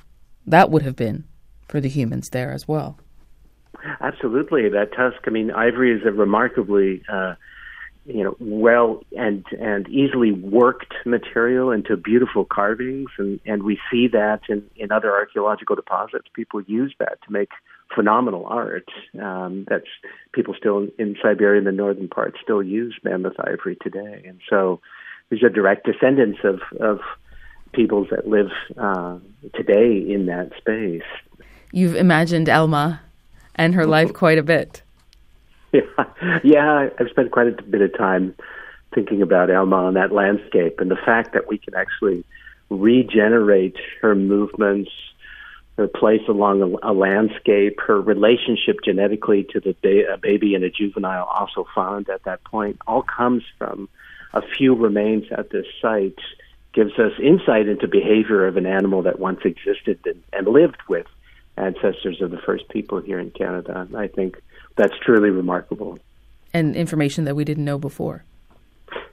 that 0.48 0.70
would 0.70 0.82
have 0.82 0.96
been 0.96 1.24
for 1.68 1.80
the 1.80 1.90
humans 1.90 2.30
there 2.32 2.52
as 2.52 2.68
well. 2.68 2.98
Absolutely, 4.02 4.70
that 4.70 4.94
tusk. 4.94 5.18
I 5.26 5.30
mean, 5.30 5.52
ivory 5.52 5.96
is 5.96 6.06
a 6.06 6.12
remarkably 6.12 7.02
uh, 7.12 7.36
you 8.06 8.24
know 8.24 8.36
well 8.40 9.04
and 9.16 9.46
and 9.60 9.88
easily 9.90 10.32
worked 10.32 10.94
material 11.06 11.72
into 11.72 11.96
beautiful 11.96 12.46
carvings 12.46 13.10
and 13.18 13.40
and 13.46 13.64
we 13.64 13.80
see 13.92 14.08
that 14.08 14.42
in 14.50 14.64
in 14.76 14.92
other 14.92 15.12
archaeological 15.12 15.76
deposits 15.76 16.28
people 16.34 16.62
use 16.62 16.94
that 17.00 17.20
to 17.26 17.32
make 17.32 17.50
phenomenal 17.96 18.46
art 18.46 18.88
um 19.22 19.66
that's 19.70 19.88
people 20.34 20.54
still 20.58 20.80
in, 20.80 20.92
in 20.98 21.16
Siberia 21.22 21.60
in 21.60 21.66
the 21.66 21.72
northern 21.72 22.08
part 22.08 22.36
still 22.42 22.64
use 22.64 22.98
mammoth 23.04 23.36
ivory 23.40 23.78
today. 23.82 24.24
And 24.26 24.40
so 24.50 24.80
these 25.30 25.44
are 25.44 25.50
direct 25.50 25.86
descendants 25.86 26.40
of 26.44 26.62
of 26.80 27.00
peoples 27.74 28.08
that 28.12 28.28
live 28.28 28.52
uh 28.78 29.18
today 29.56 29.98
in 29.98 30.26
that 30.28 30.52
space. 30.58 31.10
You've 31.72 31.96
imagined 31.96 32.50
Elma 32.50 33.02
and 33.56 33.76
her 33.76 33.86
life 33.86 34.14
quite 34.14 34.38
a 34.38 34.44
bit. 34.44 34.82
Yeah, 35.74 36.04
yeah. 36.44 36.90
I've 37.00 37.08
spent 37.12 37.32
quite 37.32 37.48
a 37.48 37.64
bit 37.64 37.80
of 37.80 37.98
time 37.98 38.36
thinking 38.94 39.22
about 39.22 39.50
Elma 39.50 39.88
and 39.88 39.96
that 39.96 40.12
landscape, 40.12 40.82
and 40.82 40.92
the 40.92 40.98
fact 40.98 41.32
that 41.32 41.48
we 41.48 41.58
can 41.58 41.74
actually 41.76 42.26
regenerate 42.70 43.78
her 44.02 44.14
movements, 44.14 44.92
her 45.78 45.88
place 45.88 46.22
along 46.28 46.62
a, 46.62 46.92
a 46.92 46.94
landscape, 46.94 47.80
her 47.82 48.00
relationship 48.00 48.78
genetically 48.84 49.46
to 49.52 49.60
the 49.60 49.76
ba- 49.82 50.14
a 50.14 50.18
baby 50.18 50.56
and 50.56 50.64
a 50.64 50.70
juvenile 50.70 51.26
also 51.26 51.66
found 51.74 52.10
at 52.10 52.24
that 52.24 52.44
point, 52.44 52.78
all 52.88 53.04
comes 53.04 53.44
from 53.58 53.90
a 54.34 54.42
few 54.42 54.76
remains 54.76 55.26
at 55.32 55.50
this 55.50 55.66
site. 55.82 56.20
Gives 56.74 56.98
us 56.98 57.12
insight 57.22 57.68
into 57.68 57.88
behavior 57.88 58.48
of 58.48 58.56
an 58.56 58.66
animal 58.66 59.02
that 59.02 59.20
once 59.20 59.42
existed 59.44 60.00
and, 60.06 60.24
and 60.32 60.48
lived 60.48 60.78
with 60.88 61.06
ancestors 61.58 62.22
of 62.22 62.32
the 62.32 62.38
first 62.38 62.70
people 62.70 63.02
here 63.02 63.20
in 63.20 63.30
Canada. 63.32 63.88
I 63.96 64.08
think 64.08 64.42
that's 64.78 64.94
truly 65.04 65.32
remarkable. 65.32 66.00
And 66.54 66.76
information 66.76 67.26
that 67.26 67.36
we 67.36 67.44
didn't 67.44 67.66
know 67.66 67.78
before. 67.78 68.24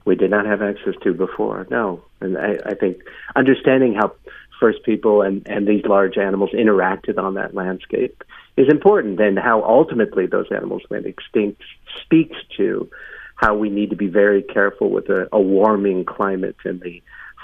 We 0.04 0.14
did 0.14 0.30
not 0.30 0.46
have 0.46 0.62
access 0.62 0.94
to 1.02 1.12
before, 1.12 1.66
no. 1.70 2.02
And 2.20 2.38
I, 2.38 2.58
I 2.64 2.74
think 2.74 3.02
understanding 3.36 3.94
how 3.94 4.12
first 4.58 4.82
people 4.84 5.22
and, 5.22 5.46
and 5.48 5.66
these 5.66 5.84
large 5.84 6.16
animals 6.16 6.50
interacted 6.52 7.18
on 7.18 7.34
that 7.34 7.54
landscape 7.54 8.22
is 8.56 8.66
important, 8.68 9.20
and 9.20 9.38
how 9.38 9.62
ultimately 9.62 10.26
those 10.26 10.46
animals 10.50 10.82
went 10.90 11.06
extinct 11.06 11.62
speaks 12.02 12.36
to 12.56 12.88
how 13.36 13.54
we 13.54 13.70
need 13.70 13.90
to 13.90 13.96
be 13.96 14.08
very 14.08 14.42
careful 14.42 14.90
with 14.90 15.08
a, 15.08 15.28
a 15.32 15.40
warming 15.40 16.04
climate 16.04 16.56
and 16.64 16.80
the 16.80 17.00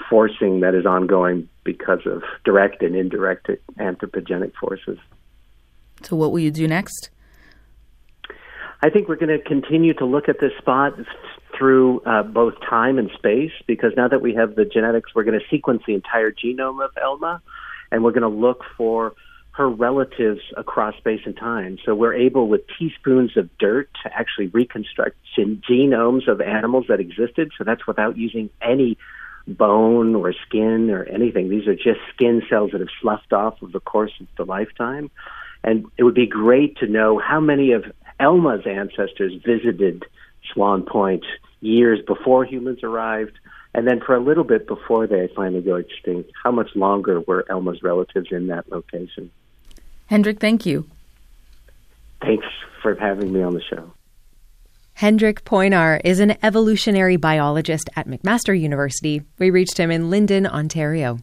forcing 0.09 0.59
that 0.59 0.75
is 0.75 0.85
ongoing 0.85 1.47
because 1.63 2.05
of 2.05 2.21
direct 2.43 2.83
and 2.83 2.95
indirect 2.95 3.49
anthropogenic 3.79 4.53
forces. 4.55 4.97
So, 6.03 6.17
what 6.17 6.31
will 6.31 6.39
you 6.39 6.51
do 6.51 6.67
next? 6.67 7.09
I 8.83 8.89
think 8.89 9.07
we're 9.07 9.15
going 9.15 9.39
to 9.39 9.43
continue 9.43 9.93
to 9.95 10.05
look 10.05 10.27
at 10.27 10.39
this 10.41 10.51
spot 10.57 10.93
through 11.57 12.01
uh, 12.01 12.23
both 12.23 12.53
time 12.67 12.97
and 12.97 13.09
space 13.11 13.51
because 13.67 13.93
now 13.95 14.07
that 14.07 14.21
we 14.21 14.33
have 14.35 14.55
the 14.55 14.65
genetics, 14.65 15.13
we're 15.15 15.23
going 15.23 15.39
to 15.39 15.45
sequence 15.49 15.83
the 15.87 15.93
entire 15.93 16.31
genome 16.31 16.83
of 16.83 16.91
Elma 17.01 17.41
and 17.91 18.03
we're 18.03 18.11
going 18.11 18.21
to 18.21 18.27
look 18.27 18.63
for 18.77 19.13
her 19.51 19.69
relatives 19.69 20.41
across 20.57 20.97
space 20.97 21.21
and 21.25 21.37
time. 21.37 21.77
So 21.85 21.95
we're 21.95 22.13
able, 22.13 22.49
with 22.49 22.61
teaspoons 22.77 23.37
of 23.37 23.49
dirt, 23.57 23.89
to 24.03 24.13
actually 24.13 24.47
reconstruct 24.47 25.15
gen- 25.35 25.61
genomes 25.69 26.27
of 26.27 26.41
animals 26.41 26.85
that 26.89 26.99
existed. 26.99 27.51
So 27.57 27.63
that's 27.63 27.87
without 27.87 28.17
using 28.17 28.49
any 28.61 28.97
bone 29.47 30.13
or 30.15 30.33
skin 30.45 30.89
or 30.89 31.03
anything. 31.05 31.49
These 31.49 31.67
are 31.67 31.75
just 31.75 31.99
skin 32.13 32.41
cells 32.49 32.71
that 32.71 32.81
have 32.81 32.89
sloughed 33.01 33.31
off 33.31 33.61
of 33.61 33.71
the 33.71 33.79
course 33.79 34.11
of 34.19 34.27
the 34.37 34.43
lifetime. 34.43 35.09
And 35.63 35.85
it 35.97 36.03
would 36.03 36.15
be 36.15 36.27
great 36.27 36.77
to 36.79 36.87
know 36.87 37.17
how 37.17 37.39
many 37.39 37.71
of 37.71 37.85
Elma's 38.19 38.65
ancestors 38.67 39.33
visited 39.45 40.03
Swan 40.53 40.83
Point 40.83 41.25
years 41.61 41.99
before 42.05 42.45
humans 42.45 42.79
arrived, 42.83 43.37
and 43.73 43.87
then 43.87 43.99
for 43.99 44.15
a 44.15 44.19
little 44.19 44.43
bit 44.43 44.67
before 44.67 45.07
they 45.07 45.29
finally 45.35 45.61
go 45.61 45.75
extinct. 45.75 46.31
How 46.43 46.51
much 46.51 46.75
longer 46.75 47.21
were 47.21 47.45
Elma's 47.49 47.83
relatives 47.83 48.27
in 48.31 48.47
that 48.47 48.71
location? 48.71 49.31
Hendrik, 50.07 50.39
thank 50.39 50.65
you. 50.65 50.87
Thanks 52.21 52.47
for 52.81 52.95
having 52.95 53.33
me 53.33 53.41
on 53.41 53.53
the 53.53 53.61
show. 53.61 53.91
Hendrik 54.93 55.43
Poinar 55.43 55.99
is 56.05 56.21
an 56.21 56.37
evolutionary 56.41 57.17
biologist 57.17 57.89
at 57.97 58.07
McMaster 58.07 58.57
University. 58.57 59.23
We 59.37 59.49
reached 59.49 59.77
him 59.77 59.91
in 59.91 60.09
Lynden, 60.09 60.47
Ontario. 60.47 61.19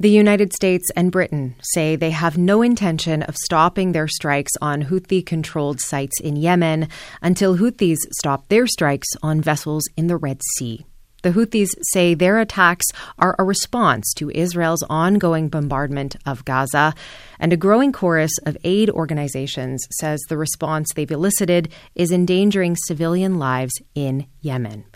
The 0.00 0.08
United 0.08 0.54
States 0.54 0.90
and 0.96 1.12
Britain 1.12 1.56
say 1.60 1.94
they 1.94 2.12
have 2.12 2.38
no 2.38 2.62
intention 2.62 3.22
of 3.22 3.36
stopping 3.36 3.92
their 3.92 4.08
strikes 4.08 4.52
on 4.62 4.84
Houthi 4.84 5.20
controlled 5.26 5.78
sites 5.78 6.18
in 6.22 6.36
Yemen 6.36 6.88
until 7.20 7.58
Houthis 7.58 7.98
stop 8.12 8.48
their 8.48 8.66
strikes 8.66 9.08
on 9.22 9.42
vessels 9.42 9.84
in 9.98 10.06
the 10.06 10.16
Red 10.16 10.40
Sea. 10.56 10.86
The 11.22 11.32
Houthis 11.32 11.68
say 11.92 12.14
their 12.14 12.38
attacks 12.38 12.86
are 13.18 13.36
a 13.38 13.44
response 13.44 14.14
to 14.14 14.30
Israel's 14.30 14.82
ongoing 14.88 15.50
bombardment 15.50 16.16
of 16.24 16.46
Gaza, 16.46 16.94
and 17.38 17.52
a 17.52 17.58
growing 17.58 17.92
chorus 17.92 18.32
of 18.46 18.56
aid 18.64 18.88
organizations 18.88 19.86
says 20.00 20.18
the 20.30 20.38
response 20.38 20.94
they've 20.94 21.10
elicited 21.10 21.70
is 21.94 22.10
endangering 22.10 22.74
civilian 22.74 23.38
lives 23.38 23.74
in 23.94 24.26
Yemen. 24.40 24.86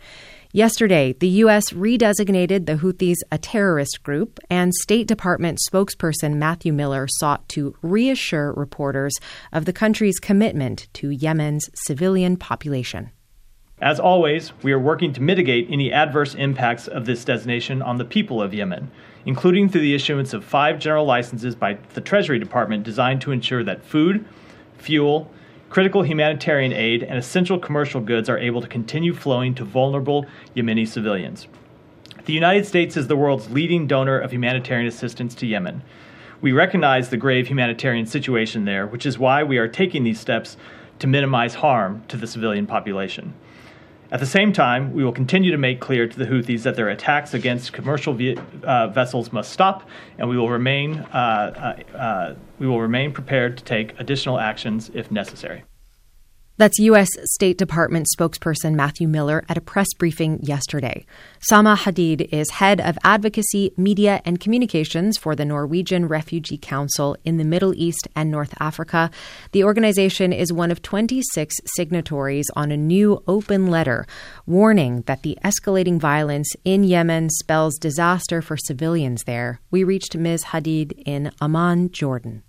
Yesterday, 0.57 1.15
the 1.15 1.27
U.S. 1.43 1.71
redesignated 1.71 2.67
the 2.67 2.77
Houthis 2.77 3.17
a 3.33 3.39
terrorist 3.39 4.05
group, 4.05 4.39
and 4.49 4.73
State 4.73 5.09
Department 5.09 5.59
spokesperson 5.69 6.37
Matthew 6.37 6.73
Miller 6.73 7.09
sought 7.09 7.49
to 7.49 7.75
reassure 7.83 8.53
reporters 8.53 9.15
of 9.53 9.65
the 9.65 9.73
country's 9.73 10.21
commitment 10.21 10.87
to 10.93 11.11
Yemen's 11.11 11.69
civilian 11.75 12.37
population. 12.37 13.11
As 13.81 13.99
always, 13.99 14.53
we 14.63 14.71
are 14.71 14.79
working 14.79 15.13
to 15.15 15.21
mitigate 15.21 15.67
any 15.73 15.93
adverse 15.93 16.37
impacts 16.37 16.87
of 16.87 17.05
this 17.05 17.25
designation 17.25 17.83
on 17.83 17.97
the 17.97 18.05
people 18.05 18.41
of 18.41 18.55
Yemen, 18.55 18.93
including 19.27 19.69
through 19.69 19.81
the 19.81 19.97
issuance 19.97 20.33
of 20.33 20.45
five 20.45 20.79
general 20.79 21.05
licenses 21.05 21.57
by 21.57 21.79
the 21.95 22.01
Treasury 22.01 22.39
Department 22.39 22.85
designed 22.85 23.23
to 23.23 23.33
ensure 23.33 23.65
that 23.65 23.85
food, 23.85 24.25
fuel, 24.79 25.33
critical 25.75 26.05
humanitarian 26.05 26.73
aid 26.73 27.03
and 27.03 27.19
essential 27.19 27.59
commercial 27.59 28.01
goods 28.01 28.29
are 28.29 28.39
able 28.39 28.61
to 28.61 28.69
continue 28.69 29.13
flowing 29.13 29.53
to 29.57 29.65
vulnerable 29.65 30.25
Yemeni 30.55 30.87
civilians. 30.87 31.49
The 32.27 32.33
United 32.33 32.65
States 32.65 32.97
is 32.97 33.09
the 33.09 33.17
world's 33.17 33.51
leading 33.51 33.89
donor 33.89 34.17
of 34.17 34.33
humanitarian 34.33 34.87
assistance 34.87 35.35
to 35.35 35.49
Yemen. 35.49 35.83
We 36.41 36.53
recognize 36.53 37.09
the 37.09 37.17
grave 37.17 37.49
humanitarian 37.49 38.07
situation 38.07 38.67
there, 38.67 38.87
which 38.87 39.05
is 39.05 39.19
why 39.19 39.43
we 39.43 39.59
are 39.59 39.67
taking 39.67 40.05
these 40.05 40.21
steps 40.21 40.57
to 41.01 41.09
minimize 41.09 41.57
harm 41.57 42.05
to 42.07 42.17
the 42.17 42.29
civilian 42.29 42.69
population. 42.69 43.35
At 44.15 44.21
the 44.21 44.27
same 44.27 44.53
time, 44.53 44.93
we 44.93 45.03
will 45.03 45.11
continue 45.11 45.51
to 45.51 45.59
make 45.59 45.81
clear 45.81 46.07
to 46.07 46.17
the 46.17 46.25
Houthis 46.25 46.63
that 46.63 46.77
their 46.77 46.89
attacks 46.89 47.35
against 47.35 47.73
commercial 47.73 48.15
ve- 48.15 48.39
uh, 48.63 48.87
vessels 48.87 49.33
must 49.33 49.53
stop, 49.53 49.89
and 50.19 50.29
we 50.29 50.37
will 50.37 50.51
remain 50.51 51.01
uh, 51.13 51.75
uh, 51.93 51.97
uh 51.97 52.35
we 52.61 52.69
will 52.69 52.81
remain 52.81 53.11
prepared 53.11 53.59
to 53.59 53.65
take 53.65 53.99
additional 53.99 54.39
actions 54.39 54.89
if 54.95 55.11
necessary. 55.11 55.65
That's 56.57 56.79
U.S. 56.79 57.09
State 57.25 57.59
Department 57.59 58.07
spokesperson 58.17 58.77
Matthew 58.77 59.09
Miller 59.09 59.45
at 59.49 59.59
a 59.59 59.61
press 59.61 59.89
briefing 59.99 60.39
yesterday. 60.41 61.05
Sama 61.41 61.75
Hadid 61.75 62.29
is 62.33 62.49
head 62.49 62.81
of 62.81 62.97
advocacy, 63.03 63.73
media, 63.77 64.23
and 64.25 64.39
communications 64.39 65.19
for 65.19 65.35
the 65.35 65.45
Norwegian 65.45 66.07
Refugee 66.07 66.57
Council 66.57 67.17
in 67.25 67.39
the 67.39 67.45
Middle 67.45 67.75
East 67.75 68.07
and 68.15 68.31
North 68.31 68.55
Africa. 68.61 69.11
The 69.51 69.65
organization 69.65 70.33
is 70.33 70.53
one 70.53 70.71
of 70.71 70.81
26 70.81 71.57
signatories 71.75 72.47
on 72.55 72.71
a 72.71 72.77
new 72.77 73.25
open 73.27 73.67
letter 73.67 74.07
warning 74.47 75.03
that 75.07 75.23
the 75.25 75.37
escalating 75.45 75.99
violence 75.99 76.53
in 76.65 76.85
Yemen 76.85 77.31
spells 77.31 77.79
disaster 77.79 78.41
for 78.41 78.57
civilians 78.57 79.25
there. 79.25 79.61
We 79.73 79.83
reached 79.83 80.17
Ms. 80.17 80.45
Hadid 80.45 81.03
in 81.05 81.33
Amman, 81.41 81.91
Jordan. 81.91 82.45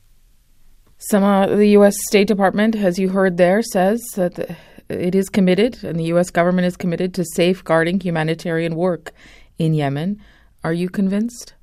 Some 1.08 1.22
the 1.56 1.68
U.S. 1.78 1.94
State 2.08 2.28
Department, 2.28 2.76
as 2.76 2.98
you 2.98 3.10
heard 3.10 3.38
there, 3.38 3.62
says 3.62 4.02
that 4.16 4.58
it 4.90 5.14
is 5.14 5.30
committed, 5.30 5.84
and 5.84 6.00
the 6.00 6.06
U.S. 6.06 6.32
government 6.32 6.66
is 6.66 6.76
committed 6.76 7.14
to 7.14 7.24
safeguarding 7.36 8.00
humanitarian 8.00 8.76
work 8.76 9.14
in 9.60 9.76
Yemen. 9.76 10.20
Are 10.64 10.74
you 10.74 10.90
convinced? 10.90 11.54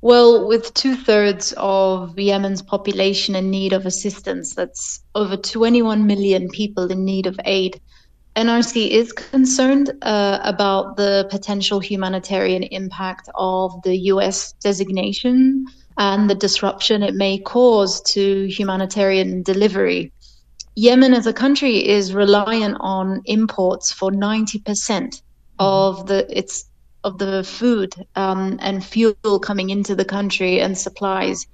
Well, 0.00 0.48
with 0.48 0.74
two 0.74 0.96
thirds 0.96 1.54
of 1.56 2.18
Yemen's 2.18 2.60
population 2.60 3.36
in 3.36 3.50
need 3.50 3.72
of 3.72 3.86
assistance, 3.86 4.56
that's 4.56 5.04
over 5.14 5.36
21 5.36 6.08
million 6.08 6.48
people 6.48 6.90
in 6.90 7.04
need 7.04 7.28
of 7.28 7.38
aid. 7.44 7.80
NRC 8.34 8.90
is 8.90 9.12
concerned 9.12 9.92
uh, 10.02 10.40
about 10.42 10.96
the 10.96 11.28
potential 11.30 11.78
humanitarian 11.78 12.64
impact 12.64 13.28
of 13.36 13.80
the 13.84 13.96
U.S. 14.08 14.54
designation 14.54 15.66
and 15.96 16.28
the 16.28 16.34
disruption 16.34 17.02
it 17.02 17.14
may 17.14 17.38
cause 17.38 18.00
to 18.02 18.46
humanitarian 18.46 19.42
delivery. 19.42 20.12
Yemen 20.74 21.14
as 21.14 21.26
a 21.26 21.32
country 21.32 21.86
is 21.86 22.12
reliant 22.12 22.76
on 22.80 23.22
imports 23.26 23.92
for 23.92 24.10
90% 24.10 25.22
of 25.58 26.06
the 26.06 26.26
its 26.36 26.68
of 27.04 27.18
the 27.18 27.44
food 27.44 27.94
um, 28.16 28.58
and 28.62 28.84
fuel 28.84 29.38
coming 29.38 29.70
into 29.70 29.94
the 29.94 30.04
country 30.04 30.60
and 30.60 30.76
supplies 30.76 31.46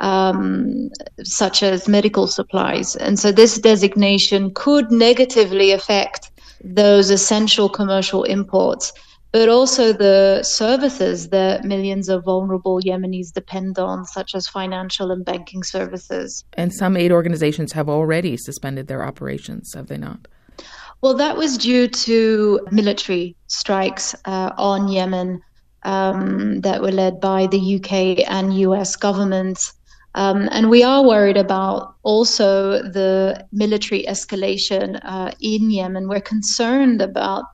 um, 0.00 0.90
such 1.22 1.62
as 1.62 1.88
medical 1.88 2.26
supplies. 2.26 2.96
And 2.96 3.18
so 3.18 3.30
this 3.30 3.58
designation 3.58 4.52
could 4.54 4.90
negatively 4.90 5.72
affect 5.72 6.30
those 6.62 7.10
essential 7.10 7.68
commercial 7.68 8.24
imports 8.24 8.92
but 9.34 9.48
also 9.48 9.92
the 9.92 10.44
services 10.44 11.30
that 11.30 11.64
millions 11.64 12.08
of 12.08 12.22
vulnerable 12.22 12.80
Yemenis 12.80 13.32
depend 13.32 13.80
on, 13.80 14.04
such 14.04 14.32
as 14.32 14.46
financial 14.46 15.10
and 15.10 15.24
banking 15.24 15.64
services. 15.64 16.44
And 16.52 16.72
some 16.72 16.96
aid 16.96 17.10
organizations 17.10 17.72
have 17.72 17.88
already 17.88 18.36
suspended 18.36 18.86
their 18.86 19.04
operations, 19.04 19.74
have 19.74 19.88
they 19.88 19.98
not? 19.98 20.28
Well, 21.00 21.14
that 21.14 21.36
was 21.36 21.58
due 21.58 21.88
to 21.88 22.60
military 22.70 23.34
strikes 23.48 24.14
uh, 24.24 24.52
on 24.56 24.86
Yemen 24.86 25.42
um, 25.82 26.60
that 26.60 26.80
were 26.80 26.92
led 26.92 27.20
by 27.20 27.48
the 27.48 27.74
UK 27.74 28.24
and 28.30 28.56
US 28.60 28.94
governments. 28.94 29.74
Um, 30.14 30.48
and 30.52 30.70
we 30.70 30.84
are 30.84 31.02
worried 31.02 31.36
about 31.36 31.96
also 32.04 32.82
the 32.82 33.44
military 33.50 34.04
escalation 34.04 35.00
uh, 35.02 35.32
in 35.40 35.72
Yemen. 35.72 36.06
We're 36.06 36.20
concerned 36.20 37.02
about 37.02 37.46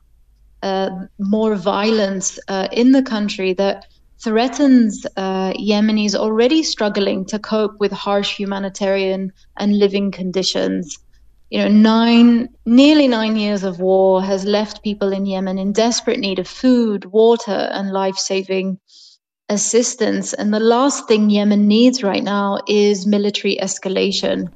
more 1.19 1.55
violence 1.55 2.39
uh, 2.47 2.67
in 2.71 2.91
the 2.91 3.01
country 3.01 3.53
that 3.53 3.85
threatens 4.23 5.05
uh, 5.17 5.51
Yemenis 5.53 6.15
already 6.15 6.63
struggling 6.63 7.25
to 7.25 7.39
cope 7.39 7.79
with 7.79 7.91
harsh 7.91 8.37
humanitarian 8.37 9.31
and 9.57 9.77
living 9.77 10.11
conditions. 10.11 10.97
you 11.49 11.59
know, 11.59 11.67
nine, 11.67 12.47
nearly 12.65 13.07
nine 13.07 13.35
years 13.35 13.63
of 13.63 13.79
war 13.79 14.23
has 14.23 14.45
left 14.45 14.83
people 14.83 15.11
in 15.11 15.25
Yemen 15.25 15.57
in 15.57 15.73
desperate 15.73 16.19
need 16.19 16.39
of 16.39 16.47
food, 16.47 17.05
water, 17.05 17.69
and 17.73 17.91
life 17.91 18.15
saving 18.15 18.79
assistance. 19.49 20.33
And 20.33 20.53
the 20.53 20.61
last 20.61 21.07
thing 21.07 21.29
Yemen 21.29 21.67
needs 21.67 22.03
right 22.03 22.23
now 22.23 22.59
is 22.67 23.05
military 23.05 23.57
escalation. 23.61 24.49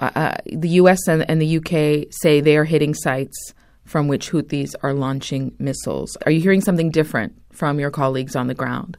Uh, 0.00 0.10
uh 0.14 0.36
the 0.46 0.70
US 0.80 1.06
and, 1.08 1.28
and 1.28 1.42
the 1.42 1.58
UK 1.58 2.06
say 2.10 2.40
they 2.40 2.56
are 2.56 2.64
hitting 2.64 2.94
sites 2.94 3.52
from 3.90 4.06
which 4.06 4.30
Houthis 4.30 4.76
are 4.84 4.94
launching 4.94 5.52
missiles. 5.58 6.16
Are 6.24 6.30
you 6.30 6.40
hearing 6.40 6.60
something 6.60 6.92
different 6.92 7.32
from 7.50 7.80
your 7.80 7.90
colleagues 7.90 8.36
on 8.36 8.46
the 8.46 8.54
ground? 8.54 8.96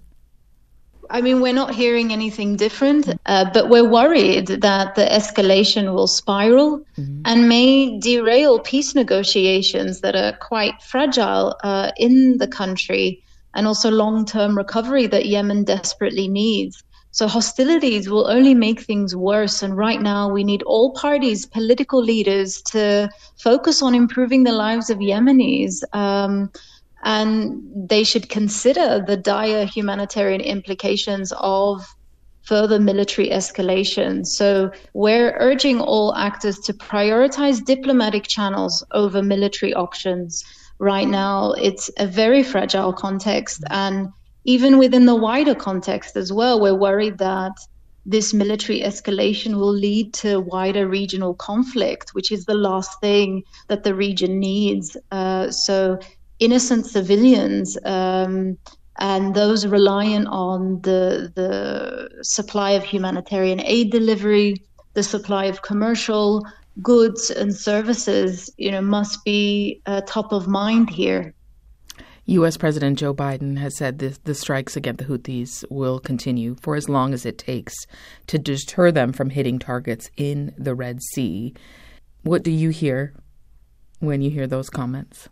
I 1.10 1.22
mean, 1.22 1.40
we're 1.40 1.54
not 1.54 1.74
hearing 1.74 2.12
anything 2.12 2.58
different, 2.58 3.08
uh, 3.26 3.50
but 3.54 3.70
we're 3.70 3.88
worried 3.88 4.48
that 4.48 4.96
the 4.96 5.06
escalation 5.06 5.94
will 5.94 6.08
spiral 6.08 6.80
mm-hmm. 6.98 7.22
and 7.24 7.48
may 7.48 8.00
derail 8.00 8.60
peace 8.60 8.94
negotiations 8.94 10.02
that 10.02 10.16
are 10.18 10.34
quite 10.38 10.82
fragile 10.82 11.56
uh, 11.64 11.92
in 11.96 12.38
the 12.38 12.48
country 12.48 13.24
and 13.54 13.68
also 13.68 13.90
long 13.90 14.26
term 14.26 14.58
recovery 14.58 15.08
that 15.08 15.26
Yemen 15.26 15.64
desperately 15.64 16.28
needs. 16.28 16.84
So 17.12 17.28
hostilities 17.28 18.10
will 18.10 18.28
only 18.28 18.56
make 18.56 18.82
things 18.82 19.16
worse. 19.16 19.62
And 19.62 19.76
right 19.76 20.02
now, 20.02 20.30
we 20.30 20.44
need 20.44 20.64
all 20.64 20.94
parties, 20.94 21.46
political 21.46 22.02
leaders, 22.02 22.62
to 22.72 23.10
focus 23.38 23.82
on 23.82 23.94
improving 23.94 24.44
the 24.44 24.54
lives 24.54 24.90
of 24.90 25.00
Yemenis. 25.00 25.84
Um, 25.94 26.52
and 27.04 27.62
they 27.76 28.04
should 28.04 28.30
consider 28.30 29.04
the 29.06 29.18
dire 29.18 29.66
humanitarian 29.66 30.42
implications 30.42 31.34
of 31.38 31.86
further 32.44 32.80
military 32.80 33.30
escalation. 33.30 34.26
So 34.26 34.72
we're 34.94 35.36
urging 35.40 35.80
all 35.80 36.16
actors 36.16 36.60
to 36.60 36.74
prioritize 36.74 37.64
diplomatic 37.64 38.28
channels 38.28 38.86
over 38.92 39.22
military 39.22 39.74
options. 39.74 40.44
Right 40.80 41.08
now, 41.08 41.52
it's 41.54 41.90
a 41.98 42.08
very 42.08 42.44
fragile 42.44 42.94
context. 42.94 43.64
And 43.70 44.10
even 44.44 44.78
within 44.78 45.06
the 45.06 45.16
wider 45.16 45.56
context 45.56 46.16
as 46.16 46.32
well, 46.34 46.60
we're 46.60 46.76
worried 46.76 47.18
that 47.20 47.54
this 48.06 48.34
military 48.34 48.82
escalation 48.82 49.56
will 49.56 49.74
lead 49.74 50.14
to 50.14 50.40
wider 50.40 50.88
regional 50.88 51.36
conflict, 51.36 52.12
which 52.14 52.32
is 52.32 52.46
the 52.46 52.56
last 52.56 53.00
thing 53.00 53.44
that 53.68 53.84
the 53.84 53.94
region 53.94 54.40
needs. 54.40 54.98
Uh, 55.12 55.52
so 55.52 56.00
innocent 56.40 56.88
civilians 56.88 57.78
um, 57.86 58.58
and 58.98 59.36
those 59.36 59.68
reliant 59.68 60.28
on 60.28 60.82
the 60.82 61.32
the 61.36 62.24
supply 62.24 62.72
of 62.72 62.84
humanitarian 62.84 63.62
aid 63.62 63.92
delivery, 63.92 64.56
the 64.94 65.04
supply 65.04 65.46
of 65.46 65.62
commercial 65.62 66.44
goods 66.82 67.30
and 67.30 67.56
services, 67.56 68.50
you 68.58 68.72
know, 68.72 68.82
must 68.82 69.24
be 69.24 69.82
uh, 69.86 70.02
top 70.08 70.32
of 70.32 70.48
mind 70.48 70.90
here. 70.90 71.34
U.S. 72.26 72.56
President 72.56 73.00
Joe 73.00 73.14
Biden 73.14 73.58
has 73.58 73.76
said 73.76 74.00
this, 74.00 74.20
the 74.20 74.36
strikes 74.36 74.76
against 74.76 75.00
the 75.00 75.06
Houthis 75.06 75.64
will 75.72 76.00
continue 76.00 76.56
for 76.62 76.76
as 76.76 76.88
long 76.88 77.14
as 77.14 77.26
it 77.26 77.38
takes 77.38 77.74
to 78.28 78.38
deter 78.38 78.92
them 78.92 79.12
from 79.12 79.32
hitting 79.32 79.58
targets 79.58 80.10
in 80.18 80.54
the 80.58 80.76
Red 80.76 81.02
Sea. 81.02 81.54
What 82.22 82.44
do 82.44 82.52
you 82.52 82.70
hear 82.70 83.14
when 84.00 84.22
you 84.22 84.30
hear 84.30 84.46
those 84.46 84.70
comments? 84.70 85.30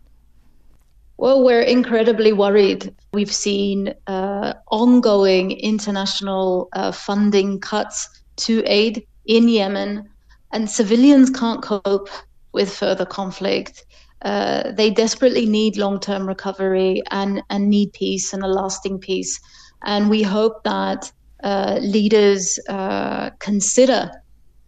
Well, 1.16 1.44
we're 1.44 1.62
incredibly 1.62 2.32
worried. 2.32 2.94
We've 3.12 3.32
seen 3.32 3.94
uh, 4.06 4.54
ongoing 4.68 5.52
international 5.52 6.70
uh, 6.72 6.92
funding 6.92 7.60
cuts 7.60 8.08
to 8.36 8.62
aid 8.64 9.06
in 9.26 9.48
Yemen, 9.48 10.08
and 10.50 10.68
civilians 10.68 11.30
can't 11.30 11.62
cope 11.62 12.08
with 12.52 12.74
further 12.74 13.04
conflict. 13.04 13.84
Uh, 14.22 14.72
they 14.72 14.90
desperately 14.90 15.46
need 15.46 15.76
long 15.76 15.98
term 15.98 16.26
recovery 16.26 17.02
and, 17.10 17.42
and 17.48 17.70
need 17.70 17.92
peace 17.92 18.32
and 18.32 18.42
a 18.42 18.46
lasting 18.46 18.98
peace. 18.98 19.40
And 19.82 20.10
we 20.10 20.22
hope 20.22 20.62
that 20.64 21.10
uh, 21.42 21.78
leaders 21.80 22.58
uh, 22.68 23.30
consider 23.38 24.10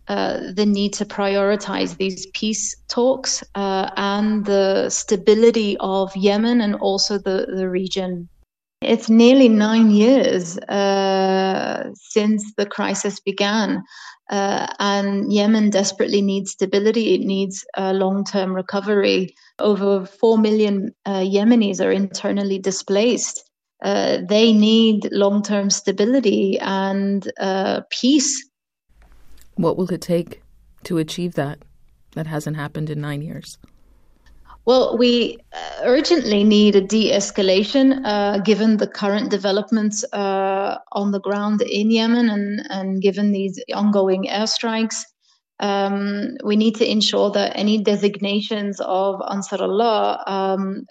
uh, 0.09 0.53
the 0.55 0.64
need 0.64 0.94
to 0.94 1.05
prioritize 1.05 1.96
these 1.96 2.26
peace 2.34 2.74
talks 2.88 3.44
uh, 3.55 3.90
and 3.96 4.46
the 4.46 4.88
stability 4.88 5.76
of 5.80 6.14
Yemen 6.16 6.61
and 6.62 6.74
also 6.76 7.18
the, 7.18 7.46
the 7.55 7.68
region. 7.68 8.28
It's 8.80 9.09
nearly 9.09 9.48
nine 9.48 9.90
years 9.90 10.55
since 11.94 12.53
the 12.57 12.66
crisis 12.68 13.20
began, 13.20 13.82
uh, 14.33 14.66
and 14.80 15.33
Yemen 15.33 15.70
desperately 15.70 16.22
needs 16.22 16.51
stability. 16.53 17.14
It 17.14 17.20
needs 17.20 17.64
long 17.78 18.24
term 18.24 18.53
recovery. 18.53 19.35
Over 19.61 20.07
4 20.07 20.39
million 20.39 20.95
Yemenis 21.07 21.80
are 21.85 21.93
internally 21.93 22.59
displaced. 22.59 23.49
Uh, 23.85 24.18
they 24.28 24.53
need 24.53 25.09
long 25.12 25.43
term 25.43 25.68
stability 25.70 26.59
and 26.61 27.30
uh, 27.39 27.83
peace 27.91 28.49
what 29.55 29.76
will 29.76 29.91
it 29.93 30.01
take 30.01 30.43
to 30.85 30.99
achieve 30.99 31.35
that? 31.35 31.59
That 32.12 32.26
hasn't 32.26 32.57
happened 32.57 32.91
in 32.91 33.01
nine 33.01 33.22
years. 33.22 33.59
Well, 34.65 34.97
we 34.97 35.39
uh, 35.53 35.81
urgently 35.83 36.45
need 36.45 36.77
a 36.77 36.81
de 36.81 37.11
escalation 37.11 38.01
uh, 38.05 38.39
given 38.39 38.77
the 38.77 38.87
current 38.87 39.29
developments 39.29 40.05
uh, 40.13 40.79
on 40.93 41.11
the 41.11 41.19
ground 41.19 41.63
in 41.63 41.91
Yemen 41.91 42.29
and, 42.29 42.63
and 42.71 43.03
given 43.03 43.33
these 43.33 43.61
ongoing 43.75 44.27
airstrikes. 44.31 45.03
Um, 45.59 46.37
we 46.45 46.57
need 46.57 46.77
to 46.77 46.89
ensure 46.89 47.31
that 47.33 47.57
any 47.57 47.83
designations 47.83 48.81
of 48.81 49.21
Ansarullah 49.21 50.29
um, 50.29 50.87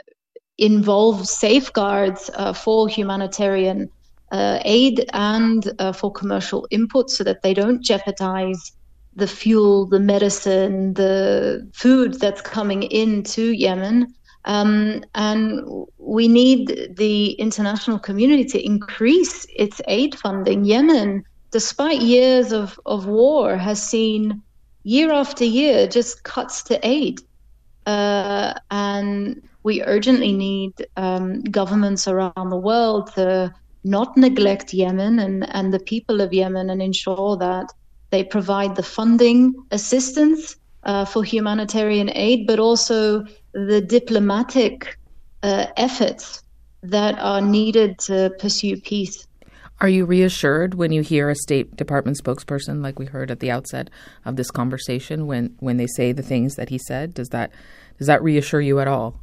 involve 0.57 1.25
safeguards 1.25 2.29
uh, 2.33 2.53
for 2.53 2.89
humanitarian 2.89 3.89
uh, 4.31 4.59
aid 4.63 5.05
and 5.13 5.71
uh, 5.79 5.93
for 5.93 6.11
commercial 6.11 6.67
inputs 6.71 7.11
so 7.11 7.23
that 7.23 7.41
they 7.41 7.53
don't 7.53 7.83
jeopardize 7.83 8.71
the 9.15 9.27
fuel, 9.27 9.85
the 9.85 9.99
medicine, 9.99 10.93
the 10.93 11.69
food 11.73 12.19
that's 12.19 12.41
coming 12.41 12.83
into 12.83 13.51
Yemen. 13.51 14.13
Um, 14.45 15.03
and 15.13 15.61
we 15.97 16.27
need 16.27 16.95
the 16.95 17.33
international 17.33 17.99
community 17.99 18.45
to 18.45 18.65
increase 18.65 19.45
its 19.55 19.81
aid 19.87 20.15
funding. 20.15 20.65
Yemen, 20.65 21.23
despite 21.51 22.01
years 22.01 22.51
of, 22.51 22.79
of 22.85 23.05
war, 23.05 23.57
has 23.57 23.81
seen 23.81 24.41
year 24.83 25.11
after 25.11 25.43
year 25.43 25.87
just 25.87 26.23
cuts 26.23 26.63
to 26.63 26.79
aid. 26.87 27.21
Uh, 27.85 28.53
and 28.71 29.41
we 29.63 29.83
urgently 29.83 30.31
need 30.31 30.73
um, 30.97 31.41
governments 31.43 32.07
around 32.07 32.49
the 32.49 32.57
world 32.57 33.13
to 33.13 33.53
not 33.83 34.15
neglect 34.17 34.73
Yemen 34.73 35.19
and, 35.19 35.47
and 35.53 35.73
the 35.73 35.79
people 35.79 36.21
of 36.21 36.33
Yemen 36.33 36.69
and 36.69 36.81
ensure 36.81 37.37
that 37.37 37.71
they 38.11 38.23
provide 38.23 38.75
the 38.75 38.83
funding 38.83 39.55
assistance 39.71 40.55
uh, 40.83 41.05
for 41.05 41.23
humanitarian 41.23 42.09
aid, 42.13 42.45
but 42.47 42.59
also 42.59 43.25
the 43.53 43.81
diplomatic 43.81 44.97
uh, 45.43 45.67
efforts 45.77 46.43
that 46.83 47.17
are 47.19 47.41
needed 47.41 47.97
to 47.99 48.33
pursue 48.39 48.79
peace. 48.79 49.27
Are 49.79 49.89
you 49.89 50.05
reassured 50.05 50.75
when 50.75 50.91
you 50.91 51.01
hear 51.01 51.29
a 51.29 51.35
State 51.35 51.75
Department 51.75 52.17
spokesperson, 52.17 52.83
like 52.83 52.99
we 52.99 53.05
heard 53.05 53.31
at 53.31 53.39
the 53.39 53.49
outset 53.49 53.89
of 54.25 54.35
this 54.35 54.51
conversation, 54.51 55.25
when, 55.25 55.55
when 55.59 55.77
they 55.77 55.87
say 55.87 56.11
the 56.11 56.21
things 56.21 56.55
that 56.55 56.69
he 56.69 56.77
said? 56.77 57.13
Does 57.15 57.29
that 57.29 57.51
does 57.97 58.07
that 58.07 58.23
reassure 58.23 58.61
you 58.61 58.79
at 58.79 58.87
all? 58.87 59.20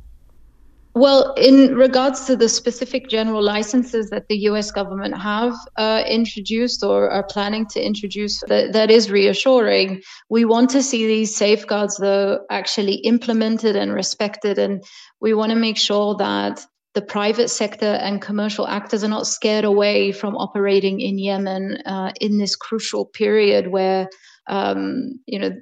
Well, 0.99 1.33
in 1.35 1.77
regards 1.77 2.25
to 2.25 2.35
the 2.35 2.49
specific 2.49 3.09
general 3.09 3.41
licenses 3.41 4.11
that 4.11 4.27
the 4.27 4.37
US 4.51 4.73
government 4.73 5.17
have 5.17 5.55
uh, 5.77 6.03
introduced 6.09 6.83
or 6.83 7.09
are 7.09 7.23
planning 7.23 7.67
to 7.67 7.81
introduce, 7.81 8.41
that, 8.49 8.73
that 8.73 8.91
is 8.91 9.09
reassuring. 9.09 10.03
We 10.29 10.45
want 10.45 10.71
to 10.71 10.83
see 10.83 11.07
these 11.07 11.37
safeguards, 11.37 11.99
though, 11.99 12.41
actually 12.51 12.95
implemented 12.95 13.77
and 13.77 13.93
respected. 13.93 14.59
And 14.59 14.83
we 15.21 15.35
want 15.35 15.51
to 15.51 15.57
make 15.57 15.77
sure 15.77 16.17
that 16.17 16.67
the 16.95 17.03
private 17.03 17.49
sector 17.49 17.95
and 18.03 18.21
commercial 18.21 18.67
actors 18.67 19.05
are 19.05 19.09
not 19.09 19.29
scared 19.29 19.65
away 19.65 20.11
from 20.11 20.37
operating 20.37 20.99
in 20.99 21.17
Yemen 21.17 21.77
uh, 21.87 22.11
in 22.21 22.39
this 22.39 22.57
crucial 22.57 23.05
period 23.05 23.69
where, 23.69 24.09
um, 24.49 25.21
you 25.27 25.39
know, 25.39 25.53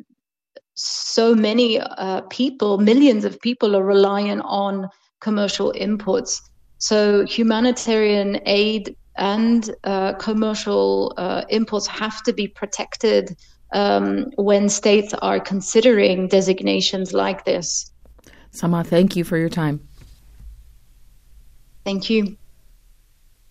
so 0.77 1.35
many 1.35 1.79
uh, 1.79 2.23
people, 2.31 2.79
millions 2.79 3.27
of 3.27 3.39
people 3.41 3.77
are 3.77 3.85
reliant 3.85 4.41
on 4.47 4.89
commercial 5.21 5.73
inputs. 5.73 6.41
So 6.79 7.25
humanitarian 7.25 8.41
aid 8.47 8.97
and 9.17 9.75
uh, 9.85 10.13
commercial 10.15 11.15
uh, 11.17 11.45
imports 11.49 11.87
have 11.87 12.23
to 12.25 12.33
be 12.33 12.49
protected 12.49 13.37
um, 13.73 14.31
when 14.37 14.69
states 14.69 15.15
are 15.15 15.41
considering 15.41 16.29
designations 16.29 17.13
like 17.13 17.45
this. 17.45 17.91
Sama, 18.51 18.85
thank 18.85 19.17
you 19.17 19.25
for 19.25 19.37
your 19.37 19.49
time. 19.49 19.87
Thank 21.85 22.11
you. 22.11 22.37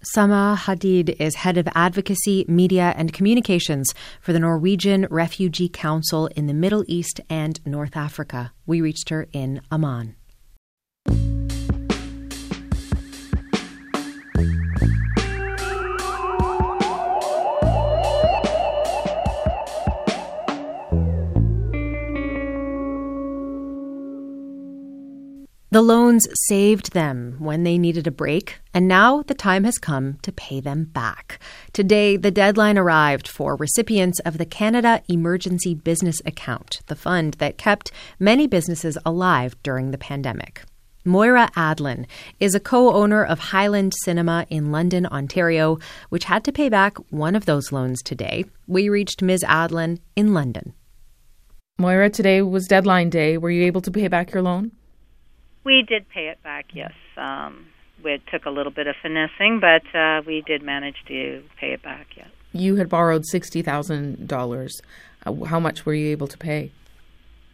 Sama 0.04 0.56
Hadid 0.60 1.16
is 1.20 1.36
head 1.36 1.58
of 1.58 1.68
advocacy, 1.74 2.46
media, 2.48 2.94
and 2.96 3.12
communications 3.12 3.92
for 4.22 4.34
the 4.34 4.40
Norwegian 4.40 5.08
Refugee 5.10 5.70
Council 5.70 6.28
in 6.36 6.46
the 6.46 6.54
Middle 6.54 6.84
East 6.88 7.22
and 7.28 7.60
North 7.66 7.98
Africa. 7.98 8.52
We 8.68 8.82
reached 8.82 9.10
her 9.10 9.28
in 9.34 9.62
Amman. 9.72 10.16
The 25.76 25.82
loans 25.82 26.26
saved 26.48 26.94
them 26.94 27.36
when 27.38 27.64
they 27.64 27.78
needed 27.78 28.08
a 28.08 28.12
break, 28.12 28.62
and 28.74 28.88
now 28.88 29.24
the 29.24 29.34
time 29.34 29.66
has 29.66 29.78
come 29.78 30.18
to 30.22 30.32
pay 30.32 30.62
them 30.62 30.86
back. 30.86 31.38
Today, 31.74 32.16
the 32.16 32.32
deadline 32.32 32.78
arrived 32.78 33.28
for 33.28 33.58
recipients 33.58 34.22
of 34.22 34.38
the 34.38 34.46
Canada 34.46 35.04
Emergency 35.10 35.76
Business 35.76 36.22
Account, 36.26 36.80
the 36.86 36.96
fund 36.96 37.34
that 37.40 37.58
kept 37.58 37.92
many 38.20 38.48
businesses 38.48 38.98
alive 39.06 39.62
during 39.64 39.92
the 39.92 39.98
pandemic. 39.98 40.64
Moira 41.04 41.52
Adlin 41.58 42.06
is 42.40 42.56
a 42.56 42.62
co 42.62 42.94
owner 42.94 43.26
of 43.26 43.40
Hyland 43.40 43.94
Cinema 44.06 44.48
in 44.50 44.72
London, 44.72 45.06
Ontario, 45.06 45.78
which 46.08 46.24
had 46.24 46.46
to 46.46 46.54
pay 46.54 46.70
back 46.70 46.96
one 47.12 47.36
of 47.36 47.46
those 47.46 47.74
loans 47.74 48.02
today. 48.02 48.46
We 48.66 48.88
reached 48.88 49.22
Ms. 49.22 49.44
Adlin 49.44 50.00
in 50.16 50.34
London. 50.34 50.74
Moira, 51.78 52.10
today 52.10 52.42
was 52.42 52.66
deadline 52.66 53.10
day. 53.10 53.38
Were 53.38 53.52
you 53.52 53.66
able 53.66 53.82
to 53.82 53.92
pay 53.92 54.08
back 54.08 54.32
your 54.32 54.42
loan? 54.42 54.72
We 55.66 55.82
did 55.82 56.08
pay 56.10 56.28
it 56.28 56.42
back, 56.44 56.68
yes. 56.74 56.94
Um, 57.18 57.66
it 58.04 58.22
took 58.32 58.46
a 58.46 58.52
little 58.52 58.72
bit 58.72 58.86
of 58.88 58.96
finessing, 59.02 59.60
but 59.60 59.84
uh, 59.98 60.22
we 60.26 60.42
did 60.42 60.62
manage 60.62 60.98
to 61.08 61.44
pay 61.60 61.74
it 61.74 61.82
back, 61.82 62.08
yes. 62.16 62.28
You 62.54 62.76
had 62.76 62.88
borrowed 62.88 63.24
$60,000. 63.34 64.70
Uh, 65.26 65.46
how 65.46 65.60
much 65.60 65.86
were 65.86 65.94
you 65.96 66.12
able 66.12 66.28
to 66.28 66.38
pay? 66.38 66.72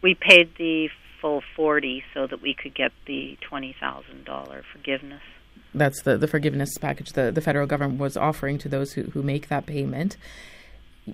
We 0.02 0.14
paid 0.14 0.50
the 0.58 0.90
full 1.20 1.42
40 1.56 2.04
so 2.12 2.26
that 2.26 2.42
we 2.42 2.54
could 2.54 2.74
get 2.74 2.92
the 3.06 3.38
$20,000 3.50 4.62
forgiveness. 4.72 5.22
That's 5.74 6.02
the, 6.02 6.18
the 6.18 6.28
forgiveness 6.28 6.76
package 6.78 7.12
the, 7.12 7.32
the 7.32 7.40
federal 7.40 7.66
government 7.66 7.98
was 7.98 8.16
offering 8.16 8.58
to 8.58 8.68
those 8.68 8.92
who, 8.92 9.04
who 9.04 9.22
make 9.22 9.48
that 9.48 9.64
payment. 9.64 10.18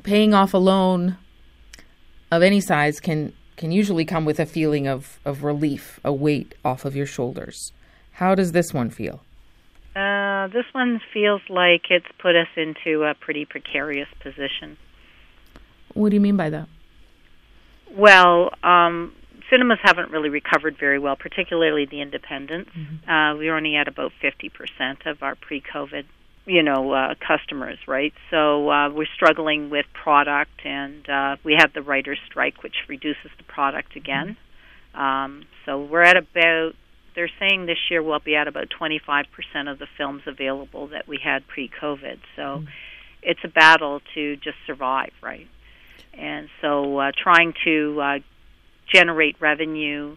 Paying 0.03 0.35
off 0.35 0.53
a 0.53 0.59
loan 0.59 1.17
of 2.33 2.43
any 2.43 2.61
size 2.61 2.99
can 2.99 3.33
can 3.59 3.73
usually 3.73 4.05
come 4.05 4.25
with 4.25 4.41
a 4.41 4.47
feeling 4.47 4.87
of, 4.87 5.19
of 5.25 5.45
relief, 5.45 6.01
a 6.05 6.13
weight 6.13 6.55
off 6.65 6.85
of 6.85 6.97
your 6.97 7.07
shoulders. 7.07 7.73
How 8.13 8.35
does 8.35 8.53
this 8.53 8.73
one 8.73 8.89
feel? 8.89 9.21
Uh, 9.95 10.47
this 10.49 10.65
one 10.73 11.01
feels 11.13 11.43
like 11.49 11.91
it's 11.91 12.07
put 12.19 12.37
us 12.37 12.49
into 12.57 13.05
a 13.05 13.15
pretty 13.15 13.45
precarious 13.45 14.09
position. 14.21 14.77
What 15.95 16.11
do 16.11 16.15
you 16.15 16.21
mean 16.21 16.37
by 16.37 16.51
that? 16.51 16.69
Well, 17.97 18.51
um, 18.63 19.13
cinemas 19.51 19.79
haven't 19.83 20.11
really 20.11 20.29
recovered 20.29 20.77
very 20.79 20.99
well, 20.99 21.17
particularly 21.17 21.87
the 21.87 22.01
independents. 22.01 22.71
Mm-hmm. 22.77 23.11
Uh, 23.11 23.37
we're 23.37 23.57
only 23.57 23.77
at 23.77 23.89
about 23.89 24.13
50% 24.23 25.07
of 25.07 25.23
our 25.23 25.35
pre 25.35 25.61
COVID 25.61 26.05
you 26.49 26.63
know 26.63 26.93
uh, 26.93 27.15
customers, 27.27 27.79
right? 27.87 28.15
So 28.31 28.71
uh, 28.71 28.91
we're 28.91 29.07
struggling 29.15 29.71
with 29.71 29.87
product, 29.93 30.65
and 30.65 31.09
uh, 31.09 31.37
we 31.45 31.55
have 31.59 31.73
the 31.75 31.83
writers' 31.83 32.19
strike, 32.27 32.63
which 32.63 32.75
reduces 32.89 33.31
the 33.37 33.45
product 33.45 33.95
again. 33.95 34.37
Um, 34.95 35.45
so 35.67 35.81
we're 35.85 36.03
at 36.03 36.17
about 36.17 36.73
they're 37.15 37.31
saying 37.39 37.67
this 37.67 37.79
year 37.91 38.03
we'll 38.03 38.21
be 38.21 38.37
at 38.37 38.49
about 38.49 38.69
25% 38.81 39.25
of 39.71 39.79
the 39.79 39.87
films 39.97 40.23
available 40.27 40.89
that 40.89 41.09
we 41.09 41.19
had 41.23 41.47
pre-COVID. 41.49 42.21
So 42.37 42.43
mm. 42.43 42.67
it's 43.23 43.41
a 43.43 43.49
battle 43.49 44.01
to 44.15 44.37
just 44.37 44.57
survive, 44.69 45.11
right? 45.21 45.49
And 46.15 46.49
so 46.61 46.99
uh, 46.99 47.11
trying 47.21 47.55
to 47.65 48.01
uh, 48.01 48.19
generate 48.93 49.41
revenue 49.41 50.17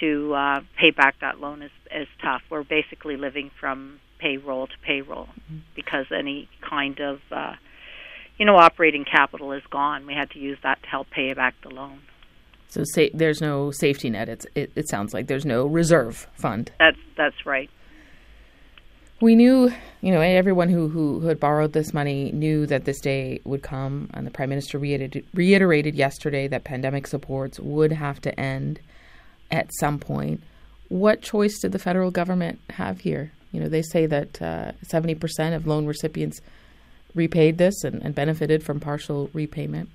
to 0.00 0.34
uh, 0.34 0.60
pay 0.78 0.90
back 0.90 1.16
that 1.20 1.40
loan 1.40 1.62
is 1.62 1.70
is 1.94 2.08
tough. 2.22 2.42
We're 2.50 2.62
basically 2.62 3.16
living 3.16 3.50
from 3.58 3.98
payroll 4.18 4.66
to 4.66 4.78
payroll 4.82 5.26
mm-hmm. 5.26 5.58
because 5.74 6.06
any 6.16 6.48
kind 6.60 7.00
of 7.00 7.20
uh, 7.30 7.54
you 8.38 8.46
know 8.46 8.56
operating 8.56 9.04
capital 9.04 9.52
is 9.52 9.62
gone. 9.70 10.06
We 10.06 10.14
had 10.14 10.30
to 10.30 10.38
use 10.38 10.58
that 10.62 10.82
to 10.82 10.88
help 10.88 11.10
pay 11.10 11.32
back 11.34 11.54
the 11.62 11.70
loan. 11.70 12.00
So 12.68 12.82
sa- 12.84 13.12
there's 13.14 13.40
no 13.40 13.70
safety 13.70 14.10
net. 14.10 14.28
It's, 14.28 14.46
it, 14.54 14.70
it 14.76 14.88
sounds 14.88 15.14
like 15.14 15.26
there's 15.26 15.46
no 15.46 15.66
reserve 15.66 16.28
fund. 16.34 16.70
That's 16.78 16.98
that's 17.16 17.46
right. 17.46 17.70
We 19.20 19.34
knew, 19.34 19.72
you 20.00 20.12
know, 20.12 20.20
everyone 20.20 20.68
who, 20.68 20.86
who, 20.86 21.18
who 21.18 21.26
had 21.26 21.40
borrowed 21.40 21.72
this 21.72 21.92
money 21.92 22.30
knew 22.30 22.66
that 22.66 22.84
this 22.84 23.00
day 23.00 23.40
would 23.42 23.64
come, 23.64 24.08
and 24.14 24.24
the 24.24 24.30
prime 24.30 24.48
minister 24.48 24.78
reiterated, 24.78 25.26
reiterated 25.34 25.96
yesterday 25.96 26.46
that 26.46 26.62
pandemic 26.62 27.08
supports 27.08 27.58
would 27.58 27.90
have 27.90 28.20
to 28.20 28.38
end 28.38 28.78
at 29.50 29.70
some 29.80 29.98
point. 29.98 30.44
What 30.88 31.20
choice 31.20 31.58
did 31.58 31.72
the 31.72 31.80
federal 31.80 32.12
government 32.12 32.60
have 32.70 33.00
here? 33.00 33.32
You 33.52 33.60
know, 33.60 33.68
they 33.68 33.82
say 33.82 34.06
that 34.06 34.40
uh, 34.42 34.72
70% 34.84 35.56
of 35.56 35.66
loan 35.66 35.86
recipients 35.86 36.40
repaid 37.14 37.58
this 37.58 37.84
and, 37.84 38.02
and, 38.02 38.14
benefited 38.14 38.62
from 38.62 38.80
partial 38.80 39.30
repayment. 39.32 39.88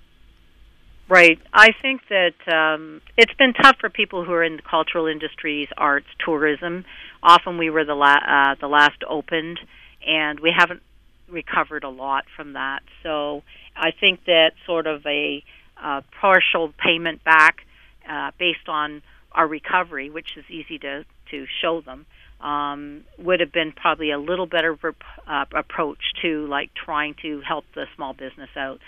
Right. 1.07 1.39
I 1.53 1.69
think 1.81 2.01
that 2.09 2.33
um, 2.51 3.01
it's 3.17 3.33
been 3.33 3.53
tough 3.53 3.77
for 3.79 3.89
people 3.89 4.23
who 4.23 4.31
are 4.31 4.43
in 4.43 4.55
the 4.55 4.61
cultural 4.61 5.05
industries, 5.05 5.67
arts, 5.77 6.07
tourism. 6.25 6.85
Often 7.21 7.57
we 7.57 7.69
were 7.69 7.85
the 7.85 7.93
la- 7.93 8.13
uh, 8.15 8.55
the 8.59 8.67
last 8.67 9.03
opened, 9.07 9.59
and 10.05 10.39
we 10.39 10.51
haven't 10.57 10.81
recovered 11.29 11.83
a 11.83 11.89
lot 11.89 12.25
from 12.35 12.53
that. 12.53 12.83
So 13.03 13.43
I 13.75 13.91
think 13.91 14.25
that 14.25 14.51
sort 14.65 14.87
of 14.87 15.05
a 15.05 15.43
uh, 15.81 16.01
partial 16.19 16.73
payment 16.77 17.23
back 17.23 17.57
uh, 18.09 18.31
based 18.39 18.67
on 18.67 19.01
our 19.31 19.47
recovery, 19.47 20.09
which 20.09 20.37
is 20.37 20.45
easy 20.49 20.77
to 20.79 21.05
to 21.31 21.45
show 21.61 21.81
them, 21.81 22.05
um, 22.43 23.05
would 23.17 23.39
have 23.39 23.51
been 23.51 23.71
probably 23.71 24.11
a 24.11 24.19
little 24.19 24.45
better 24.45 24.77
uh, 25.27 25.45
approach 25.55 26.03
to 26.21 26.45
like 26.47 26.69
trying 26.73 27.15
to 27.21 27.41
help 27.41 27.65
the 27.73 27.85
small 27.95 28.13
business 28.13 28.49
out. 28.55 28.79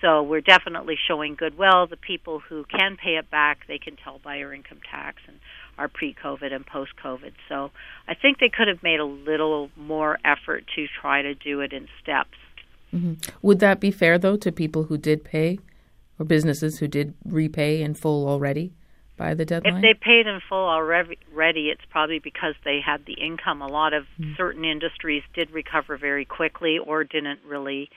So 0.00 0.22
we're 0.22 0.40
definitely 0.40 0.96
showing 1.08 1.34
goodwill. 1.34 1.86
The 1.86 1.98
people 1.98 2.38
who 2.38 2.64
can 2.64 2.96
pay 2.96 3.16
it 3.16 3.30
back, 3.30 3.66
they 3.68 3.76
can 3.76 3.96
tell 3.96 4.18
by 4.18 4.40
our 4.42 4.54
income 4.54 4.80
tax 4.90 5.16
and 5.28 5.38
our 5.76 5.88
pre-COVID 5.88 6.52
and 6.52 6.64
post-COVID. 6.64 7.32
So 7.48 7.70
I 8.08 8.14
think 8.14 8.38
they 8.38 8.48
could 8.48 8.68
have 8.68 8.82
made 8.82 9.00
a 9.00 9.04
little 9.04 9.70
more 9.76 10.18
effort 10.24 10.64
to 10.76 10.86
try 11.00 11.20
to 11.20 11.34
do 11.34 11.60
it 11.60 11.72
in 11.72 11.88
steps. 12.02 12.38
Mm-hmm. 12.94 13.14
Would 13.42 13.58
that 13.60 13.78
be 13.78 13.90
fair 13.90 14.18
though 14.18 14.36
to 14.38 14.50
people 14.50 14.84
who 14.84 14.96
did 14.96 15.22
pay, 15.22 15.58
or 16.18 16.24
businesses 16.24 16.78
who 16.78 16.88
did 16.88 17.14
repay 17.24 17.82
in 17.82 17.94
full 17.94 18.28
already? 18.28 18.72
By 19.20 19.34
the 19.34 19.44
deadline? 19.44 19.76
If 19.76 19.82
they 19.82 19.94
paid 19.94 20.26
in 20.26 20.40
full 20.48 20.66
already, 20.66 21.68
it's 21.68 21.84
probably 21.90 22.20
because 22.20 22.54
they 22.64 22.80
had 22.80 23.04
the 23.04 23.12
income. 23.12 23.60
A 23.60 23.66
lot 23.66 23.92
of 23.92 24.06
mm. 24.18 24.34
certain 24.34 24.64
industries 24.64 25.22
did 25.34 25.50
recover 25.50 25.98
very 25.98 26.24
quickly 26.24 26.78
or 26.78 27.04
didn't 27.04 27.40
really 27.46 27.90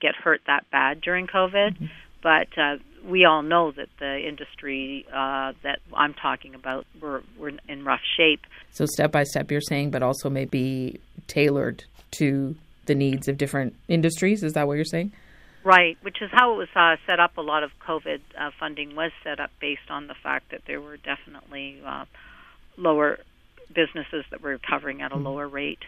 get 0.00 0.14
hurt 0.14 0.40
that 0.46 0.70
bad 0.70 1.02
during 1.02 1.26
COVID. 1.26 1.74
Mm-hmm. 1.74 1.86
But 2.22 2.48
uh, 2.58 2.76
we 3.06 3.26
all 3.26 3.42
know 3.42 3.72
that 3.72 3.88
the 3.98 4.26
industry 4.26 5.06
uh, 5.12 5.52
that 5.62 5.80
I'm 5.92 6.14
talking 6.14 6.54
about 6.54 6.86
were, 6.98 7.22
were 7.38 7.52
in 7.68 7.84
rough 7.84 8.00
shape. 8.16 8.40
So 8.72 8.86
step 8.86 9.12
by 9.12 9.24
step, 9.24 9.50
you're 9.50 9.60
saying, 9.60 9.90
but 9.90 10.02
also 10.02 10.30
maybe 10.30 10.98
tailored 11.26 11.84
to 12.12 12.56
the 12.86 12.94
needs 12.94 13.28
of 13.28 13.36
different 13.36 13.74
industries. 13.88 14.42
Is 14.42 14.54
that 14.54 14.66
what 14.66 14.74
you're 14.74 14.84
saying? 14.86 15.12
Right, 15.62 15.98
which 16.02 16.22
is 16.22 16.30
how 16.32 16.54
it 16.54 16.56
was 16.56 16.68
uh, 16.74 16.96
set 17.06 17.20
up. 17.20 17.36
A 17.36 17.42
lot 17.42 17.62
of 17.62 17.70
COVID 17.86 18.20
uh, 18.38 18.50
funding 18.58 18.96
was 18.96 19.12
set 19.22 19.40
up 19.40 19.50
based 19.60 19.90
on 19.90 20.06
the 20.06 20.14
fact 20.14 20.50
that 20.52 20.62
there 20.66 20.80
were 20.80 20.96
definitely 20.96 21.80
uh, 21.84 22.06
lower 22.78 23.18
businesses 23.74 24.24
that 24.30 24.40
were 24.40 24.50
recovering 24.50 25.02
at 25.02 25.12
a 25.12 25.14
mm-hmm. 25.14 25.26
lower 25.26 25.48
rate. 25.48 25.84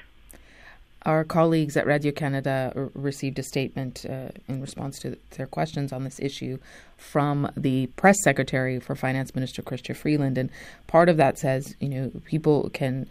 Our 1.04 1.24
colleagues 1.24 1.76
at 1.76 1.84
Radio 1.84 2.12
Canada 2.12 2.90
received 2.94 3.38
a 3.38 3.42
statement 3.42 4.06
uh, 4.08 4.28
in 4.46 4.60
response 4.60 5.00
to 5.00 5.16
their 5.30 5.48
questions 5.48 5.92
on 5.92 6.04
this 6.04 6.20
issue 6.20 6.58
from 6.96 7.50
the 7.56 7.86
press 7.96 8.16
secretary 8.22 8.78
for 8.78 8.94
Finance 8.94 9.34
Minister 9.34 9.62
Chrystia 9.62 9.96
Freeland, 9.96 10.38
and 10.38 10.48
part 10.86 11.08
of 11.08 11.16
that 11.16 11.38
says, 11.38 11.74
you 11.80 11.88
know, 11.88 12.12
people 12.24 12.70
can 12.72 13.08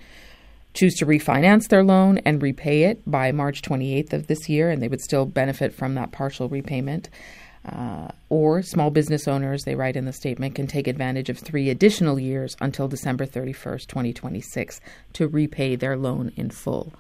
choose 0.73 0.95
to 0.95 1.05
refinance 1.05 1.67
their 1.67 1.83
loan 1.83 2.19
and 2.19 2.41
repay 2.41 2.83
it 2.83 3.01
by 3.09 3.31
March 3.31 3.61
28th 3.61 4.13
of 4.13 4.27
this 4.27 4.49
year, 4.49 4.69
and 4.69 4.81
they 4.81 4.87
would 4.87 5.01
still 5.01 5.25
benefit 5.25 5.73
from 5.73 5.95
that 5.95 6.11
partial 6.11 6.49
repayment. 6.49 7.09
Uh, 7.63 8.07
or 8.29 8.63
small 8.63 8.89
business 8.89 9.27
owners, 9.27 9.63
they 9.63 9.75
write 9.75 9.95
in 9.95 10.05
the 10.05 10.13
statement, 10.13 10.55
can 10.55 10.65
take 10.65 10.87
advantage 10.87 11.29
of 11.29 11.37
three 11.37 11.69
additional 11.69 12.19
years 12.19 12.55
until 12.59 12.87
December 12.87 13.25
31st, 13.25 13.85
2026, 13.85 14.81
to 15.13 15.27
repay 15.27 15.75
their 15.75 15.95
loan 15.95 16.31
in 16.35 16.49
full. 16.49 16.91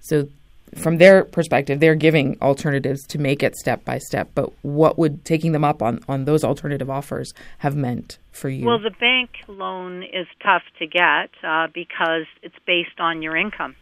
So 0.00 0.28
from 0.76 0.98
their 0.98 1.24
perspective, 1.24 1.80
they're 1.80 1.94
giving 1.94 2.36
alternatives 2.40 3.06
to 3.08 3.18
make 3.18 3.42
it 3.42 3.56
step 3.56 3.84
by 3.84 3.98
step. 3.98 4.30
But 4.34 4.52
what 4.62 4.98
would 4.98 5.24
taking 5.24 5.52
them 5.52 5.64
up 5.64 5.82
on, 5.82 6.00
on 6.08 6.24
those 6.24 6.44
alternative 6.44 6.88
offers 6.88 7.32
have 7.58 7.74
meant 7.74 8.18
for 8.30 8.48
you? 8.48 8.66
Well, 8.66 8.78
the 8.78 8.90
bank 8.90 9.30
loan 9.48 10.02
is 10.02 10.26
tough 10.42 10.62
to 10.78 10.86
get 10.86 11.30
uh, 11.42 11.68
because 11.72 12.26
it's 12.42 12.54
based 12.66 13.00
on 13.00 13.22
your 13.22 13.36
income. 13.36 13.76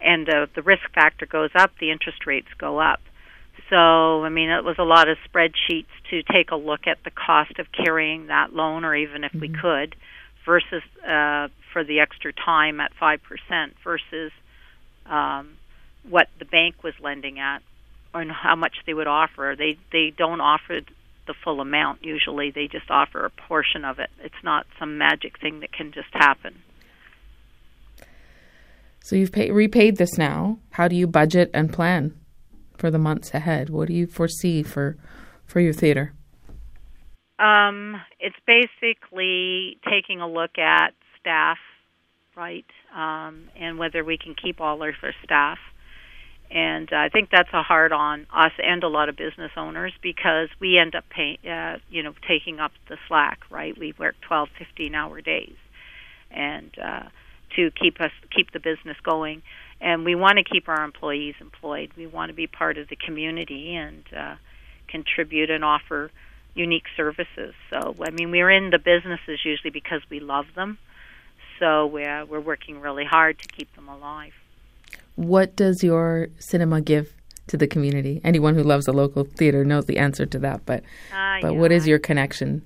and 0.00 0.28
uh, 0.28 0.46
the 0.54 0.62
risk 0.62 0.82
factor 0.94 1.26
goes 1.26 1.50
up, 1.54 1.72
the 1.78 1.90
interest 1.90 2.26
rates 2.26 2.48
go 2.58 2.78
up. 2.78 3.00
So, 3.68 4.24
I 4.24 4.30
mean, 4.30 4.50
it 4.50 4.64
was 4.64 4.76
a 4.78 4.84
lot 4.84 5.08
of 5.08 5.18
spreadsheets 5.30 5.92
to 6.10 6.22
take 6.22 6.50
a 6.50 6.56
look 6.56 6.86
at 6.86 6.98
the 7.04 7.10
cost 7.10 7.58
of 7.58 7.66
carrying 7.70 8.26
that 8.26 8.52
loan, 8.52 8.84
or 8.84 8.94
even 8.96 9.22
if 9.24 9.32
mm-hmm. 9.32 9.40
we 9.40 9.48
could, 9.48 9.94
versus 10.44 10.82
uh, 11.06 11.48
for 11.72 11.84
the 11.84 12.00
extra 12.00 12.32
time 12.32 12.80
at 12.80 12.92
5% 13.00 13.18
versus 13.84 14.32
um, 15.06 15.50
what 16.08 16.28
the 16.38 16.44
bank 16.44 16.82
was 16.82 16.94
lending 17.00 17.38
at 17.38 17.62
and 18.14 18.30
how 18.30 18.56
much 18.56 18.74
they 18.86 18.94
would 18.94 19.06
offer. 19.06 19.54
They 19.56 19.78
they 19.92 20.12
don't 20.16 20.40
offer 20.40 20.80
the 21.26 21.34
full 21.44 21.60
amount 21.60 22.04
usually. 22.04 22.50
They 22.50 22.66
just 22.66 22.90
offer 22.90 23.24
a 23.24 23.30
portion 23.30 23.84
of 23.84 23.98
it. 23.98 24.10
It's 24.22 24.42
not 24.42 24.66
some 24.78 24.98
magic 24.98 25.38
thing 25.40 25.60
that 25.60 25.72
can 25.72 25.92
just 25.92 26.08
happen. 26.12 26.62
So 29.02 29.16
you've 29.16 29.32
pay, 29.32 29.50
repaid 29.50 29.96
this 29.96 30.18
now. 30.18 30.58
How 30.70 30.88
do 30.88 30.96
you 30.96 31.06
budget 31.06 31.50
and 31.54 31.72
plan 31.72 32.14
for 32.76 32.90
the 32.90 32.98
months 32.98 33.32
ahead? 33.32 33.70
What 33.70 33.88
do 33.88 33.94
you 33.94 34.06
foresee 34.06 34.62
for 34.62 34.96
for 35.46 35.60
your 35.60 35.72
theater? 35.72 36.14
Um, 37.38 37.96
it's 38.18 38.36
basically 38.46 39.78
taking 39.88 40.20
a 40.20 40.28
look 40.28 40.58
at 40.58 40.92
staff, 41.18 41.56
right, 42.36 42.66
um, 42.94 43.48
and 43.58 43.78
whether 43.78 44.04
we 44.04 44.18
can 44.18 44.34
keep 44.34 44.60
all 44.60 44.74
of 44.74 44.80
our 45.02 45.14
staff. 45.24 45.58
And 46.50 46.92
uh, 46.92 46.96
I 46.96 47.08
think 47.10 47.30
that's 47.30 47.52
a 47.52 47.62
hard 47.62 47.92
on 47.92 48.26
us 48.34 48.52
and 48.58 48.82
a 48.82 48.88
lot 48.88 49.08
of 49.08 49.16
business 49.16 49.52
owners 49.56 49.92
because 50.02 50.48
we 50.58 50.78
end 50.78 50.96
up 50.96 51.04
pay, 51.08 51.38
uh, 51.48 51.78
you 51.88 52.02
know, 52.02 52.12
taking 52.26 52.58
up 52.58 52.72
the 52.88 52.96
slack, 53.06 53.40
right? 53.50 53.76
We 53.78 53.94
work 53.96 54.16
12, 54.22 54.48
15 54.58 54.94
hour 54.94 55.20
days, 55.20 55.54
and 56.30 56.70
uh, 56.82 57.04
to 57.56 57.70
keep 57.70 58.00
us 58.00 58.10
keep 58.34 58.50
the 58.52 58.58
business 58.58 58.96
going. 59.04 59.42
And 59.80 60.04
we 60.04 60.14
want 60.14 60.38
to 60.38 60.44
keep 60.44 60.68
our 60.68 60.84
employees 60.84 61.36
employed. 61.40 61.92
We 61.96 62.06
want 62.06 62.30
to 62.30 62.34
be 62.34 62.46
part 62.46 62.78
of 62.78 62.88
the 62.88 62.96
community 62.96 63.76
and 63.76 64.02
uh, 64.14 64.34
contribute 64.88 65.50
and 65.50 65.64
offer 65.64 66.10
unique 66.54 66.86
services. 66.96 67.54
So, 67.70 67.94
I 68.04 68.10
mean, 68.10 68.30
we're 68.30 68.50
in 68.50 68.70
the 68.70 68.78
businesses 68.78 69.40
usually 69.44 69.70
because 69.70 70.02
we 70.10 70.20
love 70.20 70.46
them. 70.54 70.78
So 71.58 71.86
we're, 71.86 72.24
we're 72.24 72.40
working 72.40 72.80
really 72.80 73.04
hard 73.04 73.38
to 73.38 73.48
keep 73.48 73.74
them 73.74 73.88
alive. 73.88 74.32
What 75.20 75.54
does 75.54 75.84
your 75.84 76.28
cinema 76.38 76.80
give 76.80 77.14
to 77.48 77.58
the 77.58 77.66
community? 77.66 78.22
Anyone 78.24 78.54
who 78.54 78.62
loves 78.62 78.88
a 78.88 78.92
local 78.92 79.24
theater 79.24 79.66
knows 79.66 79.84
the 79.84 79.98
answer 79.98 80.24
to 80.24 80.38
that, 80.38 80.64
but 80.64 80.82
uh, 81.12 81.40
but 81.42 81.52
yeah. 81.52 81.58
what 81.60 81.70
is 81.70 81.86
your 81.86 81.98
connection 81.98 82.62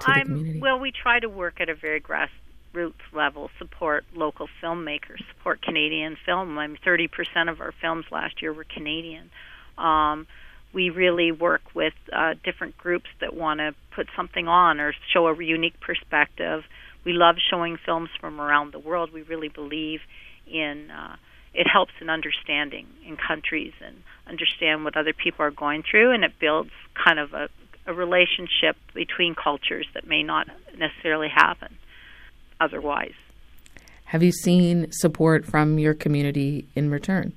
to 0.00 0.10
I'm, 0.10 0.18
the 0.18 0.24
community? 0.24 0.60
Well, 0.60 0.78
we 0.78 0.90
try 0.90 1.20
to 1.20 1.28
work 1.28 1.60
at 1.60 1.68
a 1.68 1.74
very 1.74 2.00
grassroots 2.00 2.94
level, 3.12 3.50
support 3.58 4.06
local 4.14 4.48
filmmakers, 4.62 5.18
support 5.36 5.60
Canadian 5.60 6.16
film. 6.24 6.56
I 6.58 6.66
mean, 6.66 6.78
30% 6.82 7.10
of 7.50 7.60
our 7.60 7.74
films 7.78 8.06
last 8.10 8.40
year 8.40 8.54
were 8.54 8.64
Canadian. 8.64 9.28
Um, 9.76 10.26
we 10.72 10.88
really 10.88 11.30
work 11.30 11.74
with 11.74 11.92
uh, 12.10 12.34
different 12.42 12.78
groups 12.78 13.10
that 13.20 13.34
want 13.34 13.60
to 13.60 13.74
put 13.94 14.08
something 14.16 14.48
on 14.48 14.80
or 14.80 14.94
show 15.12 15.26
a 15.28 15.44
unique 15.44 15.78
perspective. 15.80 16.64
We 17.04 17.12
love 17.12 17.36
showing 17.50 17.76
films 17.84 18.08
from 18.18 18.40
around 18.40 18.72
the 18.72 18.78
world. 18.78 19.12
We 19.12 19.22
really 19.22 19.48
believe 19.48 20.00
in 20.46 20.90
uh, 20.90 21.16
it 21.54 21.66
helps 21.66 21.92
in 22.00 22.10
understanding 22.10 22.86
in 23.06 23.16
countries 23.16 23.72
and 23.84 24.02
understand 24.26 24.84
what 24.84 24.96
other 24.96 25.12
people 25.12 25.44
are 25.44 25.50
going 25.50 25.82
through, 25.88 26.12
and 26.12 26.24
it 26.24 26.32
builds 26.38 26.70
kind 26.94 27.18
of 27.18 27.32
a, 27.32 27.48
a 27.86 27.94
relationship 27.94 28.76
between 28.94 29.34
cultures 29.34 29.86
that 29.94 30.06
may 30.06 30.22
not 30.22 30.48
necessarily 30.76 31.28
happen 31.28 31.76
otherwise. 32.60 33.14
Have 34.06 34.22
you 34.22 34.32
seen 34.32 34.90
support 34.90 35.44
from 35.44 35.78
your 35.78 35.94
community 35.94 36.66
in 36.74 36.90
return 36.90 37.32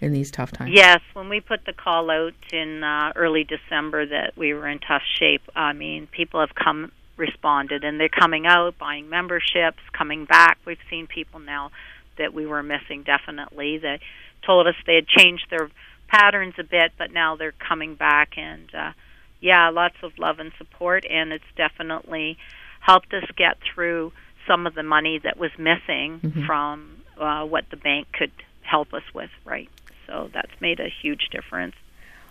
in 0.00 0.12
these 0.12 0.30
tough 0.30 0.52
times? 0.52 0.72
Yes, 0.74 1.00
when 1.12 1.28
we 1.28 1.40
put 1.40 1.64
the 1.66 1.72
call 1.72 2.10
out 2.10 2.32
in 2.52 2.82
uh, 2.82 3.12
early 3.14 3.44
December 3.44 4.06
that 4.06 4.36
we 4.36 4.54
were 4.54 4.68
in 4.68 4.78
tough 4.78 5.02
shape, 5.18 5.42
I 5.54 5.72
mean, 5.72 6.06
people 6.06 6.40
have 6.40 6.54
come 6.54 6.92
responded 7.16 7.84
and 7.84 8.00
they're 8.00 8.08
coming 8.08 8.46
out, 8.46 8.78
buying 8.78 9.08
memberships, 9.08 9.78
coming 9.92 10.24
back. 10.24 10.58
We've 10.64 10.78
seen 10.90 11.06
people 11.06 11.40
now 11.40 11.70
that 12.18 12.34
we 12.34 12.46
were 12.46 12.62
missing 12.62 13.02
definitely. 13.04 13.78
They 13.78 14.00
told 14.46 14.66
us 14.66 14.74
they 14.86 14.96
had 14.96 15.08
changed 15.08 15.46
their 15.50 15.70
patterns 16.08 16.54
a 16.58 16.64
bit, 16.64 16.92
but 16.98 17.12
now 17.12 17.36
they're 17.36 17.52
coming 17.52 17.94
back 17.94 18.36
and 18.36 18.72
uh 18.74 18.92
yeah, 19.40 19.68
lots 19.70 19.96
of 20.02 20.18
love 20.18 20.38
and 20.38 20.52
support 20.58 21.04
and 21.08 21.32
it's 21.32 21.44
definitely 21.56 22.38
helped 22.80 23.12
us 23.12 23.24
get 23.36 23.58
through 23.74 24.12
some 24.46 24.66
of 24.66 24.74
the 24.74 24.82
money 24.82 25.20
that 25.22 25.38
was 25.38 25.50
missing 25.58 26.20
mm-hmm. 26.20 26.46
from 26.46 26.96
uh 27.18 27.44
what 27.44 27.64
the 27.70 27.76
bank 27.76 28.08
could 28.12 28.32
help 28.62 28.92
us 28.92 29.04
with, 29.14 29.30
right? 29.44 29.68
So 30.06 30.30
that's 30.32 30.60
made 30.60 30.80
a 30.80 30.88
huge 31.02 31.28
difference. 31.30 31.74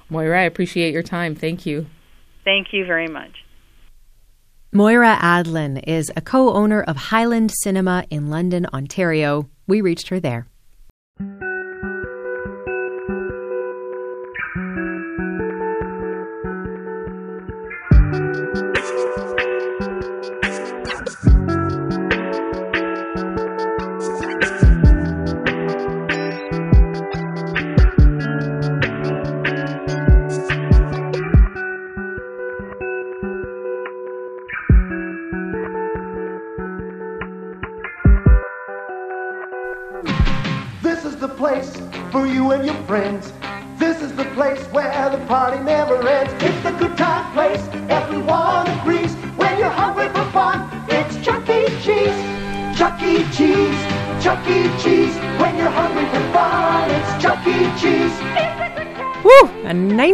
Moira, 0.10 0.42
I 0.42 0.44
appreciate 0.44 0.94
your 0.94 1.04
time. 1.04 1.36
Thank 1.36 1.66
you. 1.66 1.88
Thank 2.44 2.68
you 2.72 2.86
very 2.86 3.08
much. 3.08 3.44
Moira 4.72 5.18
Adlin 5.22 5.84
is 5.88 6.12
a 6.16 6.22
co 6.22 6.52
owner 6.54 6.82
of 6.82 6.96
Hyland 6.96 7.52
Cinema 7.52 8.06
in 8.10 8.30
London, 8.30 8.66
Ontario. 8.74 9.48
We 9.68 9.82
reached 9.82 10.10
her 10.10 10.20
there. 10.20 10.48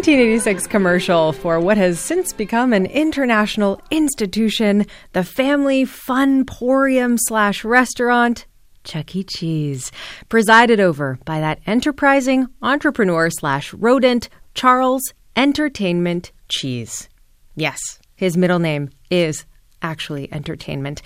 1986 0.10 0.66
commercial 0.66 1.34
for 1.34 1.60
what 1.60 1.78
has 1.78 2.00
since 2.00 2.34
become 2.34 2.74
an 2.74 2.88
international 2.88 3.80
institution, 3.92 4.84
the 5.14 5.24
family 5.24 5.86
funporium 5.86 7.16
slash 7.28 7.64
restaurant, 7.64 8.48
Chuck 8.84 9.16
E. 9.16 9.24
Cheese, 9.24 9.92
presided 10.28 10.80
over 10.80 11.20
by 11.26 11.40
that 11.40 11.60
enterprising 11.68 12.48
entrepreneur 12.64 13.30
slash 13.30 13.72
rodent, 13.76 14.30
Charles 14.56 15.14
Entertainment 15.36 16.32
Cheese. 16.48 17.08
Yes, 17.56 17.80
his 18.16 18.36
middle 18.36 18.58
name 18.58 18.90
is 19.12 19.46
actually 19.84 20.34
entertainment. 20.34 21.04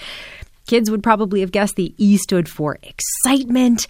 Kids 0.65 0.89
would 0.89 1.03
probably 1.03 1.41
have 1.41 1.51
guessed 1.51 1.75
the 1.75 1.93
E 1.97 2.15
stood 2.15 2.47
for 2.47 2.77
excitement, 2.81 3.85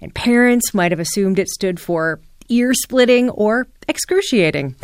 and 0.00 0.14
parents 0.14 0.72
might 0.72 0.92
have 0.92 1.00
assumed 1.00 1.40
it 1.40 1.48
stood 1.48 1.80
for 1.80 2.20
ear 2.48 2.74
splitting 2.74 3.30
or 3.30 3.66
excruciating. 3.88 4.76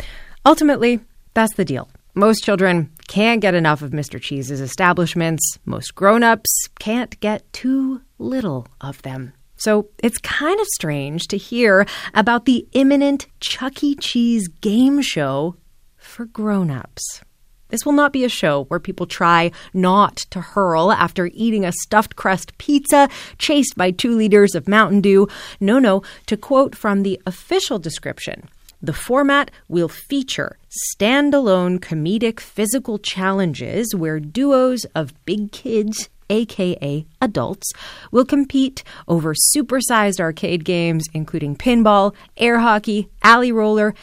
Ultimately, 0.45 0.99
that's 1.33 1.55
the 1.55 1.65
deal. 1.65 1.89
Most 2.15 2.43
children 2.43 2.91
can't 3.07 3.41
get 3.41 3.53
enough 3.53 3.81
of 3.81 3.91
Mr. 3.91 4.19
Cheese's 4.19 4.61
establishments. 4.61 5.57
Most 5.65 5.95
grown 5.95 6.23
ups 6.23 6.67
can't 6.79 7.19
get 7.19 7.51
too 7.53 8.01
little 8.17 8.67
of 8.81 9.01
them. 9.03 9.33
So 9.57 9.89
it's 10.01 10.17
kind 10.19 10.59
of 10.59 10.67
strange 10.67 11.27
to 11.27 11.37
hear 11.37 11.85
about 12.13 12.45
the 12.45 12.67
imminent 12.71 13.27
Chuck 13.39 13.83
E. 13.83 13.95
Cheese 13.95 14.47
game 14.47 15.01
show 15.01 15.55
for 15.97 16.25
grown 16.25 16.71
ups. 16.71 17.21
This 17.69 17.85
will 17.85 17.93
not 17.93 18.11
be 18.11 18.23
a 18.23 18.29
show 18.29 18.65
where 18.65 18.79
people 18.79 19.05
try 19.05 19.51
not 19.73 20.17
to 20.31 20.41
hurl 20.41 20.91
after 20.91 21.29
eating 21.33 21.63
a 21.63 21.71
stuffed 21.71 22.15
crust 22.15 22.57
pizza 22.57 23.09
chased 23.37 23.77
by 23.77 23.91
two 23.91 24.15
liters 24.15 24.55
of 24.55 24.67
Mountain 24.67 25.01
Dew. 25.01 25.27
No, 25.59 25.79
no, 25.79 26.01
to 26.25 26.35
quote 26.35 26.75
from 26.75 27.03
the 27.03 27.21
official 27.25 27.77
description, 27.77 28.49
the 28.81 28.93
format 28.93 29.51
will 29.67 29.87
feature 29.87 30.57
standalone 30.95 31.79
comedic 31.79 32.39
physical 32.39 32.97
challenges 32.97 33.93
where 33.95 34.19
duos 34.19 34.85
of 34.95 35.13
big 35.25 35.51
kids, 35.51 36.09
aka 36.29 37.05
adults, 37.21 37.71
will 38.11 38.25
compete 38.25 38.83
over 39.07 39.35
supersized 39.55 40.19
arcade 40.19 40.63
games 40.63 41.05
including 41.13 41.55
pinball, 41.55 42.15
air 42.37 42.59
hockey, 42.59 43.09
alley 43.21 43.51
roller, 43.51 43.93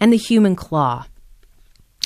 and 0.00 0.12
the 0.12 0.18
human 0.18 0.56
claw. 0.56 1.06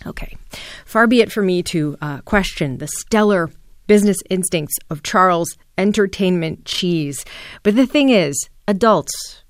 Okay. 0.07 0.37
Far 0.85 1.07
be 1.07 1.21
it 1.21 1.33
for 1.33 1.43
me 1.43 1.63
to 1.65 1.97
uh, 2.01 2.21
question 2.21 2.79
the 2.79 2.89
stellar 2.89 3.51
business 3.87 4.19
instincts 4.31 4.77
of 4.91 5.03
Charles 5.03 5.57
Entertainment 5.77 6.65
Cheese. 6.65 7.25
But 7.63 7.75
the 7.75 7.87
thing 7.87 8.11
is, 8.11 8.49
adults, 8.69 9.43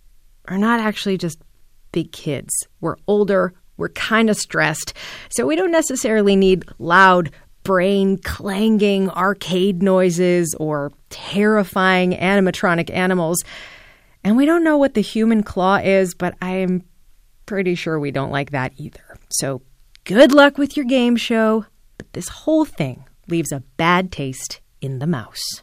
are 0.47 0.59
not 0.59 0.81
actually 0.81 1.19
just 1.19 1.39
big 1.93 2.13
kids. 2.13 2.51
We're 2.81 2.97
older, 3.07 3.53
we're 3.77 3.91
kind 3.91 4.31
of 4.31 4.37
stressed, 4.37 4.95
so 5.29 5.47
we 5.47 5.57
don't 5.57 5.73
necessarily 5.73 6.37
need 6.37 6.65
loud, 6.79 7.31
brain 7.65 8.17
clanging 8.19 9.11
arcade 9.11 9.83
noises 9.83 10.55
or 10.59 10.93
terrifying 11.11 12.13
animatronic 12.13 12.91
animals. 12.91 13.43
And 14.25 14.37
we 14.37 14.47
don't 14.47 14.65
know 14.65 14.79
what 14.79 14.95
the 14.95 15.01
human 15.03 15.43
claw 15.43 15.77
is, 15.77 16.15
but 16.15 16.35
I 16.41 16.57
am 16.57 16.85
pretty 17.45 17.75
sure 17.75 17.99
we 17.99 18.11
don't 18.11 18.31
like 18.31 18.53
that 18.53 18.73
either. 18.77 19.19
So 19.29 19.63
good 20.09 20.33
luck 20.33 20.57
with 20.57 20.75
your 20.75 20.87
game 20.87 21.17
show, 21.17 21.67
but 21.99 22.11
this 22.15 22.29
whole 22.29 22.65
thing 22.65 23.05
leaves 23.29 23.53
a 23.53 23.63
bad 23.77 24.11
taste 24.11 24.63
in 24.81 25.01
the 25.01 25.07
mouse. 25.07 25.63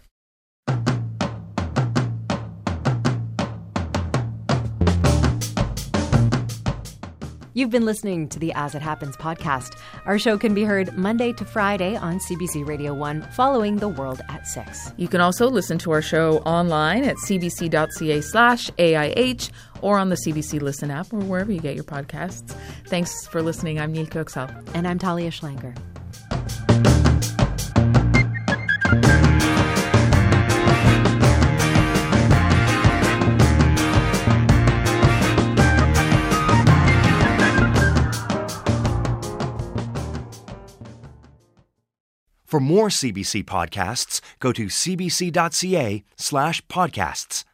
You've 7.58 7.72
been 7.72 7.86
listening 7.86 8.28
to 8.30 8.38
the 8.38 8.52
As 8.54 8.76
It 8.76 8.82
Happens 8.82 9.16
podcast. 9.16 9.80
Our 10.06 10.20
show 10.20 10.38
can 10.38 10.54
be 10.54 10.66
heard 10.66 10.96
Monday 10.98 11.32
to 11.34 11.46
Friday 11.46 11.96
on 11.96 12.20
CBC 12.20 12.68
Radio 12.68 12.93
1 12.93 13.30
following 13.32 13.78
The 13.78 13.88
World 13.88 14.22
at 14.28 14.46
6. 14.46 14.91
You 14.98 15.08
can 15.08 15.22
also 15.22 15.50
listen 15.50 15.78
to 15.78 15.91
our 15.91 16.02
show 16.02 16.39
online 16.39 17.06
at 17.06 17.16
cbc.ca 17.16 18.20
slash 18.20 18.70
AIH 18.72 19.50
or 19.86 20.00
on 20.00 20.10
the 20.10 20.16
CBC 20.16 20.62
Listen 20.62 20.90
app 20.90 21.14
or 21.14 21.20
wherever 21.20 21.52
you 21.52 21.60
get 21.60 21.76
your 21.76 21.84
podcasts. 21.84 22.56
Thanks 22.88 23.28
for 23.28 23.44
listening. 23.44 23.80
I'm 23.80 23.92
Nil 23.94 24.08
Köksal. 24.08 24.50
And 24.74 24.88
I'm 24.88 24.98
Talia 24.98 25.30
Schlanger. 25.30 25.78
For 42.44 42.60
more 42.60 42.88
CBC 42.88 43.44
podcasts, 43.44 44.22
go 44.40 44.52
to 44.52 44.66
cbc.ca 44.66 46.04
slash 46.16 46.66
podcasts. 46.68 47.46